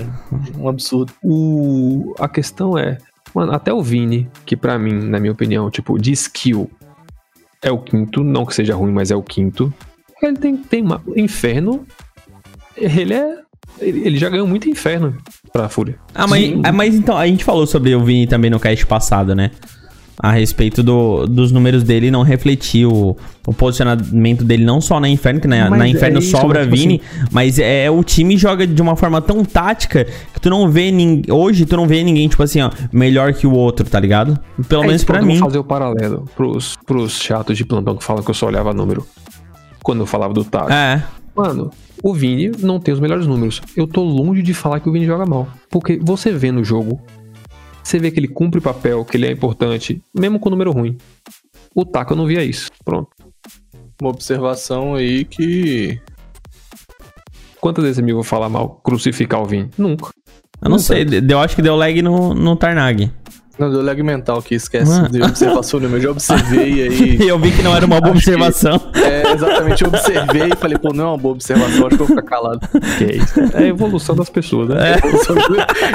um, 0.58 0.64
um 0.64 0.68
absurdo. 0.68 1.12
o- 1.24 2.14
a 2.20 2.28
questão 2.28 2.78
é, 2.78 2.98
mano, 3.34 3.52
até 3.52 3.72
o 3.72 3.82
Vini, 3.82 4.28
que 4.46 4.56
pra 4.56 4.78
mim, 4.78 4.92
na 4.92 5.18
minha 5.18 5.32
opinião, 5.32 5.68
tipo, 5.70 5.98
de 5.98 6.12
skill, 6.12 6.70
é 7.62 7.70
o 7.70 7.78
quinto, 7.78 8.24
não 8.24 8.46
que 8.46 8.54
seja 8.54 8.74
ruim, 8.74 8.92
mas 8.92 9.10
é 9.10 9.16
o 9.16 9.22
quinto. 9.22 9.72
Ele 10.22 10.36
tem, 10.36 10.56
tem 10.56 10.82
uma, 10.82 11.02
Inferno, 11.16 11.86
ele 12.76 13.14
é, 13.14 13.38
ele 13.80 14.06
ele 14.06 14.18
já 14.18 14.28
ganhou 14.28 14.46
muito 14.46 14.68
Inferno 14.68 15.16
pra 15.52 15.68
Fúria. 15.68 15.98
Ah, 16.14 16.26
mas, 16.26 16.52
ah, 16.62 16.72
mas 16.72 16.94
então, 16.94 17.16
a 17.16 17.26
gente 17.26 17.44
falou 17.44 17.66
sobre 17.66 17.94
o 17.94 18.04
Vini 18.04 18.26
também 18.26 18.50
no 18.50 18.60
cast 18.60 18.84
passado, 18.86 19.34
né? 19.34 19.50
A 20.18 20.32
respeito 20.32 20.82
do- 20.82 21.26
dos 21.26 21.50
números 21.50 21.82
dele 21.82 22.10
não 22.10 22.22
refletir 22.22 22.84
o, 22.86 23.16
o 23.46 23.54
posicionamento 23.54 24.44
dele 24.44 24.64
não 24.64 24.78
só 24.80 25.00
na 25.00 25.08
Inferno, 25.08 25.40
que 25.40 25.48
na, 25.48 25.70
Mas 25.70 25.78
na 25.78 25.86
é 25.86 25.88
Inferno 25.88 26.18
isso, 26.18 26.30
sobra 26.32 26.58
mas, 26.60 26.64
tipo 26.68 26.76
Vini, 26.76 27.00
mas 27.30 27.58
é 27.58 27.90
o 27.90 28.04
time 28.04 28.36
joga 28.36 28.66
de 28.66 28.82
uma 28.82 28.96
forma 28.96 29.22
tão 29.22 29.42
tática 29.44 30.04
que 30.04 30.38
tu 30.40 30.50
não 30.50 30.68
vê 30.70 30.90
ninguém. 30.90 31.32
Hoje 31.34 31.64
tu 31.64 31.74
não 31.76 31.86
vê 31.86 32.02
ninguém, 32.04 32.28
tipo 32.28 32.42
assim, 32.42 32.60
ó, 32.60 32.70
melhor 32.92 33.32
que 33.32 33.46
o 33.46 33.52
outro, 33.52 33.88
tá 33.88 33.98
ligado? 33.98 34.38
Pelo 34.68 34.84
É 34.84 34.88
menos 34.88 35.02
eu 35.08 35.22
mim. 35.22 35.38
Fazer 35.38 35.58
o 35.58 35.64
paralelo 35.64 36.26
pros, 36.36 36.76
pros 36.86 37.18
chatos 37.18 37.56
de 37.56 37.64
plantão 37.64 37.96
que 37.96 38.04
falam 38.04 38.22
que 38.22 38.30
eu 38.30 38.34
só 38.34 38.46
olhava 38.46 38.74
número. 38.74 39.06
Quando 39.82 40.00
eu 40.00 40.06
falava 40.06 40.34
do 40.34 40.44
Tato. 40.44 40.70
É. 40.70 41.02
Mano, 41.34 41.70
o 42.02 42.12
Vini 42.12 42.52
não 42.58 42.78
tem 42.78 42.92
os 42.92 43.00
melhores 43.00 43.26
números. 43.26 43.62
Eu 43.74 43.86
tô 43.86 44.02
longe 44.02 44.42
de 44.42 44.52
falar 44.52 44.80
que 44.80 44.88
o 44.90 44.92
Vini 44.92 45.06
joga 45.06 45.24
mal. 45.24 45.48
Porque 45.70 45.98
você 46.02 46.30
vê 46.30 46.52
no 46.52 46.62
jogo, 46.62 47.00
você 47.82 47.98
vê 47.98 48.10
que 48.10 48.18
ele 48.20 48.28
cumpre 48.28 48.60
papel, 48.60 49.04
que 49.04 49.16
ele 49.16 49.26
é 49.26 49.30
importante, 49.32 50.02
mesmo 50.14 50.38
com 50.38 50.50
número 50.50 50.72
ruim. 50.72 50.96
O 51.74 51.84
Taco 51.84 52.12
eu 52.12 52.16
não 52.16 52.26
via 52.26 52.42
isso. 52.44 52.70
Pronto. 52.84 53.08
Uma 54.00 54.10
observação 54.10 54.94
aí 54.94 55.24
que. 55.24 56.00
Quantas 57.60 57.84
vezes 57.84 58.02
me 58.02 58.12
vou 58.12 58.22
falar 58.24 58.48
mal, 58.48 58.80
crucificar 58.82 59.42
o 59.42 59.44
Vini? 59.44 59.68
Nunca. 59.76 60.10
Eu 60.62 60.70
não 60.70 60.78
sei, 60.78 61.04
de- 61.04 61.32
eu 61.32 61.38
acho 61.38 61.54
que 61.54 61.62
deu 61.62 61.76
lag 61.76 62.00
no, 62.02 62.34
no 62.34 62.56
Tarnag. 62.56 63.10
Não, 63.60 63.70
deu 63.70 63.82
lag 63.82 64.02
mental 64.02 64.40
que 64.42 64.54
esquece 64.54 64.90
Mano. 64.90 65.08
de 65.10 65.22
observação 65.22 65.78
nenhuma. 65.78 65.98
Eu 65.98 66.02
já 66.02 66.10
observei 66.10 66.88
aí. 66.88 67.28
Eu 67.28 67.38
vi 67.38 67.52
que 67.52 67.62
não 67.62 67.76
era 67.76 67.84
uma 67.86 68.00
boa 68.00 68.14
Acho 68.14 68.24
que- 68.24 68.30
observação. 68.30 68.80
É, 68.94 69.32
exatamente, 69.32 69.82
eu 69.82 69.88
observei 69.88 70.48
e 70.52 70.56
falei, 70.56 70.78
pô, 70.78 70.92
não 70.94 71.04
é 71.04 71.08
uma 71.08 71.18
boa 71.18 71.34
observação, 71.34 71.86
acho 71.86 71.96
que 71.96 72.02
eu 72.02 72.06
vou 72.06 72.16
ficar 72.16 72.22
calado. 72.22 72.60
Que 72.98 73.04
é 73.04 73.16
isso? 73.16 73.40
É 73.54 73.58
a 73.58 73.66
evolução 73.66 74.16
das 74.16 74.30
pessoas, 74.30 74.70
né? 74.70 74.96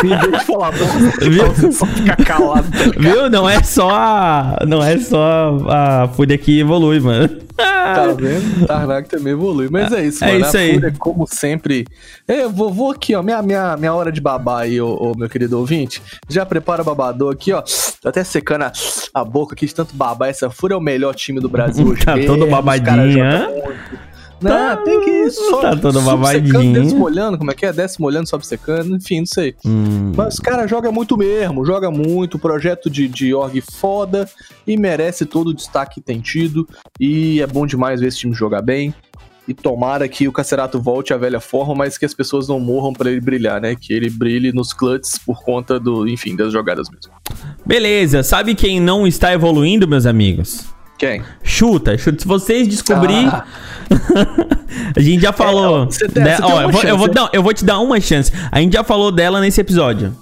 em 0.03 0.07
vez 0.29 0.39
de 0.39 0.45
falar 0.45 0.71
você 1.55 1.71
só 1.71 1.85
ficar 1.87 2.15
calado. 2.17 2.67
tá? 2.71 2.99
Viu? 2.99 3.29
Não 3.29 3.49
é 3.49 3.61
só 3.63 3.89
a. 3.91 4.59
Não 4.67 4.83
é 4.83 4.97
só 4.99 5.57
a 5.69 6.07
Fúria 6.15 6.37
que 6.37 6.59
evolui, 6.59 6.99
mano. 6.99 7.29
Tá 7.55 8.07
vendo? 8.17 8.67
Tarnak 8.67 9.09
também 9.09 9.33
evolui. 9.33 9.67
Mas 9.71 9.91
é 9.93 10.05
isso, 10.05 10.23
É 10.23 10.33
mano. 10.33 10.45
isso 10.45 10.57
a 10.57 10.59
aí. 10.59 10.73
Fúria, 10.73 10.93
como 10.97 11.25
sempre. 11.27 11.85
É, 12.27 12.43
eu 12.43 12.49
vou, 12.49 12.73
vou 12.73 12.91
aqui, 12.91 13.15
ó. 13.15 13.23
Minha, 13.23 13.41
minha, 13.41 13.77
minha 13.77 13.93
hora 13.93 14.11
de 14.11 14.19
babar 14.19 14.59
aí, 14.63 14.79
ô, 14.81 14.89
ô, 14.95 15.13
meu 15.17 15.29
querido 15.29 15.57
ouvinte. 15.59 16.01
Já 16.27 16.45
prepara 16.45 16.81
o 16.81 16.85
babador 16.85 17.33
aqui, 17.33 17.53
ó. 17.53 17.61
Tô 18.01 18.09
até 18.09 18.23
secando 18.23 18.63
a, 18.63 18.71
a 19.13 19.23
boca 19.23 19.53
aqui 19.53 19.65
de 19.65 19.73
tanto 19.73 19.95
babar. 19.95 20.29
Essa 20.29 20.49
Fúria 20.49 20.73
é 20.75 20.77
o 20.77 20.81
melhor 20.81 21.13
time 21.15 21.39
do 21.39 21.47
Brasil 21.49 21.87
hoje. 21.87 22.05
Tá 22.05 22.15
todo 22.25 22.45
babadinho, 22.47 23.23
Não, 24.41 24.83
tem 24.83 25.01
que 25.01 25.29
só 25.31 25.61
Tá. 25.61 26.81
Desce 26.81 26.95
molhando, 26.95 27.37
como 27.37 27.51
é 27.51 27.53
que 27.53 27.65
é? 27.65 27.73
Desce 27.73 27.99
molhando, 27.99 28.27
sobe 28.27 28.45
secando, 28.45 28.95
enfim, 28.95 29.19
não 29.19 29.25
sei. 29.25 29.55
Hum. 29.65 30.11
Mas 30.15 30.35
os 30.35 30.39
caras 30.39 30.69
jogam 30.69 30.91
muito 30.91 31.17
mesmo, 31.17 31.65
joga 31.65 31.89
muito, 31.89 32.37
projeto 32.37 32.89
de, 32.89 33.07
de 33.07 33.33
org 33.33 33.61
foda 33.61 34.29
e 34.67 34.77
merece 34.77 35.25
todo 35.25 35.49
o 35.49 35.53
destaque 35.53 35.95
que 35.95 36.01
tem 36.01 36.19
tido. 36.19 36.67
E 36.99 37.41
é 37.41 37.47
bom 37.47 37.65
demais 37.65 38.01
ver 38.01 38.07
esse 38.07 38.17
time 38.17 38.33
jogar 38.33 38.61
bem. 38.61 38.93
E 39.47 39.53
tomara 39.53 40.07
que 40.07 40.27
o 40.27 40.31
Cacerato 40.31 40.81
volte 40.81 41.13
à 41.13 41.17
velha 41.17 41.39
forma, 41.39 41.75
mas 41.75 41.97
que 41.97 42.05
as 42.05 42.15
pessoas 42.15 42.47
não 42.47 42.59
morram 42.59 42.91
pra 42.93 43.11
ele 43.11 43.21
brilhar, 43.21 43.61
né? 43.61 43.75
Que 43.75 43.93
ele 43.93 44.09
brilhe 44.09 44.51
nos 44.51 44.73
clutches 44.73 45.19
por 45.19 45.43
conta 45.43 45.79
do, 45.79 46.07
enfim, 46.07 46.35
das 46.35 46.51
jogadas 46.51 46.89
mesmo. 46.89 47.13
Beleza, 47.63 48.23
sabe 48.23 48.55
quem 48.55 48.79
não 48.79 49.05
está 49.05 49.31
evoluindo, 49.33 49.87
meus 49.87 50.07
amigos? 50.07 50.74
Quem? 50.97 51.21
Chuta, 51.43 51.97
chuta. 51.97 52.19
Se 52.21 52.27
vocês 52.27 52.67
descobrir. 52.67 53.27
Ah. 53.27 53.45
a 54.95 54.99
gente 54.99 55.21
já 55.21 55.33
falou. 55.33 55.83
É, 55.83 55.85
você 55.85 56.07
tem- 56.07 56.23
você 56.23 56.35
tem 56.37 56.45
Ó, 56.45 56.49
uma 56.53 56.61
eu, 56.63 56.69
vou, 56.71 56.81
eu, 56.81 56.87
chance, 56.87 56.97
vou, 56.97 57.13
não, 57.13 57.29
eu 57.33 57.43
vou 57.43 57.53
te 57.53 57.65
dar 57.65 57.79
uma 57.79 57.99
chance. 57.99 58.31
A 58.51 58.59
gente 58.59 58.73
já 58.73 58.83
falou 58.83 59.11
dela 59.11 59.39
nesse 59.39 59.59
episódio. 59.59 60.15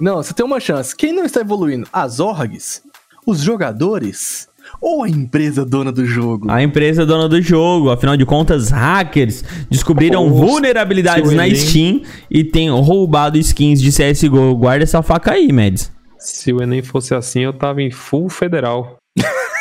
Não, 0.00 0.16
você 0.22 0.32
tem 0.32 0.44
uma 0.44 0.60
chance. 0.60 0.94
Quem 0.94 1.12
não 1.12 1.24
está 1.24 1.40
evoluindo? 1.40 1.86
As 1.92 2.20
orgs? 2.20 2.82
Os 3.26 3.40
jogadores? 3.40 4.48
Ou 4.80 5.04
a 5.04 5.08
empresa 5.08 5.64
dona 5.64 5.92
do 5.92 6.04
jogo? 6.06 6.50
A 6.50 6.62
empresa 6.62 7.04
dona 7.04 7.28
do 7.28 7.40
jogo, 7.42 7.90
afinal 7.90 8.16
de 8.16 8.24
contas, 8.24 8.70
hackers 8.70 9.44
descobriram 9.70 10.28
Nossa, 10.28 10.40
vulnerabilidades 10.40 11.32
na. 11.32 11.48
Steam 11.54 12.02
e 12.30 12.42
têm 12.42 12.70
roubado 12.70 13.36
skins 13.38 13.80
de 13.80 13.90
CSGO. 13.90 14.54
Guarda 14.56 14.84
essa 14.84 15.02
faca 15.02 15.32
aí, 15.32 15.52
Mads. 15.52 15.92
Se 16.18 16.52
o 16.52 16.62
Enem 16.62 16.82
fosse 16.82 17.14
assim, 17.14 17.40
eu 17.40 17.52
tava 17.52 17.82
em 17.82 17.90
full 17.90 18.28
federal. 18.28 18.96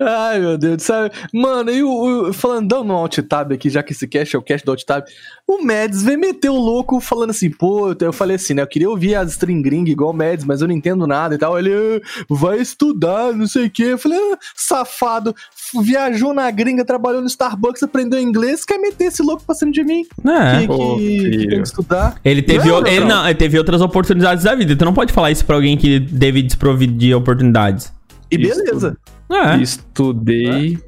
Ai, 0.00 0.40
meu 0.40 0.58
Deus, 0.58 0.82
sabe? 0.82 1.10
Mano, 1.32 1.70
e 1.70 1.82
o, 1.82 2.28
o- 2.28 2.32
falando, 2.32 2.68
dando 2.68 2.92
um 2.92 2.96
alt 2.96 3.18
tab 3.20 3.52
aqui, 3.52 3.70
já 3.70 3.82
que 3.82 3.92
esse 3.92 4.06
cast 4.06 4.34
é 4.34 4.38
o 4.38 4.42
cast 4.42 4.64
do 4.64 4.72
alt 4.72 4.82
tab, 4.82 5.04
o 5.46 5.64
Mads 5.64 6.02
vem 6.02 6.16
meter 6.16 6.50
o 6.50 6.56
louco 6.56 6.98
falando 7.00 7.30
assim, 7.30 7.48
pô, 7.48 7.94
eu, 8.00 8.12
falei 8.12 8.36
assim, 8.36 8.52
né? 8.52 8.62
Eu 8.62 8.66
queria 8.66 8.90
ouvir 8.90 9.14
as 9.14 9.30
string 9.32 9.62
gring 9.62 9.84
igual 9.88 10.10
o 10.10 10.14
Mads, 10.14 10.44
mas 10.44 10.60
eu 10.60 10.68
não 10.68 10.74
entendo 10.74 11.06
nada 11.06 11.34
e 11.34 11.38
tal. 11.38 11.56
Ele 11.58 11.70
"Ah, 11.72 12.24
vai 12.28 12.58
estudar, 12.58 13.32
não 13.32 13.46
sei 13.46 13.66
o 13.66 13.70
quê. 13.70 13.84
Eu 13.84 13.98
falei, 13.98 14.18
ah, 14.18 14.38
safado, 14.56 15.34
viajou 15.82 16.34
na 16.34 16.50
gringa, 16.50 16.84
trabalhou 16.84 17.20
no 17.20 17.26
Starbucks, 17.28 17.82
aprendeu 17.82 18.20
inglês, 18.20 18.64
quer 18.64 18.78
meter 18.78 19.04
esse 19.04 19.22
louco 19.22 19.44
pra 19.46 19.54
cima 19.54 19.70
de 19.70 19.84
mim? 19.84 20.02
É. 20.26 20.66
que, 20.66 20.72
Ô, 20.72 20.96
que 20.96 21.00
filho. 21.00 21.48
tem 21.48 21.62
que 21.62 21.68
estudar. 21.68 22.16
Ele 22.24 22.42
teve, 22.42 22.68
Não, 22.68 22.80
o- 22.82 22.86
ele, 22.86 23.00
não. 23.00 23.08
não, 23.08 23.24
ele 23.26 23.34
teve 23.36 23.56
outras 23.56 23.80
oportunidades 23.80 24.44
da 24.44 24.54
vida. 24.54 24.74
Tu 24.76 24.84
não 24.84 24.92
pode 24.92 25.12
falar 25.12 25.30
isso 25.30 25.44
pra 25.44 25.54
alguém 25.56 25.76
que 25.76 26.00
teve 26.00 26.42
desprovido 26.42 26.92
de 26.92 27.14
oportunidades. 27.14 27.92
E 28.32 28.38
beleza. 28.38 28.96
É. 29.30 29.56
Estudei 29.58 30.78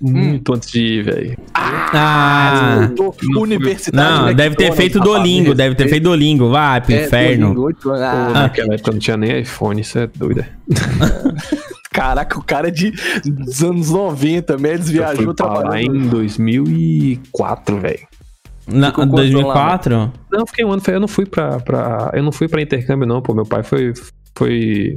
muito 0.00 0.54
antes 0.54 0.70
de 0.70 0.80
ir, 0.80 1.02
velho. 1.04 1.38
Ah. 1.54 2.90
Tô- 2.96 3.14
Universidade. 3.38 3.96
Não, 4.12 4.26
né, 4.26 4.34
deve 4.34 4.54
ter 4.56 4.72
feito 4.72 4.98
rapaz, 4.98 5.12
Duolingo, 5.14 5.54
deve 5.54 5.74
ter 5.74 5.88
feito 5.88 6.04
Duolingo. 6.04 6.48
Vai 6.50 6.80
pro 6.80 6.94
É, 6.94 7.04
inferno. 7.06 7.46
Duolingo, 7.54 7.66
oito 7.66 7.90
anos. 7.90 8.00
Pô, 8.00 8.30
Ah, 8.38 8.42
naquela 8.42 8.74
época 8.74 8.92
não 8.92 8.98
tinha 8.98 9.16
nem 9.16 9.40
iPhone, 9.40 9.80
isso 9.80 9.98
é 9.98 10.06
doido. 10.06 10.44
Caraca, 11.92 12.38
o 12.38 12.42
cara 12.44 12.68
é 12.68 12.70
de 12.70 12.92
dos 13.24 13.62
anos 13.64 13.90
90, 13.90 14.56
Mads 14.56 14.86
Eu 14.88 14.92
viajou 14.94 15.26
lá 15.26 15.34
trabalhando. 15.34 15.96
em 15.96 16.08
2004, 16.08 17.78
velho. 17.80 17.98
Na, 18.66 18.88
Ficou 18.88 19.04
quanto 19.04 19.16
2004? 19.16 20.12
Não, 20.30 20.40
eu 20.40 20.46
fiquei 20.46 20.64
um 20.64 20.70
ano, 20.70 20.82
eu 20.86 21.00
não 21.00 21.08
fui 21.08 21.26
pra, 21.26 21.58
pra. 21.58 22.10
Eu 22.14 22.22
não 22.22 22.30
fui 22.30 22.46
pra 22.46 22.62
intercâmbio, 22.62 23.06
não, 23.06 23.20
pô. 23.20 23.34
Meu 23.34 23.44
pai 23.44 23.62
foi. 23.64 23.92
Foi, 24.36 24.96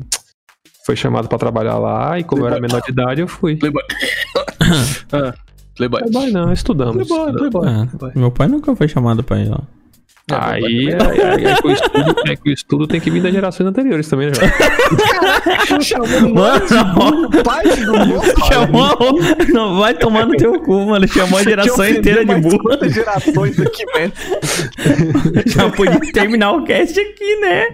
foi 0.84 0.96
chamado 0.96 1.28
pra 1.28 1.38
trabalhar 1.38 1.78
lá 1.78 2.20
e 2.20 2.24
como 2.24 2.44
eu 2.44 2.48
era 2.48 2.60
menor 2.60 2.82
de 2.82 2.92
idade, 2.92 3.22
eu 3.22 3.28
fui. 3.28 3.56
Playboy. 3.56 3.84
ah, 5.14 5.34
Playboy. 5.76 6.02
Playboy 6.02 6.32
não, 6.32 6.52
estudamos. 6.52 7.08
Playboy. 7.08 7.34
Playboy. 7.34 7.68
É, 7.68 7.86
Playboy. 7.86 8.12
meu 8.16 8.32
pai 8.32 8.48
nunca 8.48 8.76
foi 8.76 8.88
chamado 8.88 9.24
pra 9.24 9.40
ir 9.40 9.50
lá. 9.50 9.62
É, 10.32 10.36
Aí, 10.36 10.62
Playboy 10.96 11.22
aí, 11.22 11.22
aí, 11.22 11.46
aí 11.48 11.56
que 11.58 11.68
o 11.68 11.72
estudo, 11.72 12.16
é 12.26 12.36
que 12.38 12.50
o 12.50 12.54
estudo 12.54 12.88
tem 12.88 13.02
que 13.02 13.12
vir 13.12 13.22
das 13.22 13.34
gerações 13.34 13.68
anteriores 13.70 14.08
também, 14.08 14.28
né, 14.28 14.34
já. 14.36 15.82
Chamou 15.82 16.34
Mano, 16.34 17.28
o 17.28 17.44
pai 17.44 17.64
do 17.64 17.92
moço. 18.06 18.34
Chamou. 18.48 19.20
Não, 19.50 19.80
vai 19.80 19.94
tomar 19.94 20.26
no 20.26 20.38
teu 20.38 20.62
cu, 20.62 20.86
mano. 20.86 21.06
Chamou 21.10 21.40
a 21.40 21.44
geração 21.44 21.86
inteira 21.90 22.24
de 22.24 22.36
burro. 22.36 22.58
Quantas 22.60 22.94
gerações 22.94 23.60
aqui, 23.60 23.86
man? 23.88 24.12
Já 25.46 25.70
podia 25.70 26.00
terminar 26.14 26.54
o 26.54 26.64
cast 26.64 26.98
aqui, 26.98 27.36
né? 27.42 27.66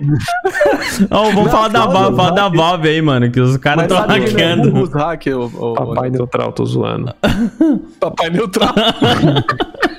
Ó, 1.12 1.26
vamos 1.26 1.46
Não, 1.46 1.52
falar 1.52 1.68
da 1.68 1.86
Valve, 1.86 2.16
falar 2.18 2.32
da. 2.32 2.50
Valve 2.50 2.90
aí, 2.90 3.02
mano, 3.02 3.30
que 3.30 3.40
os 3.40 3.58
caras 3.58 3.84
estão 3.84 4.04
é 4.06 4.08
hackeando. 4.08 4.72
burro, 4.72 4.84
os 4.86 4.94
hack, 4.94 5.28
o, 5.28 5.46
o, 5.46 5.74
Papai 5.76 6.10
neutral, 6.10 6.52
tô 6.52 6.66
zoando. 6.66 7.14
Papai 8.00 8.32
neutral. 8.32 8.74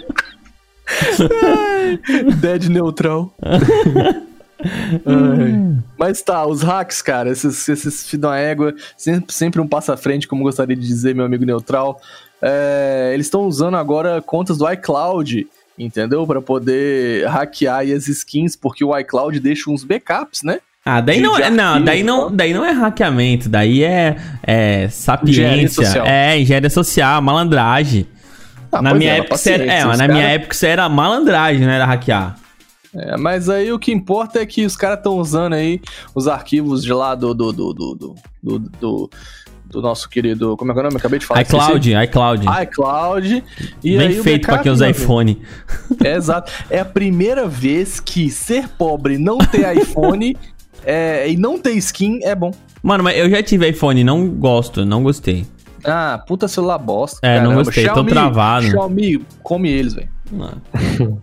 Dead 2.40 2.64
neutral. 2.68 3.32
Ai. 5.06 5.78
Mas 5.98 6.20
tá, 6.22 6.44
os 6.46 6.62
hacks, 6.62 7.00
cara, 7.00 7.30
esses, 7.30 7.66
esses 7.68 8.06
filhos 8.08 8.22
da 8.22 8.36
égua, 8.36 8.74
sempre, 8.96 9.34
sempre 9.34 9.60
um 9.60 9.66
passo 9.66 9.90
à 9.92 9.96
frente, 9.96 10.28
como 10.28 10.42
gostaria 10.42 10.76
de 10.76 10.86
dizer 10.86 11.14
meu 11.14 11.24
amigo 11.24 11.44
neutral. 11.44 12.00
É, 12.42 13.10
eles 13.14 13.26
estão 13.26 13.42
usando 13.46 13.76
agora 13.76 14.20
contas 14.22 14.58
do 14.58 14.70
iCloud, 14.70 15.46
entendeu? 15.78 16.26
Pra 16.26 16.40
poder 16.42 17.26
hackear 17.28 17.80
as 17.80 18.06
skins, 18.08 18.54
porque 18.56 18.84
o 18.84 18.96
iCloud 18.98 19.38
deixa 19.40 19.70
uns 19.70 19.84
backups, 19.84 20.42
né? 20.42 20.58
Ah, 20.84 21.00
daí 21.02 21.16
de- 21.16 21.22
não 21.22 21.34
de 21.36 21.42
é. 21.42 21.50
Não, 21.50 21.64
arquivo, 21.64 21.84
daí 21.84 22.02
não, 22.02 22.34
daí 22.34 22.54
não 22.54 22.64
é 22.64 22.72
hackeamento, 22.72 23.48
daí 23.48 23.82
é, 23.82 24.16
é 24.42 24.84
Engenharia 24.84 25.68
sapiência. 25.68 25.68
social. 25.84 26.06
É, 26.06 26.38
engenharia 26.38 26.70
social, 26.70 27.20
malandragem. 27.22 28.06
Ah, 28.72 28.82
na 28.82 28.94
minha 28.94 29.12
é, 29.14 29.18
época, 29.18 29.50
era, 29.50 29.64
é, 29.64 29.86
os 29.86 29.98
na 29.98 30.06
minha 30.08 30.20
cara- 30.20 30.32
época 30.34 30.54
isso 30.54 30.66
era 30.66 30.88
malandragem, 30.88 31.62
não 31.66 31.72
era 31.72 31.84
hackear. 31.84 32.36
É, 32.94 33.16
mas 33.16 33.48
aí 33.48 33.72
o 33.72 33.78
que 33.78 33.92
importa 33.92 34.40
é 34.40 34.46
que 34.46 34.64
os 34.66 34.76
caras 34.76 34.98
estão 34.98 35.14
usando 35.18 35.52
aí 35.54 35.80
os 36.14 36.26
arquivos 36.26 36.82
de 36.82 36.92
lá 36.92 37.14
do 37.14 37.32
do, 37.34 37.52
do, 37.52 37.72
do, 37.74 37.94
do, 37.94 38.14
do, 38.42 38.58
do- 38.80 39.10
do 39.70 39.80
nosso 39.80 40.08
querido. 40.08 40.56
Como 40.56 40.72
é 40.72 40.74
que 40.74 40.80
é 40.80 40.82
o 40.82 40.84
nome? 40.84 40.94
Eu 40.96 40.98
Acabei 40.98 41.18
de 41.20 41.26
falar. 41.26 41.42
iCloud, 41.42 41.92
iCloud. 41.94 42.44
esqueci. 42.44 42.62
iCloud. 42.64 43.44
E 43.84 43.96
Bem 43.96 44.20
feito 44.20 44.42
pra 44.46 44.56
backup, 44.56 44.62
quem 44.64 44.72
usa 44.72 44.90
iPhone. 44.90 45.40
É, 46.04 46.16
exato. 46.16 46.50
É 46.68 46.80
a 46.80 46.84
primeira 46.84 47.46
vez 47.46 48.00
que 48.00 48.30
ser 48.30 48.66
pobre, 48.70 49.16
não 49.18 49.38
ter 49.38 49.76
iPhone 49.76 50.36
é, 50.84 51.30
e 51.30 51.36
não 51.36 51.56
ter 51.56 51.72
skin 51.74 52.18
é 52.24 52.34
bom. 52.34 52.50
Mano, 52.82 53.04
mas 53.04 53.16
eu 53.16 53.30
já 53.30 53.40
tive 53.44 53.68
iPhone, 53.68 54.02
não 54.02 54.26
gosto, 54.28 54.84
não 54.84 55.04
gostei. 55.04 55.46
Ah, 55.84 56.22
puta 56.26 56.48
celular 56.48 56.78
bosta. 56.78 57.18
É, 57.22 57.36
não 57.36 57.50
caramba. 57.50 57.64
gostei, 57.64 57.88
tô 57.88 58.04
travado. 58.04 58.66
Xiaomi, 58.66 59.24
come 59.42 59.70
eles, 59.70 59.94
velho. 59.94 60.08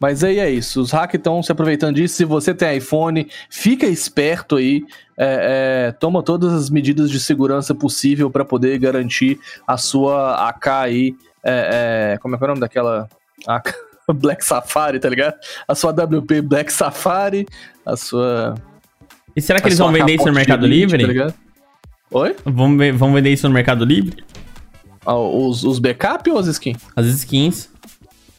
Mas 0.00 0.24
aí 0.24 0.38
é 0.38 0.50
isso, 0.50 0.80
os 0.80 0.92
hackers 0.92 1.20
estão 1.20 1.42
se 1.42 1.52
aproveitando 1.52 1.96
disso. 1.96 2.16
Se 2.16 2.24
você 2.24 2.54
tem 2.54 2.78
iPhone, 2.78 3.28
fica 3.50 3.86
esperto 3.86 4.56
aí. 4.56 4.82
é, 5.18 5.88
é, 5.88 5.92
toma 5.92 6.22
todas 6.22 6.54
as 6.54 6.70
medidas 6.70 7.10
de 7.10 7.20
segurança 7.20 7.74
possível 7.74 8.30
para 8.30 8.42
poder 8.42 8.78
garantir 8.78 9.38
a 9.66 9.76
sua 9.76 10.48
AK 10.48 10.68
aí. 10.68 11.14
é, 11.44 12.14
é, 12.14 12.18
como 12.18 12.34
é 12.34 12.38
que 12.38 12.44
é 12.44 12.46
o 12.46 12.48
nome 12.48 12.60
daquela 12.60 13.08
AK? 13.46 13.74
Black 14.14 14.44
Safari, 14.44 14.98
tá 14.98 15.08
ligado? 15.08 15.34
A 15.68 15.74
sua 15.74 15.92
WP 15.92 16.40
Black 16.42 16.72
Safari, 16.72 17.46
a 17.84 17.96
sua. 17.96 18.54
E 19.36 19.40
será 19.40 19.60
que 19.60 19.68
eles 19.68 19.78
vão 19.78 19.92
vender 19.92 20.14
isso 20.14 20.26
no 20.26 20.32
Mercado 20.32 20.66
Livre? 20.66 21.02
Tá 21.02 21.06
ligado? 21.06 21.34
Oi? 22.12 22.36
Vão, 22.44 22.76
ve- 22.76 22.92
vão 22.92 23.12
vender 23.12 23.30
isso 23.30 23.48
no 23.48 23.54
Mercado 23.54 23.84
Livre? 23.84 24.24
Ah, 25.06 25.16
os, 25.16 25.64
os 25.64 25.78
backup 25.78 26.28
ou 26.30 26.38
as 26.38 26.46
skins? 26.46 26.78
As 26.96 27.06
skins. 27.06 27.68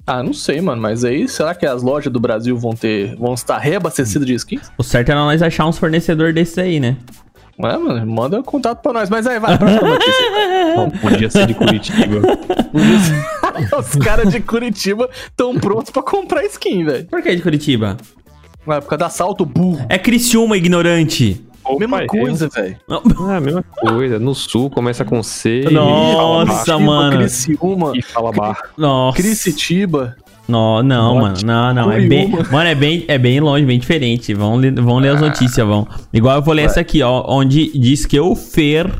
Ah, 0.05 0.21
não 0.21 0.33
sei, 0.33 0.59
mano, 0.61 0.81
mas 0.81 1.03
aí 1.03 1.27
será 1.27 1.53
que 1.55 1.65
as 1.65 1.81
lojas 1.81 2.11
do 2.11 2.19
Brasil 2.19 2.57
vão 2.57 2.71
ter. 2.73 3.15
vão 3.15 3.33
estar 3.33 3.57
reabastecidas 3.57 4.25
de 4.27 4.33
skins? 4.33 4.71
O 4.77 4.83
certo 4.83 5.09
era 5.09 5.19
nós 5.21 5.41
achar 5.41 5.65
uns 5.67 5.77
fornecedores 5.77 6.33
desses 6.35 6.57
aí, 6.57 6.79
né? 6.79 6.97
É, 7.63 7.77
mano, 7.77 8.05
manda 8.11 8.41
contato 8.41 8.81
pra 8.81 8.91
nós. 8.91 9.09
Mas 9.09 9.27
aí, 9.27 9.39
vai, 9.39 9.57
próxima 9.57 9.87
notícia. 9.89 10.21
Bom, 10.75 10.89
podia 10.89 11.29
ser 11.29 11.45
de 11.47 11.53
Curitiba. 11.53 12.21
Os 13.77 13.95
caras 13.97 14.31
de 14.31 14.39
Curitiba 14.39 15.09
estão 15.27 15.53
prontos 15.59 15.91
pra 15.91 16.01
comprar 16.01 16.43
skin, 16.45 16.85
velho. 16.85 17.05
Por 17.05 17.21
que 17.21 17.35
de 17.35 17.41
Curitiba? 17.41 17.97
Na 18.65 18.75
época 18.75 18.97
da 18.97 19.05
assalto, 19.07 19.45
burro. 19.45 19.85
É 19.89 19.97
Criciúma, 19.99 20.57
ignorante. 20.57 21.43
Mesma 21.79 22.05
coisa, 22.05 22.49
velho. 22.49 22.77
É 22.89 23.35
a 23.35 23.39
mesma 23.39 23.63
coisa. 23.63 24.19
No 24.19 24.33
sul 24.33 24.69
começa 24.69 25.03
com 25.05 25.21
C 25.23 25.65
Nossa, 25.71 26.75
e 26.75 26.79
mano. 26.79 27.17
Criciúma, 27.17 27.87
bar. 27.87 27.95
E 27.95 28.01
fala 28.01 28.31
bar. 28.31 28.61
Nossa. 28.77 29.17
Criciúma. 29.21 30.15
Não, 30.47 30.83
não, 30.83 31.15
mano. 31.15 31.35
Não, 31.45 31.73
não. 31.73 31.91
É 31.91 32.01
bem, 32.01 32.27
mano, 32.27 32.67
é 32.69 32.75
bem, 32.75 33.05
é 33.07 33.17
bem 33.17 33.39
longe, 33.39 33.65
bem 33.65 33.79
diferente. 33.79 34.33
Vão 34.33 34.55
ler, 34.55 34.73
vão 34.73 34.99
ler 34.99 35.09
as 35.09 35.21
notícias, 35.21 35.65
vão. 35.65 35.87
Igual 36.11 36.37
eu 36.37 36.41
vou 36.41 36.53
ler 36.53 36.63
essa 36.63 36.81
aqui, 36.81 37.01
ó. 37.01 37.23
Onde 37.27 37.71
diz 37.77 38.05
que 38.05 38.19
o 38.19 38.35
Fer 38.35 38.91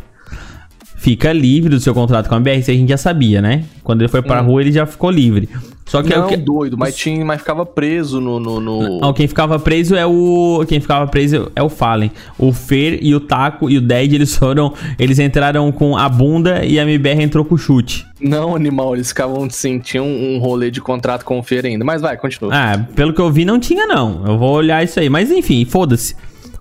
fica 0.96 1.34
livre 1.34 1.70
do 1.70 1.80
seu 1.80 1.94
contrato 1.94 2.30
com 2.30 2.36
a 2.36 2.40
BR. 2.40 2.52
Isso 2.52 2.72
a 2.72 2.74
gente 2.74 2.90
já 2.90 2.98
sabia, 2.98 3.42
né? 3.42 3.66
Quando 3.84 4.02
ele 4.02 4.08
foi 4.08 4.22
pra 4.22 4.40
rua, 4.40 4.62
ele 4.62 4.72
já 4.72 4.86
ficou 4.86 5.10
livre. 5.10 5.50
Só 5.92 6.02
que 6.02 6.14
é 6.14 6.18
Não, 6.18 6.26
o 6.26 6.30
que. 6.30 6.38
doido, 6.38 6.78
mas, 6.78 6.96
tinha, 6.96 7.26
mas 7.26 7.42
ficava 7.42 7.66
preso 7.66 8.22
no... 8.22 8.40
no, 8.40 8.62
no- 8.62 9.00
Não, 9.02 9.12
quem 9.12 9.28
ficava 9.28 9.60
preso 9.60 9.94
é 9.94 10.06
o. 10.06 10.64
Quem 10.66 10.80
ficava 10.80 11.06
preso 11.06 11.52
é 11.54 11.62
o 11.62 11.68
Fallen. 11.68 12.10
O 12.40 12.54
Fer 12.54 12.98
e 13.02 13.14
o 13.14 13.20
Taco 13.20 13.70
e 13.70 13.78
o 13.78 13.82
Dead, 13.82 14.14
eles 14.14 14.34
foram. 14.34 14.74
Eles 14.98 15.20
entraram 15.20 15.70
com 15.70 15.98
a 15.98 16.08
bunda 16.08 16.64
e 16.64 16.80
a 16.80 16.84
MBR 16.84 17.22
entrou 17.22 17.44
com 17.44 17.56
o 17.56 17.58
chute. 17.58 18.08
Não, 18.22 18.56
animal, 18.56 18.96
eles 18.96 19.10
ficavam 19.10 19.44
assim, 19.44 19.80
tinham 19.80 20.08
um 20.08 20.40
rolê 20.40 20.72
de 20.72 20.80
contrato 20.80 21.26
com 21.26 21.38
o 21.38 21.44
Feira 21.44 21.68
ainda. 21.68 21.84
Mas 21.84 22.02
vai, 22.02 22.16
continua. 22.16 22.54
Ah, 22.56 22.86
pelo 22.96 23.12
que 23.14 23.20
eu 23.20 23.30
vi, 23.30 23.44
não 23.44 23.60
tinha, 23.60 23.86
não. 23.86 24.26
Eu 24.26 24.38
vou 24.38 24.54
olhar 24.54 24.82
isso 24.82 24.98
aí. 24.98 25.10
Mas 25.10 25.30
enfim, 25.30 25.66
foda-se. 25.66 26.16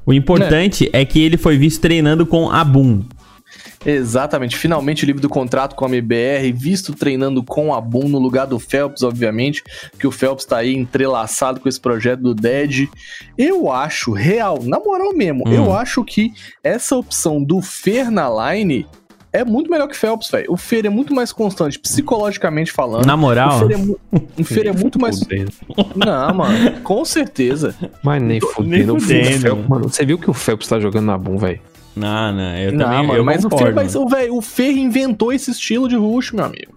O 0.04 0.12
importante 0.12 0.90
é. 0.92 1.04
que 1.04 1.22
ele 1.22 1.36
foi 1.36 1.56
visto 1.56 1.80
treinando 1.80 2.26
com 2.26 2.50
a 2.50 2.64
Boom. 2.64 3.02
Exatamente, 3.84 4.56
finalmente 4.56 5.06
livre 5.06 5.22
do 5.22 5.28
contrato 5.28 5.74
com 5.74 5.84
a 5.84 5.88
MBR, 5.88 6.52
visto 6.52 6.92
treinando 6.94 7.42
com 7.42 7.72
a 7.74 7.80
Boom 7.80 8.08
no 8.08 8.18
lugar 8.18 8.46
do 8.46 8.58
Phelps, 8.58 9.02
obviamente, 9.02 9.62
que 9.98 10.06
o 10.06 10.10
Phelps 10.10 10.44
tá 10.44 10.58
aí 10.58 10.74
entrelaçado 10.76 11.60
com 11.60 11.68
esse 11.68 11.80
projeto 11.80 12.20
do 12.20 12.34
Dead. 12.34 12.88
Eu 13.38 13.72
acho, 13.72 14.12
real, 14.12 14.58
na 14.62 14.78
moral 14.78 15.14
mesmo, 15.14 15.44
Hum. 15.48 15.52
eu 15.54 15.72
acho 15.72 16.04
que 16.04 16.32
essa 16.62 16.94
opção 16.96 17.42
do 17.42 17.62
Fer 17.62 18.10
na 18.10 18.28
line 18.52 18.86
é 19.32 19.44
muito 19.44 19.70
melhor 19.70 19.86
que 19.88 19.96
Phelps, 19.96 20.28
velho. 20.30 20.52
O 20.52 20.56
Fer 20.56 20.84
é 20.84 20.90
muito 20.90 21.14
mais 21.14 21.32
constante, 21.32 21.78
psicologicamente 21.78 22.72
falando. 22.72 23.06
Na 23.06 23.14
O 23.14 23.18
moral. 23.18 23.60
Fer 23.60 23.72
é, 23.72 23.76
mu- 23.78 23.98
o 24.38 24.44
Fer 24.44 24.66
é 24.66 24.72
muito 24.72 25.00
mais. 25.00 25.20
Não, 25.96 26.34
mano, 26.34 26.80
com 26.82 27.04
certeza. 27.04 27.74
Mas 28.02 28.20
nem 28.22 28.40
fudendo. 28.40 28.96
O. 28.96 29.00
Phelps- 29.00 29.68
Mano, 29.68 29.88
você 29.88 30.04
viu 30.04 30.18
que 30.18 30.28
o 30.28 30.34
Phelps 30.34 30.68
tá 30.68 30.78
jogando 30.80 31.06
na 31.06 31.16
Boom, 31.16 31.38
velho? 31.38 31.60
Não, 31.96 32.32
não, 32.32 32.56
eu 32.56 32.72
Não, 32.72 32.84
também 32.84 33.06
mano, 33.06 33.18
eu 33.18 33.24
mas 33.24 33.38
o 33.44 33.48
Fer, 33.48 33.50
concordo, 33.50 33.74
mas, 33.74 33.94
mano. 33.94 34.06
o, 34.06 34.08
velho, 34.08 34.36
o 34.36 34.40
Fer 34.40 34.76
inventou 34.76 35.32
esse 35.32 35.50
estilo 35.50 35.88
de 35.88 35.96
rush, 35.96 36.32
meu 36.32 36.44
amigo. 36.44 36.72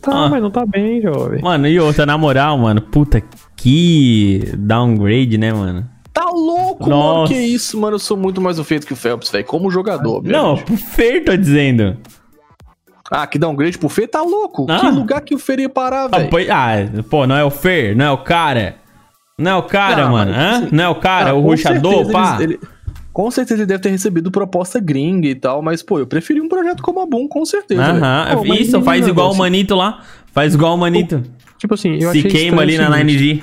Tá, 0.00 0.12
Ah. 0.26 0.28
mas 0.28 0.42
não 0.42 0.50
tá 0.50 0.64
bem, 0.64 1.00
jovem. 1.02 1.42
Mano, 1.42 1.66
e 1.68 1.78
outra, 1.78 2.06
na 2.06 2.16
moral, 2.16 2.56
mano, 2.58 2.80
puta, 2.80 3.22
que 3.56 4.52
downgrade, 4.56 5.36
né, 5.36 5.52
mano? 5.52 5.86
Tá 6.12 6.24
louco, 6.30 6.84
mano. 6.88 6.96
Nossa. 6.96 7.32
Que 7.32 7.38
isso, 7.40 7.78
mano. 7.80 7.94
Eu 7.96 7.98
sou 8.00 8.16
muito 8.16 8.40
mais 8.40 8.58
o 8.58 8.64
feito 8.64 8.86
que 8.86 8.92
o 8.92 8.96
Phelps, 8.96 9.30
velho. 9.30 9.44
Como 9.44 9.70
jogador, 9.70 10.22
Não, 10.24 10.56
pro 10.56 10.76
Fer, 10.76 11.24
tô 11.24 11.36
dizendo. 11.36 11.96
Ah, 13.10 13.26
que 13.26 13.38
downgrade 13.38 13.78
pro 13.78 13.88
Fer 13.88 14.08
tá 14.08 14.22
louco. 14.22 14.66
Ah. 14.68 14.80
Que 14.80 14.86
lugar 14.90 15.20
que 15.20 15.34
o 15.34 15.38
Fer 15.38 15.60
ia 15.60 15.68
parar, 15.68 16.08
Ah, 16.12 16.18
velho? 16.18 16.52
ah, 16.52 17.02
pô, 17.08 17.26
não 17.26 17.36
é 17.36 17.44
o 17.44 17.50
Fer, 17.50 17.96
não 17.96 18.04
é 18.04 18.10
o 18.10 18.18
cara. 18.18 18.76
Não 19.38 19.50
é 19.52 19.54
o 19.56 19.62
cara, 19.62 20.04
Não, 20.06 20.12
mano. 20.12 20.32
hã? 20.32 20.50
assim, 20.58 20.68
Não 20.72 20.84
é 20.84 20.88
o 20.88 20.94
cara, 20.96 21.30
Ah, 21.30 21.34
o 21.34 21.40
ruxador, 21.40 21.92
certeza 22.04 22.12
pá. 22.12 22.36
eles- 22.40 22.56
ele- 22.56 22.60
com 23.18 23.32
certeza 23.32 23.62
ele 23.62 23.66
deve 23.66 23.82
ter 23.82 23.88
recebido 23.90 24.30
proposta 24.30 24.78
gringa 24.78 25.26
e 25.26 25.34
tal, 25.34 25.60
mas, 25.60 25.82
pô, 25.82 25.98
eu 25.98 26.06
preferi 26.06 26.40
um 26.40 26.48
projeto 26.48 26.80
como 26.84 27.00
a 27.00 27.06
Boom, 27.06 27.26
com 27.26 27.44
certeza. 27.44 27.82
Aham, 27.82 28.36
Pô, 28.36 28.44
mas 28.44 28.60
isso, 28.60 28.80
faz 28.80 29.08
igual 29.08 29.32
o. 29.32 29.36
Manito 29.36 29.74
lá. 29.74 30.04
Faz 30.32 30.54
igual 30.54 30.76
o 30.76 30.78
Manito. 30.78 31.20
Tipo 31.58 31.74
assim, 31.74 31.94
eu 31.94 32.12
Se 32.12 32.18
achei 32.18 32.30
queima 32.30 32.62
ali 32.62 32.74
estranho 32.74 32.90
na 32.92 32.96
o 32.96 33.00
seguinte. 33.08 33.42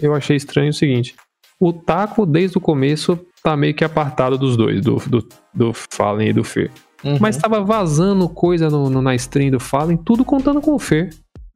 Eu 0.00 0.14
achei 0.14 0.36
estranho 0.36 0.70
o 0.70 0.72
seguinte. 0.72 1.16
O 1.58 1.72
Taco, 1.72 2.24
desde 2.24 2.56
o 2.58 2.60
começo, 2.60 3.18
tá 3.42 3.56
meio 3.56 3.74
que 3.74 3.82
apartado 3.84 4.38
dos 4.38 4.56
dois, 4.56 4.80
do, 4.80 4.94
do, 5.08 5.28
do 5.52 5.72
Fallen 5.74 6.28
e 6.28 6.32
do 6.32 6.44
Fer. 6.44 6.70
Uhum. 7.02 7.18
Mas 7.20 7.36
tava 7.36 7.60
vazando 7.60 8.28
coisa 8.28 8.70
no, 8.70 8.88
no- 8.88 9.02
na 9.02 9.16
stream 9.16 9.50
do 9.50 9.58
Fallen, 9.58 9.96
tudo 9.96 10.24
contando 10.24 10.60
com 10.60 10.74
o 10.74 10.78
Fer. 10.78 11.10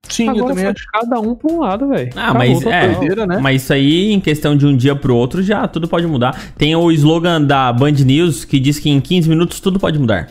Sim, 0.09 0.27
eu 0.27 0.31
Agora 0.33 0.49
também 0.49 0.65
foi 0.65 0.73
acho. 0.73 0.87
cada 0.93 1.21
um 1.21 1.35
pra 1.35 1.53
um 1.53 1.61
lado, 1.61 1.89
velho. 1.89 2.11
Ah, 2.17 2.33
mas 2.35 2.63
é. 2.65 2.89
Doideira, 2.89 3.27
né? 3.27 3.39
Mas 3.41 3.63
isso 3.63 3.73
aí, 3.73 4.13
em 4.13 4.21
questão 4.21 4.57
de 4.57 4.67
um 4.67 4.77
dia 4.77 4.95
pro 4.95 5.15
outro, 5.17 5.43
já 5.43 5.67
tudo 5.69 5.89
pode 5.89 6.07
mudar. 6.07 6.39
Tem 6.57 6.75
o 6.77 6.91
slogan 6.93 7.43
da 7.43 7.73
Band 7.73 7.93
News 7.93 8.45
que 8.45 8.59
diz 8.61 8.79
que 8.79 8.89
em 8.91 9.01
15 9.01 9.29
minutos 9.29 9.61
tudo 9.61 9.79
pode 9.79 9.99
mudar. 9.99 10.29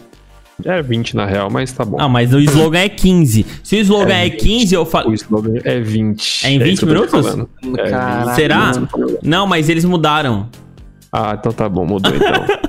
É 0.63 0.81
20 0.81 1.17
na 1.17 1.25
real, 1.25 1.49
mas 1.49 1.73
tá 1.73 1.83
bom. 1.83 1.97
Ah, 1.99 2.07
mas 2.07 2.33
o 2.33 2.39
slogan 2.39 2.79
é 2.79 2.87
15. 2.87 3.45
Se 3.61 3.75
o 3.75 3.79
slogan 3.79 4.13
é, 4.13 4.29
15, 4.29 4.73
eu 4.73 4.83
O 4.83 4.85
falo. 4.85 5.13
slogan 5.13 5.59
é 5.65 5.79
20. 5.81 6.45
É 6.45 6.51
em 6.51 6.59
20 6.59 6.73
isso 6.73 6.85
que 6.85 6.91
eu 6.93 7.07
tô 7.09 7.21
minutos? 7.21 7.49
É 7.77 7.89
Caraca, 7.89 8.25
20. 8.27 8.35
Será? 8.35 8.71
Não, 9.21 9.45
mas 9.45 9.67
eles 9.67 9.83
mudaram. 9.83 10.47
Ah, 11.11 11.35
então 11.37 11.51
tá 11.51 11.67
bom, 11.67 11.85
mudou 11.85 12.13
então. 12.15 12.45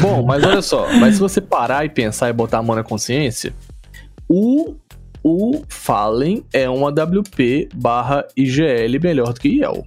Bom, 0.00 0.22
mas 0.22 0.44
olha 0.44 0.62
só. 0.62 0.86
Mas 1.00 1.14
se 1.14 1.20
você 1.20 1.40
parar 1.40 1.84
e 1.84 1.88
pensar 1.88 2.28
e 2.28 2.32
botar 2.32 2.58
a 2.58 2.62
mão 2.62 2.76
na 2.76 2.84
consciência, 2.84 3.52
o, 4.28 4.76
o 5.28 5.62
Fallen 5.68 6.42
é 6.54 6.70
uma 6.70 6.88
WP 6.88 7.68
barra 7.74 8.26
IGL 8.34 8.98
melhor 9.02 9.34
do 9.34 9.40
que 9.40 9.48
IEL. 9.48 9.86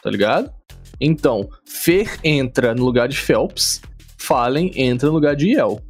Tá 0.00 0.08
ligado? 0.08 0.52
Então, 1.00 1.48
Fer 1.64 2.18
entra 2.22 2.74
no 2.74 2.84
lugar 2.84 3.08
de 3.08 3.18
Phelps, 3.18 3.82
Fallen 4.16 4.70
entra 4.76 5.08
no 5.08 5.14
lugar 5.14 5.34
de 5.34 5.48
IEL. 5.48 5.80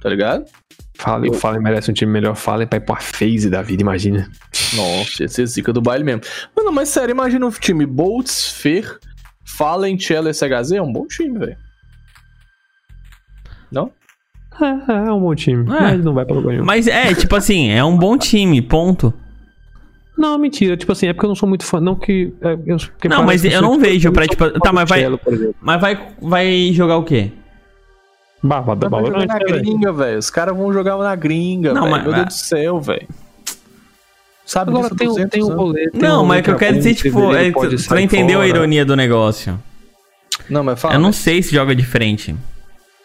Tá 0.00 0.08
ligado? 0.08 0.44
Fallen, 0.96 1.30
o 1.30 1.34
Fallen 1.34 1.62
merece 1.62 1.90
um 1.90 1.94
time 1.94 2.10
melhor. 2.10 2.34
Fallen 2.34 2.66
pra 2.66 2.78
ir 2.78 2.84
pra 2.84 2.96
phase 2.96 3.48
da 3.48 3.62
vida, 3.62 3.82
imagina. 3.82 4.28
Nossa, 4.74 5.24
esse 5.24 5.42
é 5.42 5.46
zica 5.46 5.72
do 5.72 5.80
baile 5.80 6.02
mesmo. 6.02 6.22
Mano, 6.56 6.72
mas 6.72 6.88
sério, 6.88 7.12
imagina 7.12 7.46
um 7.46 7.50
time 7.50 7.86
Boltz, 7.86 8.48
Fer, 8.48 8.98
Fallen, 9.44 9.96
Cello 9.98 10.28
e 10.28 10.34
SHZ. 10.34 10.72
É 10.72 10.82
um 10.82 10.92
bom 10.92 11.06
time, 11.06 11.38
velho. 11.38 11.56
Não? 13.70 13.92
É, 14.60 14.92
é 15.08 15.12
um 15.12 15.20
bom 15.20 15.34
time. 15.34 15.62
É. 15.74 15.80
Mas 15.80 16.04
não 16.04 16.12
vai 16.14 16.24
pra 16.24 16.34
lugar 16.34 16.52
nenhum. 16.52 16.64
Mas 16.64 16.86
é, 16.86 17.14
tipo 17.14 17.34
assim, 17.34 17.70
é 17.70 17.82
um 17.84 17.96
bom 17.96 18.16
time, 18.18 18.60
ponto. 18.60 19.12
Não, 20.16 20.38
mentira. 20.38 20.76
Tipo 20.76 20.92
assim, 20.92 21.06
é 21.06 21.12
porque 21.12 21.24
eu 21.24 21.28
não 21.28 21.34
sou 21.34 21.48
muito 21.48 21.64
fã. 21.64 21.80
Não 21.80 21.94
que. 21.94 22.32
é, 22.42 22.52
eu, 22.66 22.76
Não, 23.08 23.24
mas 23.24 23.44
eu 23.44 23.62
não 23.62 23.78
vejo 23.78 24.12
pra, 24.12 24.26
tipo, 24.26 24.50
tá, 24.60 24.72
mas 24.72 24.88
vai-. 24.88 25.04
Mas 25.60 25.80
vai, 25.80 26.08
vai 26.20 26.70
jogar 26.72 26.98
o 26.98 27.02
quê? 27.02 27.32
Barba 28.42 28.74
da 28.76 28.88
Vai 28.88 29.06
jogar 29.06 29.26
na 29.26 29.38
gringa, 29.38 29.92
velho. 29.92 30.18
Os 30.18 30.28
caras 30.28 30.56
vão 30.56 30.72
jogar 30.72 30.96
na 30.98 31.14
gringa, 31.14 31.72
Não, 31.72 31.88
mas- 31.88 32.02
Meu 32.02 32.12
Deus 32.12 32.26
do 32.26 32.32
céu, 32.32 32.80
velho. 32.80 33.08
Sabe 34.44 34.70
Agora 34.72 34.94
tem, 34.94 35.06
um- 35.08 35.12
200 35.12 35.30
tem 35.30 35.42
um 35.44 35.56
rolê. 35.56 35.88
tem 35.90 36.00
Não, 36.00 36.24
um 36.24 36.26
mas 36.26 36.40
o 36.40 36.42
que 36.42 36.50
eu 36.50 36.56
quero 36.56 36.76
dizer, 36.76 36.94
tipo, 36.94 37.32
é, 37.34 37.50
tu 37.52 37.78
sair 37.78 38.02
entendeu 38.02 38.40
a 38.40 38.42
fora. 38.44 38.48
ironia 38.58 38.84
do 38.84 38.96
negócio. 38.96 39.58
Não, 40.50 40.62
mas 40.64 40.78
fala. 40.80 40.94
Eu 40.94 41.00
não 41.00 41.12
sei 41.12 41.42
se 41.42 41.54
joga 41.54 41.74
diferente. 41.74 42.34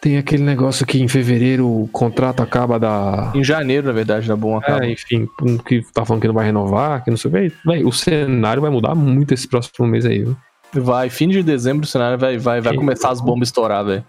Tem 0.00 0.16
aquele 0.16 0.44
negócio 0.44 0.86
que 0.86 1.00
em 1.02 1.08
fevereiro 1.08 1.66
o 1.66 1.88
contrato 1.88 2.40
acaba 2.40 2.78
da. 2.78 3.32
Em 3.34 3.42
janeiro, 3.42 3.88
na 3.88 3.92
verdade, 3.92 4.28
da 4.28 4.36
bom 4.36 4.56
acaba. 4.56 4.84
É, 4.84 4.92
enfim, 4.92 5.28
que 5.66 5.82
tá 5.92 6.04
falando 6.04 6.20
que 6.22 6.28
não 6.28 6.34
vai 6.34 6.46
renovar, 6.46 7.02
que 7.02 7.10
não 7.10 7.16
sei 7.16 7.30
o 7.30 7.34
que. 7.34 7.52
Véi, 7.66 7.84
o 7.84 7.90
cenário 7.90 8.62
vai 8.62 8.70
mudar 8.70 8.94
muito 8.94 9.34
esse 9.34 9.48
próximo 9.48 9.86
mês 9.88 10.06
aí, 10.06 10.20
viu? 10.20 10.36
Vai, 10.72 11.10
fim 11.10 11.28
de 11.28 11.42
dezembro, 11.42 11.84
o 11.84 11.88
cenário 11.88 12.16
vai, 12.18 12.38
vai, 12.38 12.60
vai 12.60 12.76
começar 12.76 13.10
as 13.10 13.20
bombas 13.20 13.48
a 13.48 13.50
estourar, 13.50 13.84
velho. 13.84 14.04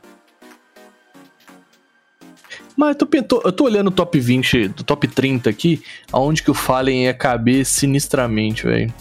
Mas 2.77 2.95
eu 2.99 3.23
tô, 3.23 3.41
eu 3.43 3.51
tô 3.51 3.63
olhando 3.65 3.87
o 3.87 3.91
top 3.91 4.17
20, 4.19 4.69
do 4.69 4.83
top 4.83 5.07
30 5.07 5.49
aqui, 5.49 5.81
aonde 6.13 6.43
que 6.43 6.51
o 6.51 6.53
Fallen 6.53 7.03
ia 7.05 7.13
caber 7.13 7.65
sinistramente, 7.65 8.63
velho. 8.65 8.93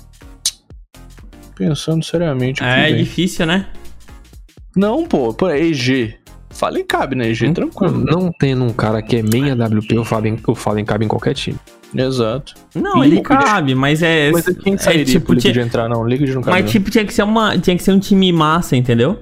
Pensando 1.55 2.05
seriamente 2.05 2.62
É 2.62 2.84
velho. 2.86 2.99
difícil, 2.99 3.47
né? 3.47 3.66
Não, 4.74 5.07
pô, 5.07 5.32
pô, 5.34 5.49
é 5.49 5.61
EG. 5.61 6.16
Fallen 6.59 6.85
cabe 6.85 7.15
na 7.15 7.25
EG, 7.27 7.53
tranquilo. 7.53 7.99
Não 8.05 8.33
tendo 8.39 8.65
um 8.65 8.71
cara 8.73 9.01
que 9.01 9.17
é 9.17 9.23
main 9.23 9.51
AWP, 9.53 9.97
o 9.99 10.05
Fallen, 10.05 10.37
o 10.47 10.55
Fallen 10.57 10.85
cabe 10.85 11.05
em 11.05 11.09
qualquer 11.09 11.33
time. 11.35 11.57
Exato. 11.95 12.53
Não, 12.75 13.03
ele 13.05 13.21
cabe, 13.23 13.75
mas 13.75 14.03
é. 14.03 14.31
Mas 14.33 14.45
quem 14.63 14.75
é 14.75 14.77
sairia 14.79 15.05
tipo, 15.05 15.27
pro 15.27 15.35
Liquid 15.37 15.53
tinha- 15.53 15.65
entrar, 15.65 15.89
não? 15.89 16.05
Liquid 16.07 16.29
não 16.35 16.43
cabe, 16.43 16.57
Mas 16.57 16.65
não. 16.67 16.73
tipo, 16.73 16.91
tinha 16.91 17.05
que 17.05 17.15
ser 17.15 17.23
uma. 17.23 17.57
Tinha 17.57 17.77
que 17.77 17.83
ser 17.83 17.93
um 17.93 17.99
time 18.01 18.31
massa, 18.33 18.77
entendeu? 18.77 19.19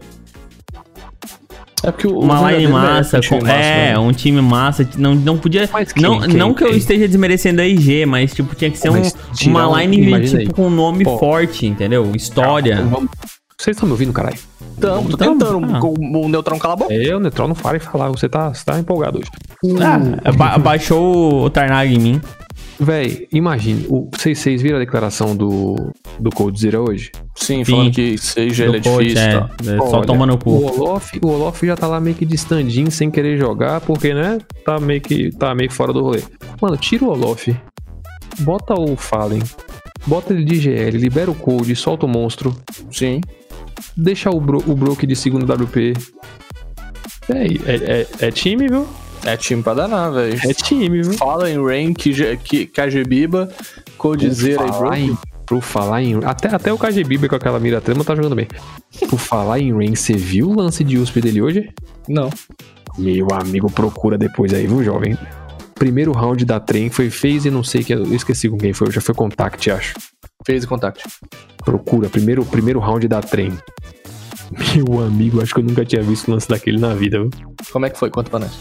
É 1.84 1.90
porque 1.92 2.08
o, 2.08 2.18
Uma 2.18 2.50
line 2.50 2.66
massa, 2.72 3.18
um 3.18 3.20
time 3.20 3.38
com- 3.40 3.46
massa, 3.46 3.58
é, 3.58 3.92
né? 3.92 3.98
um 3.98 4.12
time 4.12 4.40
massa, 4.40 4.88
não, 4.96 5.14
não 5.14 5.38
podia. 5.38 5.68
Quem, 5.68 6.02
não, 6.02 6.20
quem, 6.20 6.34
não 6.34 6.54
que 6.54 6.64
eu 6.64 6.68
quem? 6.70 6.78
esteja 6.78 7.06
desmerecendo 7.06 7.60
a 7.60 7.66
IG, 7.66 8.06
mas 8.06 8.34
tipo, 8.34 8.54
tinha 8.56 8.70
que 8.70 8.78
ser 8.78 8.88
um, 8.90 8.94
Mas 8.94 9.14
uma 9.46 9.68
um- 9.68 9.78
line 9.78 10.26
tipo 10.26 10.54
com 10.54 10.66
um 10.66 10.70
nome 10.70 11.04
Ó. 11.06 11.18
forte, 11.18 11.66
entendeu? 11.66 12.10
História. 12.16 12.82
Vamos- 12.82 13.10
Vocês 13.58 13.74
estão 13.76 13.86
me 13.86 13.92
ouvindo, 13.92 14.12
caralho? 14.12 14.36
Tamo, 14.80 15.08
tô 15.08 15.16
tentando. 15.16 15.76
ah. 15.76 15.80
com 15.80 15.94
O 15.94 16.28
Neutrão 16.28 16.58
cala 16.58 16.74
a 16.74 16.76
boca. 16.76 16.92
É, 16.92 17.14
o 17.16 17.20
Neutral 17.20 17.48
não 17.48 17.54
fala 17.54 17.78
e 17.78 17.80
falar, 17.80 18.08
você 18.10 18.28
tá, 18.28 18.52
você 18.52 18.62
tá 18.64 18.78
empolgado 18.78 19.18
hoje. 19.18 19.30
Ah, 19.82 20.32
ba- 20.32 20.58
baixou 20.58 21.44
o 21.44 21.50
Tarnag 21.50 21.94
em 21.94 21.98
mim. 21.98 22.20
Véi, 22.78 23.26
imagine, 23.32 23.86
vocês, 24.14 24.38
vocês 24.38 24.60
viram 24.60 24.76
a 24.76 24.80
declaração 24.80 25.34
do, 25.34 25.90
do 26.20 26.28
Cold 26.28 26.60
Zero 26.60 26.84
hoje? 26.90 27.10
Sim, 27.34 27.64
Sim. 27.64 27.70
falando 27.72 27.90
que 27.92 28.18
seja 28.18 28.66
ele 28.66 28.76
é 28.76 28.80
coach, 28.82 29.02
difícil, 29.06 29.22
é, 29.26 29.38
tá? 29.40 29.50
é, 29.62 29.76
só 29.78 29.96
Olha, 29.96 30.06
toma 30.06 30.26
no 30.26 30.34
O 30.34 30.38
cu. 30.38 30.50
Olof, 30.82 31.18
o 31.22 31.26
Olof 31.28 31.62
já 31.66 31.74
tá 31.74 31.86
lá 31.86 31.98
meio 31.98 32.14
que 32.14 32.26
de 32.26 32.34
stand-in 32.34 32.90
sem 32.90 33.10
querer 33.10 33.38
jogar, 33.38 33.80
porque, 33.80 34.12
né, 34.12 34.36
tá 34.62 34.78
meio 34.78 35.00
que 35.00 35.30
tá 35.34 35.54
meio 35.54 35.70
fora 35.72 35.90
do 35.94 36.02
rolê. 36.02 36.22
Mano, 36.60 36.76
tira 36.76 37.02
o 37.06 37.08
Olof, 37.08 37.48
bota 38.40 38.74
o 38.78 38.94
Fallen, 38.94 39.40
bota 40.06 40.34
ele 40.34 40.44
de 40.44 40.56
GL, 40.56 40.98
libera 40.98 41.30
o 41.30 41.34
code, 41.34 41.74
solta 41.74 42.04
o 42.04 42.08
monstro, 42.08 42.54
Sim. 42.92 43.22
Deixa 43.96 44.30
o, 44.30 44.40
bro, 44.40 44.62
o 44.66 44.74
Broke 44.74 45.06
de 45.06 45.16
segundo 45.16 45.44
WP. 45.52 45.94
É, 47.28 47.44
é, 47.44 47.46
é, 48.00 48.06
é 48.26 48.30
time, 48.30 48.68
viu? 48.68 48.86
É 49.24 49.36
time 49.36 49.62
pra 49.62 49.74
danar, 49.74 50.12
velho. 50.12 50.38
É 50.48 50.54
time, 50.54 51.02
viu? 51.02 51.12
Fala 51.14 51.50
em 51.50 51.56
rank, 51.56 52.06
KGBiba, 52.72 53.48
Codizera 53.98 54.64
e 54.66 54.70
Broke. 54.70 54.98
em- 55.00 55.18
Por 55.46 55.62
falar 55.62 56.02
em. 56.02 56.24
Até, 56.24 56.48
até 56.48 56.72
o 56.72 56.78
KGB 56.78 57.28
com 57.28 57.36
aquela 57.36 57.60
mira 57.60 57.80
trema 57.80 58.02
tá 58.04 58.14
jogando 58.16 58.34
bem. 58.34 58.48
Por 59.08 59.18
falar 59.18 59.60
em 59.60 59.72
Rain, 59.72 59.94
você 59.94 60.12
viu 60.14 60.48
o 60.50 60.54
lance 60.56 60.82
de 60.82 60.98
USP 60.98 61.20
dele 61.20 61.40
hoje? 61.40 61.70
Não. 62.08 62.30
Meu 62.98 63.28
amigo, 63.32 63.70
procura 63.70 64.18
depois 64.18 64.52
aí, 64.52 64.66
viu, 64.66 64.82
jovem? 64.82 65.16
Primeiro 65.76 66.10
round 66.12 66.44
da 66.44 66.58
trem 66.58 66.88
foi 66.90 67.10
phase, 67.10 67.48
não 67.50 67.62
sei 67.62 67.84
que 67.84 67.92
eu 67.94 68.12
esqueci 68.14 68.48
com 68.48 68.56
quem 68.58 68.72
foi, 68.72 68.90
já 68.90 69.00
foi 69.00 69.14
contact, 69.14 69.70
acho. 69.70 69.94
Fez 70.46 70.62
o 70.62 70.68
contact. 70.68 71.02
Procura, 71.64 72.08
primeiro, 72.08 72.44
primeiro 72.44 72.78
round 72.78 73.08
da 73.08 73.20
trem. 73.20 73.52
Meu 74.76 75.00
amigo, 75.04 75.42
acho 75.42 75.52
que 75.52 75.58
eu 75.58 75.64
nunca 75.64 75.84
tinha 75.84 76.00
visto 76.02 76.30
um 76.30 76.34
lance 76.34 76.48
daquele 76.48 76.78
na 76.78 76.94
vida, 76.94 77.18
viu? 77.18 77.30
Como 77.72 77.84
é 77.84 77.90
que 77.90 77.98
foi? 77.98 78.10
Conta 78.10 78.30
pra 78.30 78.38
nós. 78.38 78.52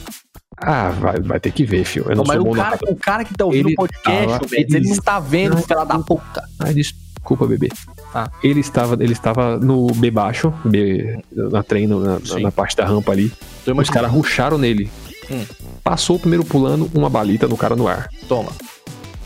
Ah, 0.57 0.89
vai, 0.89 1.19
vai 1.19 1.39
ter 1.39 1.51
que 1.51 1.63
ver, 1.63 1.85
fio. 1.85 2.05
Eu 2.09 2.15
não 2.15 2.23
mas 2.25 2.41
sou 2.41 2.51
o 2.51 2.55
cara, 2.55 2.79
o 2.87 2.95
cara 2.95 3.23
que 3.23 3.35
tá 3.35 3.45
ouvindo 3.45 3.69
o 3.69 3.75
podcast, 3.75 4.25
tava- 4.27 4.47
velho, 4.47 4.65
ele 4.75 4.89
não 4.89 4.95
tá 4.97 5.19
vendo, 5.19 5.57
filha 5.57 5.85
da 5.85 5.99
puta. 5.99 6.43
Ai, 6.59 6.73
desculpa, 6.73 7.45
bebê. 7.45 7.69
Ah. 8.13 8.31
Ele 8.41 8.61
estava, 8.61 8.95
ele 8.95 9.13
estava 9.13 9.57
no 9.57 9.85
B 9.87 10.09
baixo, 10.09 10.51
B, 10.65 11.19
na 11.31 11.61
trem, 11.61 11.85
na, 11.85 12.17
na- 12.41 12.51
parte 12.51 12.75
da 12.75 12.85
rampa 12.85 13.11
ali. 13.11 13.31
Tô 13.63 13.79
Os 13.79 13.89
caras 13.91 14.09
ruxaram 14.09 14.57
nele. 14.57 14.89
Hum. 15.29 15.45
Passou 15.83 16.15
o 16.15 16.19
primeiro 16.19 16.43
pulando, 16.45 16.89
uma 16.95 17.09
balita 17.11 17.47
no 17.47 17.57
cara 17.57 17.75
no 17.75 17.87
ar. 17.87 18.09
Toma, 18.27 18.51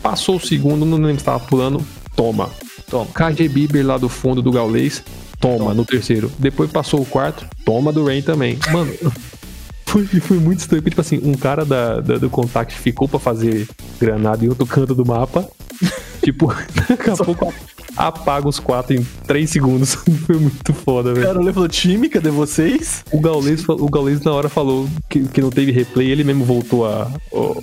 Passou 0.02 0.38
o 0.38 0.40
segundo, 0.40 0.86
não 0.86 0.98
lembro 0.98 1.12
se 1.12 1.18
estava 1.18 1.40
pulando, 1.42 1.86
toma. 2.16 2.50
toma. 2.90 3.08
KG 3.14 3.48
Bieber 3.50 3.86
lá 3.86 3.98
do 3.98 4.10
fundo 4.10 4.42
do 4.42 4.52
Gaulês, 4.52 5.04
toma, 5.40 5.58
Toma. 5.58 5.74
no 5.74 5.86
terceiro. 5.86 6.32
Depois 6.38 6.70
passou 6.72 7.02
o 7.02 7.06
quarto, 7.06 7.46
toma 7.66 7.92
do 7.94 8.06
Rain 8.06 8.22
também. 8.22 8.58
Mano, 8.72 8.92
foi, 9.86 10.06
foi 10.06 10.38
muito 10.38 10.60
estranho. 10.60 10.82
porque, 10.82 10.92
Tipo 10.92 11.02
assim, 11.02 11.20
um 11.24 11.34
cara 11.34 11.64
da, 11.66 12.00
da- 12.02 12.18
do 12.18 12.30
Contact 12.30 12.78
ficou 12.78 13.08
pra 13.08 13.20
fazer 13.20 13.68
granada 14.00 14.44
em 14.46 14.50
outro 14.50 14.66
canto 14.66 14.94
do 14.94 15.06
mapa. 15.06 15.48
tipo, 16.24 16.48
daqui 16.90 17.10
a 17.10 17.16
pouco 17.18 17.54
apaga 17.96 18.48
os 18.48 18.60
quatro 18.60 18.96
em 18.96 19.06
três 19.26 19.50
segundos. 19.50 19.96
foi 20.26 20.38
muito 20.38 20.74
foda, 20.74 21.14
velho. 21.14 21.26
Cara, 21.26 21.54
falou, 21.54 21.68
time, 21.70 22.08
cadê 22.10 22.30
vocês? 22.30 23.04
O 23.12 23.20
Gaulês, 23.20 23.64
o 23.68 23.90
Gaulês 23.90 24.22
na 24.22 24.32
hora 24.32 24.48
falou 24.50 24.88
que, 25.10 25.22
que 25.28 25.42
não 25.42 25.50
teve 25.50 25.72
replay, 25.72 26.10
ele 26.12 26.24
mesmo 26.24 26.44
voltou 26.46 26.86
a, 26.86 27.12
o- 27.32 27.62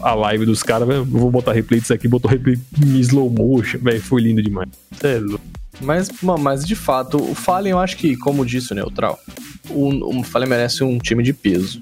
a 0.00 0.14
live 0.14 0.46
dos 0.46 0.62
caras. 0.62 0.88
Vou 1.06 1.30
botar 1.30 1.52
replay 1.52 1.80
disso 1.80 1.92
aqui, 1.92 2.08
botou 2.08 2.30
replay 2.30 2.58
em 2.84 2.98
slow 3.00 3.30
motion, 3.30 3.78
velho. 3.78 4.00
Foi 4.00 4.22
lindo 4.22 4.42
demais. 4.42 4.68
É 5.02 5.18
louco. 5.18 5.44
Mas, 5.80 6.08
mano, 6.22 6.42
mas 6.42 6.64
de 6.64 6.76
fato, 6.76 7.16
o 7.16 7.34
Fallen, 7.34 7.72
eu 7.72 7.78
acho 7.78 7.96
que, 7.96 8.16
como 8.16 8.46
disse 8.46 8.72
o 8.72 8.74
Neutral, 8.74 9.18
o, 9.68 10.18
o 10.20 10.22
Fallen 10.22 10.48
merece 10.48 10.84
um 10.84 10.98
time 10.98 11.22
de 11.22 11.32
peso, 11.32 11.80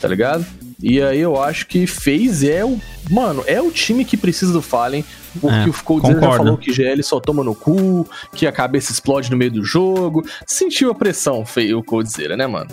tá 0.00 0.08
ligado? 0.08 0.46
E 0.82 1.00
aí 1.00 1.20
eu 1.20 1.40
acho 1.40 1.66
que 1.66 1.86
FaZe 1.86 2.50
é 2.50 2.64
o. 2.64 2.78
Mano, 3.10 3.44
é 3.46 3.60
o 3.60 3.70
time 3.70 4.04
que 4.04 4.16
precisa 4.16 4.52
do 4.52 4.60
Fallen, 4.60 5.04
porque 5.40 5.56
É, 5.56 5.66
o 5.66 5.72
Coldzera 5.84 6.20
já 6.20 6.30
falou 6.32 6.58
que 6.58 6.72
GL 6.72 7.02
só 7.02 7.20
toma 7.20 7.44
no 7.44 7.54
cu, 7.54 8.08
que 8.34 8.46
a 8.46 8.52
cabeça 8.52 8.92
explode 8.92 9.30
no 9.30 9.36
meio 9.36 9.50
do 9.50 9.64
jogo. 9.64 10.22
Sentiu 10.46 10.90
a 10.90 10.94
pressão, 10.94 11.44
feio, 11.44 11.78
o 11.78 11.84
Coldzera, 11.84 12.36
né, 12.36 12.46
mano? 12.46 12.68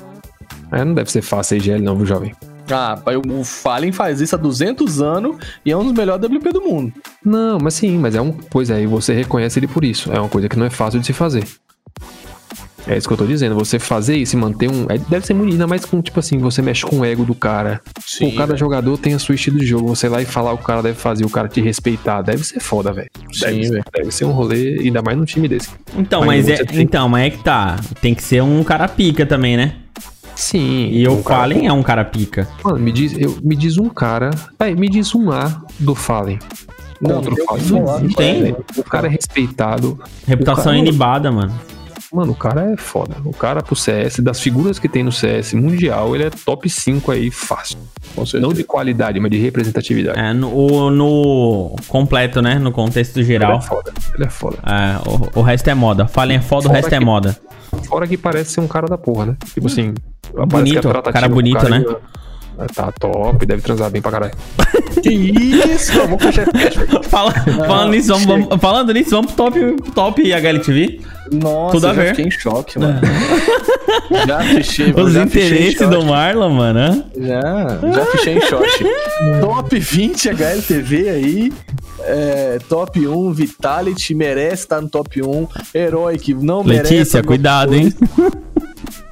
É, 0.71 0.83
não 0.83 0.93
deve 0.93 1.11
ser 1.11 1.21
fácil 1.21 1.55
a 1.55 1.57
IGL 1.57 1.81
não, 1.81 1.95
viu, 1.95 2.05
jovem? 2.05 2.33
Ah, 2.69 2.97
o 3.27 3.43
Fallen 3.43 3.91
faz 3.91 4.21
isso 4.21 4.35
há 4.35 4.37
200 4.37 5.01
anos 5.01 5.35
e 5.65 5.71
é 5.71 5.77
um 5.77 5.83
dos 5.83 5.93
melhores 5.93 6.23
WP 6.25 6.51
do 6.53 6.61
mundo. 6.61 6.93
Não, 7.23 7.57
mas 7.61 7.73
sim, 7.73 7.97
mas 7.97 8.15
é 8.15 8.21
um. 8.21 8.31
Pois 8.31 8.69
é, 8.69 8.81
e 8.81 8.85
você 8.85 9.13
reconhece 9.13 9.59
ele 9.59 9.67
por 9.67 9.83
isso. 9.83 10.11
É 10.11 10.19
uma 10.19 10.29
coisa 10.29 10.47
que 10.47 10.57
não 10.57 10.65
é 10.65 10.69
fácil 10.69 10.99
de 10.99 11.05
se 11.05 11.13
fazer. 11.13 11.43
É 12.87 12.97
isso 12.97 13.07
que 13.07 13.13
eu 13.13 13.17
tô 13.17 13.25
dizendo. 13.27 13.53
Você 13.55 13.77
fazer 13.77 14.15
isso 14.17 14.35
e 14.35 14.39
manter 14.39 14.67
um. 14.67 14.85
é- 14.89 14.97
deve 14.97 15.25
ser 15.25 15.35
muito. 15.35 15.51
Ainda 15.51 15.67
mais 15.67 15.85
com, 15.85 16.01
tipo 16.01 16.19
assim, 16.19 16.39
você 16.39 16.63
mexe 16.63 16.83
com 16.83 16.99
o 17.01 17.05
ego 17.05 17.23
do 17.23 17.35
cara. 17.35 17.79
Pô, 18.19 18.31
cada 18.31 18.55
jogador 18.57 18.97
tem 18.97 19.13
a 19.13 19.19
sua 19.19 19.35
estilo 19.35 19.59
de 19.59 19.65
jogo. 19.67 19.87
Você 19.89 20.09
lá 20.09 20.19
e 20.19 20.25
falar 20.25 20.53
o 20.53 20.57
que 20.57 20.63
o 20.63 20.65
cara 20.67 20.81
deve 20.81 20.97
fazer, 20.97 21.23
o 21.23 21.29
cara 21.29 21.47
te 21.47 21.61
respeitar. 21.61 22.23
Deve 22.23 22.43
ser 22.43 22.59
foda, 22.59 22.91
velho. 22.91 23.09
Deve, 23.39 23.63
Sim, 23.65 23.71
velho. 23.71 23.83
deve 23.93 24.11
ser 24.11 24.25
um 24.25 24.31
rolê, 24.31 24.79
ainda 24.79 25.01
mais 25.03 25.15
num 25.15 25.25
time 25.25 25.47
desse. 25.47 25.69
Então, 25.95 26.21
Mas 26.25 26.47
mas 26.47 26.59
é, 26.59 26.63
tem- 26.63 26.81
então, 26.81 27.07
mas 27.07 27.27
é 27.27 27.29
que 27.29 27.43
tá. 27.43 27.75
Tem 28.01 28.15
que 28.15 28.23
ser 28.23 28.41
um 28.41 28.63
cara 28.63 28.87
pica 28.87 29.27
também, 29.27 29.55
né? 29.55 29.75
Sim. 30.41 30.89
E 30.91 31.07
o 31.07 31.13
um 31.13 31.21
cara- 31.23 31.41
Fallen 31.41 31.67
é 31.67 31.71
um 31.73 31.83
cara 31.83 32.03
pica. 32.03 32.47
Mano, 32.63 32.79
me 32.79 32.91
diz, 32.91 33.13
eu, 33.17 33.37
me 33.43 33.55
diz 33.55 33.77
um 33.77 33.87
cara. 33.89 34.31
Vai, 34.57 34.73
me 34.73 34.89
diz 34.89 35.13
um 35.13 35.31
A 35.31 35.61
do 35.79 35.93
Fallen. 35.93 36.39
Não, 36.99 37.15
Contra 37.21 37.31
não 37.31 37.43
o 37.43 37.45
Fallen. 37.47 37.63
tem 37.63 37.77
o 37.77 37.79
que 37.79 37.85
falar, 37.85 37.97
existe, 37.99 38.15
tem. 38.17 38.55
O 38.77 38.83
cara 38.83 39.07
é 39.07 39.09
respeitado. 39.11 39.99
Reputação 40.25 40.63
cara- 40.65 40.77
inibada, 40.77 41.31
mano. 41.31 41.53
Mano, 42.13 42.33
o 42.33 42.35
cara 42.35 42.73
é 42.73 42.77
foda. 42.77 43.15
O 43.23 43.31
cara 43.31 43.61
pro 43.63 43.75
CS, 43.75 44.19
das 44.19 44.39
figuras 44.41 44.77
que 44.77 44.89
tem 44.89 45.01
no 45.03 45.11
CS 45.13 45.53
mundial, 45.53 46.13
ele 46.13 46.25
é 46.25 46.29
top 46.29 46.69
5 46.69 47.09
aí 47.11 47.31
fácil. 47.31 47.77
Não 48.41 48.51
de 48.51 48.63
qualidade, 48.65 49.17
mas 49.19 49.31
de 49.31 49.37
representatividade. 49.37 50.19
É, 50.19 50.33
no, 50.33 50.49
o- 50.53 50.89
no 50.91 51.75
completo, 51.87 52.41
né? 52.41 52.59
No 52.59 52.71
contexto 52.73 53.17
Ele 53.17 53.25
geral. 53.25 53.57
é 53.57 53.61
foda. 53.61 53.93
Ele 54.13 54.25
é 54.25 54.29
foda. 54.29 54.57
É, 54.65 55.09
o, 55.37 55.39
o 55.39 55.41
resto 55.41 55.69
é 55.69 55.73
moda. 55.73 56.05
Falem 56.07 56.37
é 56.37 56.41
foda, 56.41 56.65
o 56.65 56.69
Fora 56.69 56.75
resto 56.75 56.93
é 56.93 56.97
que- 56.99 57.05
moda. 57.05 57.37
Fora 57.87 58.05
que 58.05 58.17
parece 58.17 58.51
ser 58.51 58.59
um 58.59 58.67
cara 58.67 58.87
da 58.87 58.97
porra, 58.97 59.27
né? 59.27 59.37
Tipo 59.53 59.67
assim, 59.67 59.93
parece 60.33 60.47
Bonito, 60.49 60.81
que 60.81 61.09
é 61.09 61.11
cara 61.13 61.29
bonito, 61.29 61.69
né? 61.69 61.79
e, 61.87 61.95
ah, 62.59 62.67
Tá 62.75 62.91
top, 62.91 63.45
deve 63.45 63.61
transar 63.61 63.89
bem 63.89 64.01
pra 64.01 64.11
caralho. 64.11 64.33
Que 65.01 65.09
isso? 65.09 65.93
Vamos 65.93 66.21
fechar. 66.21 66.45
Fala- 67.03 67.31
falando, 67.65 67.91
nisso, 67.91 68.09
vamos, 68.09 68.25
vamos- 68.27 68.61
falando 68.61 68.93
nisso, 68.93 69.11
vamos 69.11 69.31
pro 69.31 69.45
top, 69.49 69.75
top 69.95 70.33
HLTV. 70.33 70.99
Nossa, 71.31 71.71
Tudo 71.75 71.87
a 71.87 71.93
ver. 71.93 72.09
fiquei 72.09 72.25
em 72.25 72.31
choque, 72.31 72.77
mano. 72.79 72.99
já 74.27 74.39
fichei, 74.41 74.93
Os 74.93 75.13
já 75.13 75.25
fichei 75.27 75.43
em 75.43 75.47
interesses 75.47 75.77
choque. 75.77 75.95
do 75.95 76.05
Marlon, 76.05 76.49
mano. 76.49 77.05
Já, 77.17 77.79
já 77.93 78.05
fichei 78.07 78.37
em 78.37 78.41
shot. 78.41 78.85
top 79.39 79.79
20 79.79 80.29
HLTV 80.29 81.09
aí. 81.09 81.53
É, 82.03 82.57
top 82.67 83.07
1, 83.07 83.31
Vitality 83.31 84.15
merece 84.15 84.63
estar 84.63 84.81
no 84.81 84.89
top 84.89 85.21
1. 85.21 85.47
Heroic 85.73 86.33
não 86.33 86.63
merece. 86.63 86.93
Letícia, 86.95 87.21
no 87.21 87.27
cuidado, 87.27 87.75
hein? 87.75 87.93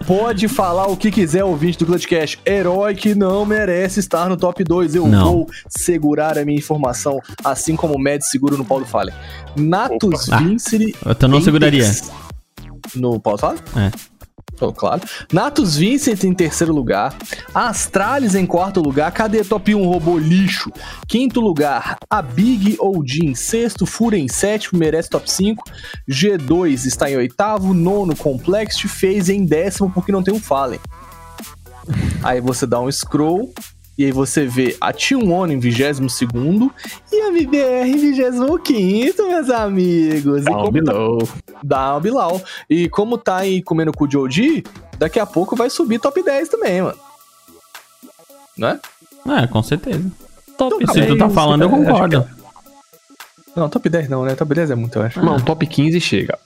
2. 0.09 0.19
Pode 0.19 0.47
falar 0.47 0.87
o 0.87 0.97
que 0.97 1.11
quiser, 1.11 1.43
ouvinte 1.43 1.77
do 1.77 1.85
Clutchcast. 1.85 2.39
Heroic 2.45 3.13
não 3.13 3.45
merece 3.45 3.99
estar 3.99 4.27
no 4.27 4.35
top 4.35 4.63
2. 4.63 4.95
Eu 4.95 5.07
Não. 5.07 5.23
vou 5.31 5.47
segurar 5.69 6.35
a 6.37 6.43
minha 6.43 6.57
informação, 6.57 7.19
assim 7.43 7.75
como 7.75 7.93
o 7.95 7.99
Med 7.99 8.25
seguro 8.25 8.57
no 8.57 8.65
Paulo 8.65 8.85
Fallen. 8.85 9.13
Natus 9.55 10.27
Opa. 10.27 10.37
Ah, 10.37 10.39
Vincere. 10.39 10.95
Eu 11.21 11.27
não 11.27 11.39
seguraria. 11.39 11.89
No 12.95 13.19
Paulo 13.19 13.37
Fallen? 13.37 13.59
É. 13.77 13.91
Oh, 14.61 14.73
claro. 14.73 15.01
Natus 15.31 15.77
Vincent 15.77 16.23
em 16.23 16.33
terceiro 16.33 16.73
lugar. 16.73 17.15
Astralis 17.53 18.35
em 18.35 18.45
quarto 18.45 18.81
lugar. 18.81 19.11
Cadê 19.11 19.43
top 19.43 19.73
1 19.73 19.87
robô 19.87 20.17
lixo? 20.17 20.71
Quinto 21.07 21.39
lugar, 21.39 21.97
a 22.09 22.21
Big 22.21 22.77
OG 22.79 23.35
sexto. 23.35 23.85
Fura 23.85 24.17
em 24.17 24.27
sétimo, 24.27 24.79
merece 24.79 25.09
top 25.09 25.31
5. 25.31 25.63
G2 26.09 26.85
está 26.85 27.09
em 27.09 27.17
oitavo. 27.17 27.73
Nono, 27.73 28.15
Complexity. 28.15 28.87
Fez 28.87 29.29
em 29.29 29.45
décimo 29.45 29.89
porque 29.91 30.11
não 30.11 30.23
tem 30.23 30.33
um 30.33 30.39
Fallen. 30.39 30.79
Aí 32.21 32.41
você 32.41 32.65
dá 32.65 32.79
um 32.79 32.91
scroll. 32.91 33.53
E 33.99 34.05
aí 34.05 34.13
você 34.13 34.45
vê 34.45 34.77
a 34.79 34.93
T1 34.93 35.51
em 35.51 35.59
22 35.59 36.09
segundo 36.09 36.73
e 37.11 37.19
a 37.19 37.27
MBR 37.27 37.89
em 37.89 37.97
25 37.97 39.27
meus 39.27 39.49
amigos. 39.49 40.45
Down 40.45 40.63
tá 40.63 40.71
below. 40.71 41.29
Down 41.61 41.99
Bilal. 41.99 42.41
E 42.69 42.87
como 42.87 43.17
tá 43.17 43.35
aí 43.35 43.61
comendo 43.61 43.91
cu 43.91 44.07
de 44.07 44.17
OG, 44.17 44.63
daqui 44.97 45.19
a 45.19 45.25
pouco 45.25 45.53
vai 45.53 45.69
subir 45.69 45.99
top 45.99 46.23
10 46.23 46.47
também, 46.47 46.81
mano. 46.81 46.97
Né? 48.57 48.79
É, 49.37 49.47
com 49.47 49.61
certeza. 49.61 50.09
Top. 50.57 50.77
Então, 50.81 50.95
Se 50.95 51.05
tu 51.05 51.17
tá 51.17 51.29
falando, 51.29 51.63
eu 51.63 51.69
concordo. 51.69 52.25
Não, 53.53 53.67
top 53.67 53.89
10 53.89 54.07
não, 54.07 54.23
né? 54.23 54.33
Top 54.33 54.55
10 54.55 54.71
é 54.71 54.75
muito, 54.75 54.97
eu 54.97 55.03
acho. 55.03 55.21
Não, 55.21 55.41
top 55.41 55.67
15 55.67 55.99
chega. 55.99 56.39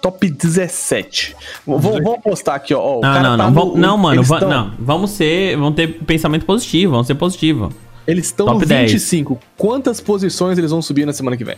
Top 0.00 0.28
17. 0.30 1.34
Vamos, 1.66 1.96
apostar 2.14 2.54
aqui, 2.54 2.72
ó. 2.72 2.98
o 2.98 3.00
Não, 3.00 3.00
cara 3.02 3.36
não, 3.36 3.36
tá 3.36 3.50
não. 3.50 3.66
no- 3.66 3.76
não, 3.76 3.98
mano. 3.98 4.16
eles 4.20 4.28
va- 4.28 4.38
tão- 4.40 4.48
não. 4.48 4.72
Vamos 4.78 5.10
ser. 5.10 5.56
Vamos 5.56 5.74
ter 5.74 5.88
pensamento 6.04 6.44
positivo. 6.46 6.92
Vamos 6.92 7.06
ser 7.08 7.14
positivo. 7.16 7.72
Eles 8.06 8.26
estão 8.26 8.46
no 8.46 8.52
Top 8.54 8.66
10. 8.66 8.92
25. 8.92 9.38
Quantas 9.56 10.00
posições 10.00 10.56
eles 10.56 10.70
vão 10.70 10.80
subir 10.80 11.04
na 11.04 11.12
semana 11.12 11.36
que 11.36 11.44
vem? 11.44 11.56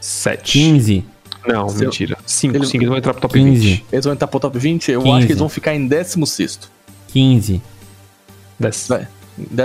7. 0.00 0.52
15. 0.52 1.04
Não, 1.46 1.68
Seu- 1.68 1.80
mentira. 1.88 2.16
5. 2.24 2.56
Ele- 2.56 2.66
5 2.66 2.76
eles 2.76 2.88
vão 2.88 2.98
entrar 2.98 3.12
pro 3.12 3.22
top 3.22 3.34
15. 3.38 3.60
20. 3.60 3.84
Eles 3.92 4.04
vão 4.04 4.14
entrar 4.14 4.26
pro 4.28 4.40
top 4.40 4.58
20? 4.58 4.90
Eu 4.92 5.02
15. 5.02 5.16
acho 5.16 5.26
que 5.26 5.32
eles 5.32 5.40
vão 5.40 5.48
ficar 5.48 5.74
em 5.74 5.86
16. 5.86 6.70
15. 7.08 7.60
Desce. 8.58 8.88
Vai. 8.88 9.08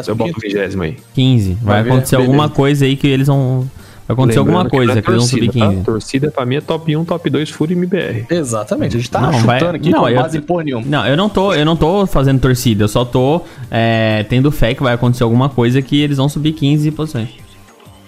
Eu 0.07 0.15
boto 0.15 0.33
15. 0.39 0.57
o 0.57 0.69
20 0.69 0.81
aí. 0.81 0.97
15. 1.13 1.53
Vai, 1.53 1.63
Vai 1.75 1.83
ver, 1.83 1.91
acontecer 1.91 2.15
alguma 2.15 2.49
coisa 2.49 2.85
aí 2.85 2.95
que 2.95 3.07
eles 3.07 3.27
vão. 3.27 3.69
Vai 4.07 4.13
acontecer 4.13 4.39
alguma 4.39 4.63
Lembrando 4.63 4.71
que 4.71 4.77
coisa 4.77 4.91
não 4.93 4.99
é 4.99 5.01
que 5.01 5.09
eles 5.09 5.19
vão 5.19 5.27
subir 5.27 5.45
torcida, 5.47 5.65
15. 5.67 5.77
Tá? 5.77 5.83
Torcida 5.91 6.31
pra 6.31 6.45
mim 6.45 6.55
é 6.55 6.61
top 6.61 6.95
1, 6.95 7.05
top 7.05 7.29
2, 7.29 7.49
Fúria 7.49 7.73
e 7.73 7.77
MBR. 7.77 8.25
Exatamente. 8.29 8.95
A 8.95 8.99
gente 8.99 9.09
tá 9.09 9.19
Não, 9.21 9.33
chutando 9.33 9.45
vai- 9.47 9.75
aqui 9.75 9.89
não, 9.89 10.01
com 10.01 10.09
eu- 10.09 10.21
base 10.21 10.41
porra 10.41 10.63
nenhuma. 10.63 10.85
Não, 10.85 11.07
eu 11.07 11.17
não 11.17 11.27
tô, 11.27 11.53
eu 11.53 11.65
não 11.65 11.75
tô 11.75 12.05
fazendo 12.05 12.39
torcida, 12.39 12.83
eu 12.83 12.87
só 12.87 13.03
tô 13.03 13.41
é, 13.71 14.23
tendo 14.29 14.51
fé 14.51 14.75
que 14.75 14.83
vai 14.83 14.93
acontecer 14.93 15.23
alguma 15.23 15.49
coisa 15.49 15.81
que 15.81 15.99
eles 15.99 16.17
vão 16.17 16.29
subir 16.29 16.53
15 16.53 16.91
posições. 16.91 17.29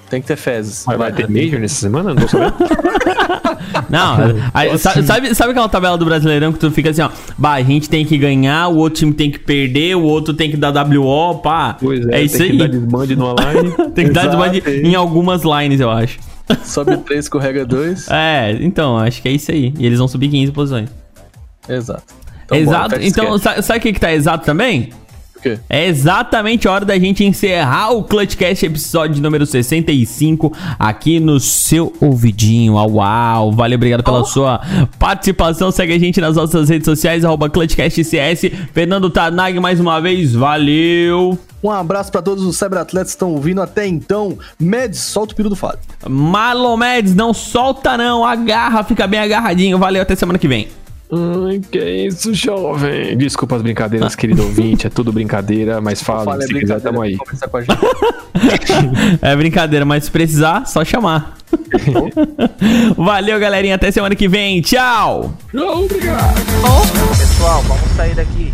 Tem 0.10 0.22
que 0.22 0.28
ter 0.28 0.38
fezes. 0.38 0.86
Mas 0.88 0.97
vai 0.97 1.12
ter 1.12 1.30
Major 1.30 1.60
nessa 1.60 1.76
semana? 1.76 2.14
Não 2.14 2.22
tô 2.22 2.28
sabendo. 2.28 2.53
Não, 3.89 4.18
aí, 4.53 4.78
sa- 4.78 5.01
sabe, 5.03 5.36
sabe 5.36 5.51
aquela 5.51 5.68
tabela 5.68 5.97
do 5.97 6.05
Brasileirão 6.05 6.53
que 6.53 6.60
tu 6.60 6.72
fica 6.72 6.89
assim, 6.89 7.01
ó, 7.01 7.10
bah, 7.38 7.53
a 7.53 7.64
gente 7.64 7.89
tem 7.89 8.05
que 8.05 8.18
ganhar, 8.18 8.70
o 8.70 8.78
outro 8.78 8.99
time 8.99 9.14
tem 9.14 9.30
que 9.30 9.39
perder, 9.39 9.95
o 9.95 10.03
outro 10.03 10.34
tem 10.34 10.49
que 10.49 10.58
dar 10.58 10.72
WO, 10.72 11.39
pá. 11.39 11.76
Pois 11.80 12.05
é, 12.08 12.20
é 12.20 12.24
isso 12.24 12.38
tem 12.38 12.45
aí. 12.47 12.51
que 12.51 12.58
dar 12.58 12.70
desbande 12.70 13.16
no 13.16 13.26
online. 13.26 13.72
tem 13.93 14.08
que 14.08 14.14
dar 14.14 14.28
Exato, 14.28 14.38
desbande 14.38 14.64
é 14.66 14.88
em 14.88 14.95
algumas 14.95 15.43
lines, 15.43 15.80
eu 15.80 15.89
acho. 15.91 16.18
Sobe 16.64 16.95
3, 16.97 17.26
escorrega 17.26 17.66
2. 17.66 18.08
É, 18.10 18.58
então, 18.62 18.97
acho 18.97 19.22
que 19.22 19.28
é 19.28 19.32
isso 19.32 19.51
aí. 19.51 19.74
E 19.78 19.86
eles 19.86 19.99
vão 19.99 20.08
subir 20.08 20.30
15 20.30 20.51
posições. 20.53 20.89
Exato. 21.68 22.03
Então, 22.45 22.58
exato. 22.58 22.95
então, 23.01 23.38
sabe 23.38 23.80
o 23.80 23.82
que, 23.82 23.93
que 23.93 23.99
tá 23.99 24.14
exato 24.14 24.45
também? 24.45 24.89
Quê? 25.42 25.60
É 25.70 25.88
exatamente 25.88 26.68
a 26.68 26.72
hora 26.72 26.86
da 26.86 26.98
gente 26.98 27.24
encerrar 27.24 27.92
o 27.92 28.04
Clutchcast 28.04 28.66
episódio 28.66 29.22
número 29.22 29.46
65 29.46 30.52
aqui 30.80 31.20
no 31.20 31.40
seu 31.40 31.94
ouvidinho. 32.02 32.78
Au, 32.78 32.92
Uau! 32.94 33.52
Valeu, 33.52 33.76
obrigado 33.76 34.04
pela 34.04 34.24
sua 34.24 34.62
participação. 34.98 35.72
Segue 35.72 35.94
a 35.94 36.00
gente 36.00 36.20
nas 36.20 36.36
nossas 36.36 36.70
redes 36.70 36.86
sociais, 36.86 37.24
arroba 37.24 37.50
ClutchCastCS. 37.50 38.52
Fernando 38.74 39.10
Tanag 39.10 39.60
mais 39.60 39.80
uma 39.80 40.00
vez, 40.00 40.34
valeu! 40.34 41.38
Um 41.64 41.72
abraço 41.72 42.12
pra 42.12 42.22
todos 42.22 42.44
os 42.44 42.58
cyberatletas 42.58 43.10
que 43.10 43.16
estão 43.16 43.34
ouvindo 43.34 43.62
até 43.62 43.86
então. 43.88 44.38
Meds, 44.60 45.00
solta 45.00 45.34
o 45.34 45.36
piro 45.36 45.50
do 45.50 45.56
Fábio. 45.56 45.80
Marlon 46.08 46.78
Meds, 46.78 47.16
não 47.16 47.34
solta 47.34 47.98
não, 47.98 48.24
agarra, 48.24 48.84
fica 48.84 49.08
bem 49.08 49.20
agarradinho. 49.20 49.78
Valeu, 49.78 50.02
até 50.02 50.16
semana 50.16 50.38
que 50.38 50.48
vem. 50.48 50.68
Ai, 51.10 51.62
que 51.72 51.80
isso, 51.80 52.34
jovem. 52.34 53.18
Desculpa 53.18 53.55
as 53.55 53.62
brincadeiras, 53.62 54.16
querido 54.16 54.43
ouvinte. 54.43 54.88
É 54.88 54.89
tudo 54.89 55.12
brincadeira, 55.14 55.80
mas 55.80 56.01
fala, 56.01 56.38
é 56.38 56.41
se 56.41 56.53
quiser, 56.53 56.82
tamo 56.82 57.01
aí. 57.01 57.16
Conversar 57.16 57.47
com 57.47 57.58
a 57.58 57.62
gente. 57.62 57.78
É 59.22 59.36
brincadeira, 59.36 59.84
mas 59.84 60.03
se 60.03 60.12
precisar, 60.12 60.66
só 60.68 60.86
chamar. 60.86 61.38
Valeu, 62.95 63.39
galerinha, 63.39 63.76
até 63.76 63.89
semana 63.89 64.16
que 64.16 64.28
vem. 64.28 64.62
Tchau! 64.62 65.34
Obrigado. 65.53 66.36
Pessoal, 67.18 67.64
vamos 67.64 67.89
sair 67.95 68.14
daqui. 68.14 68.53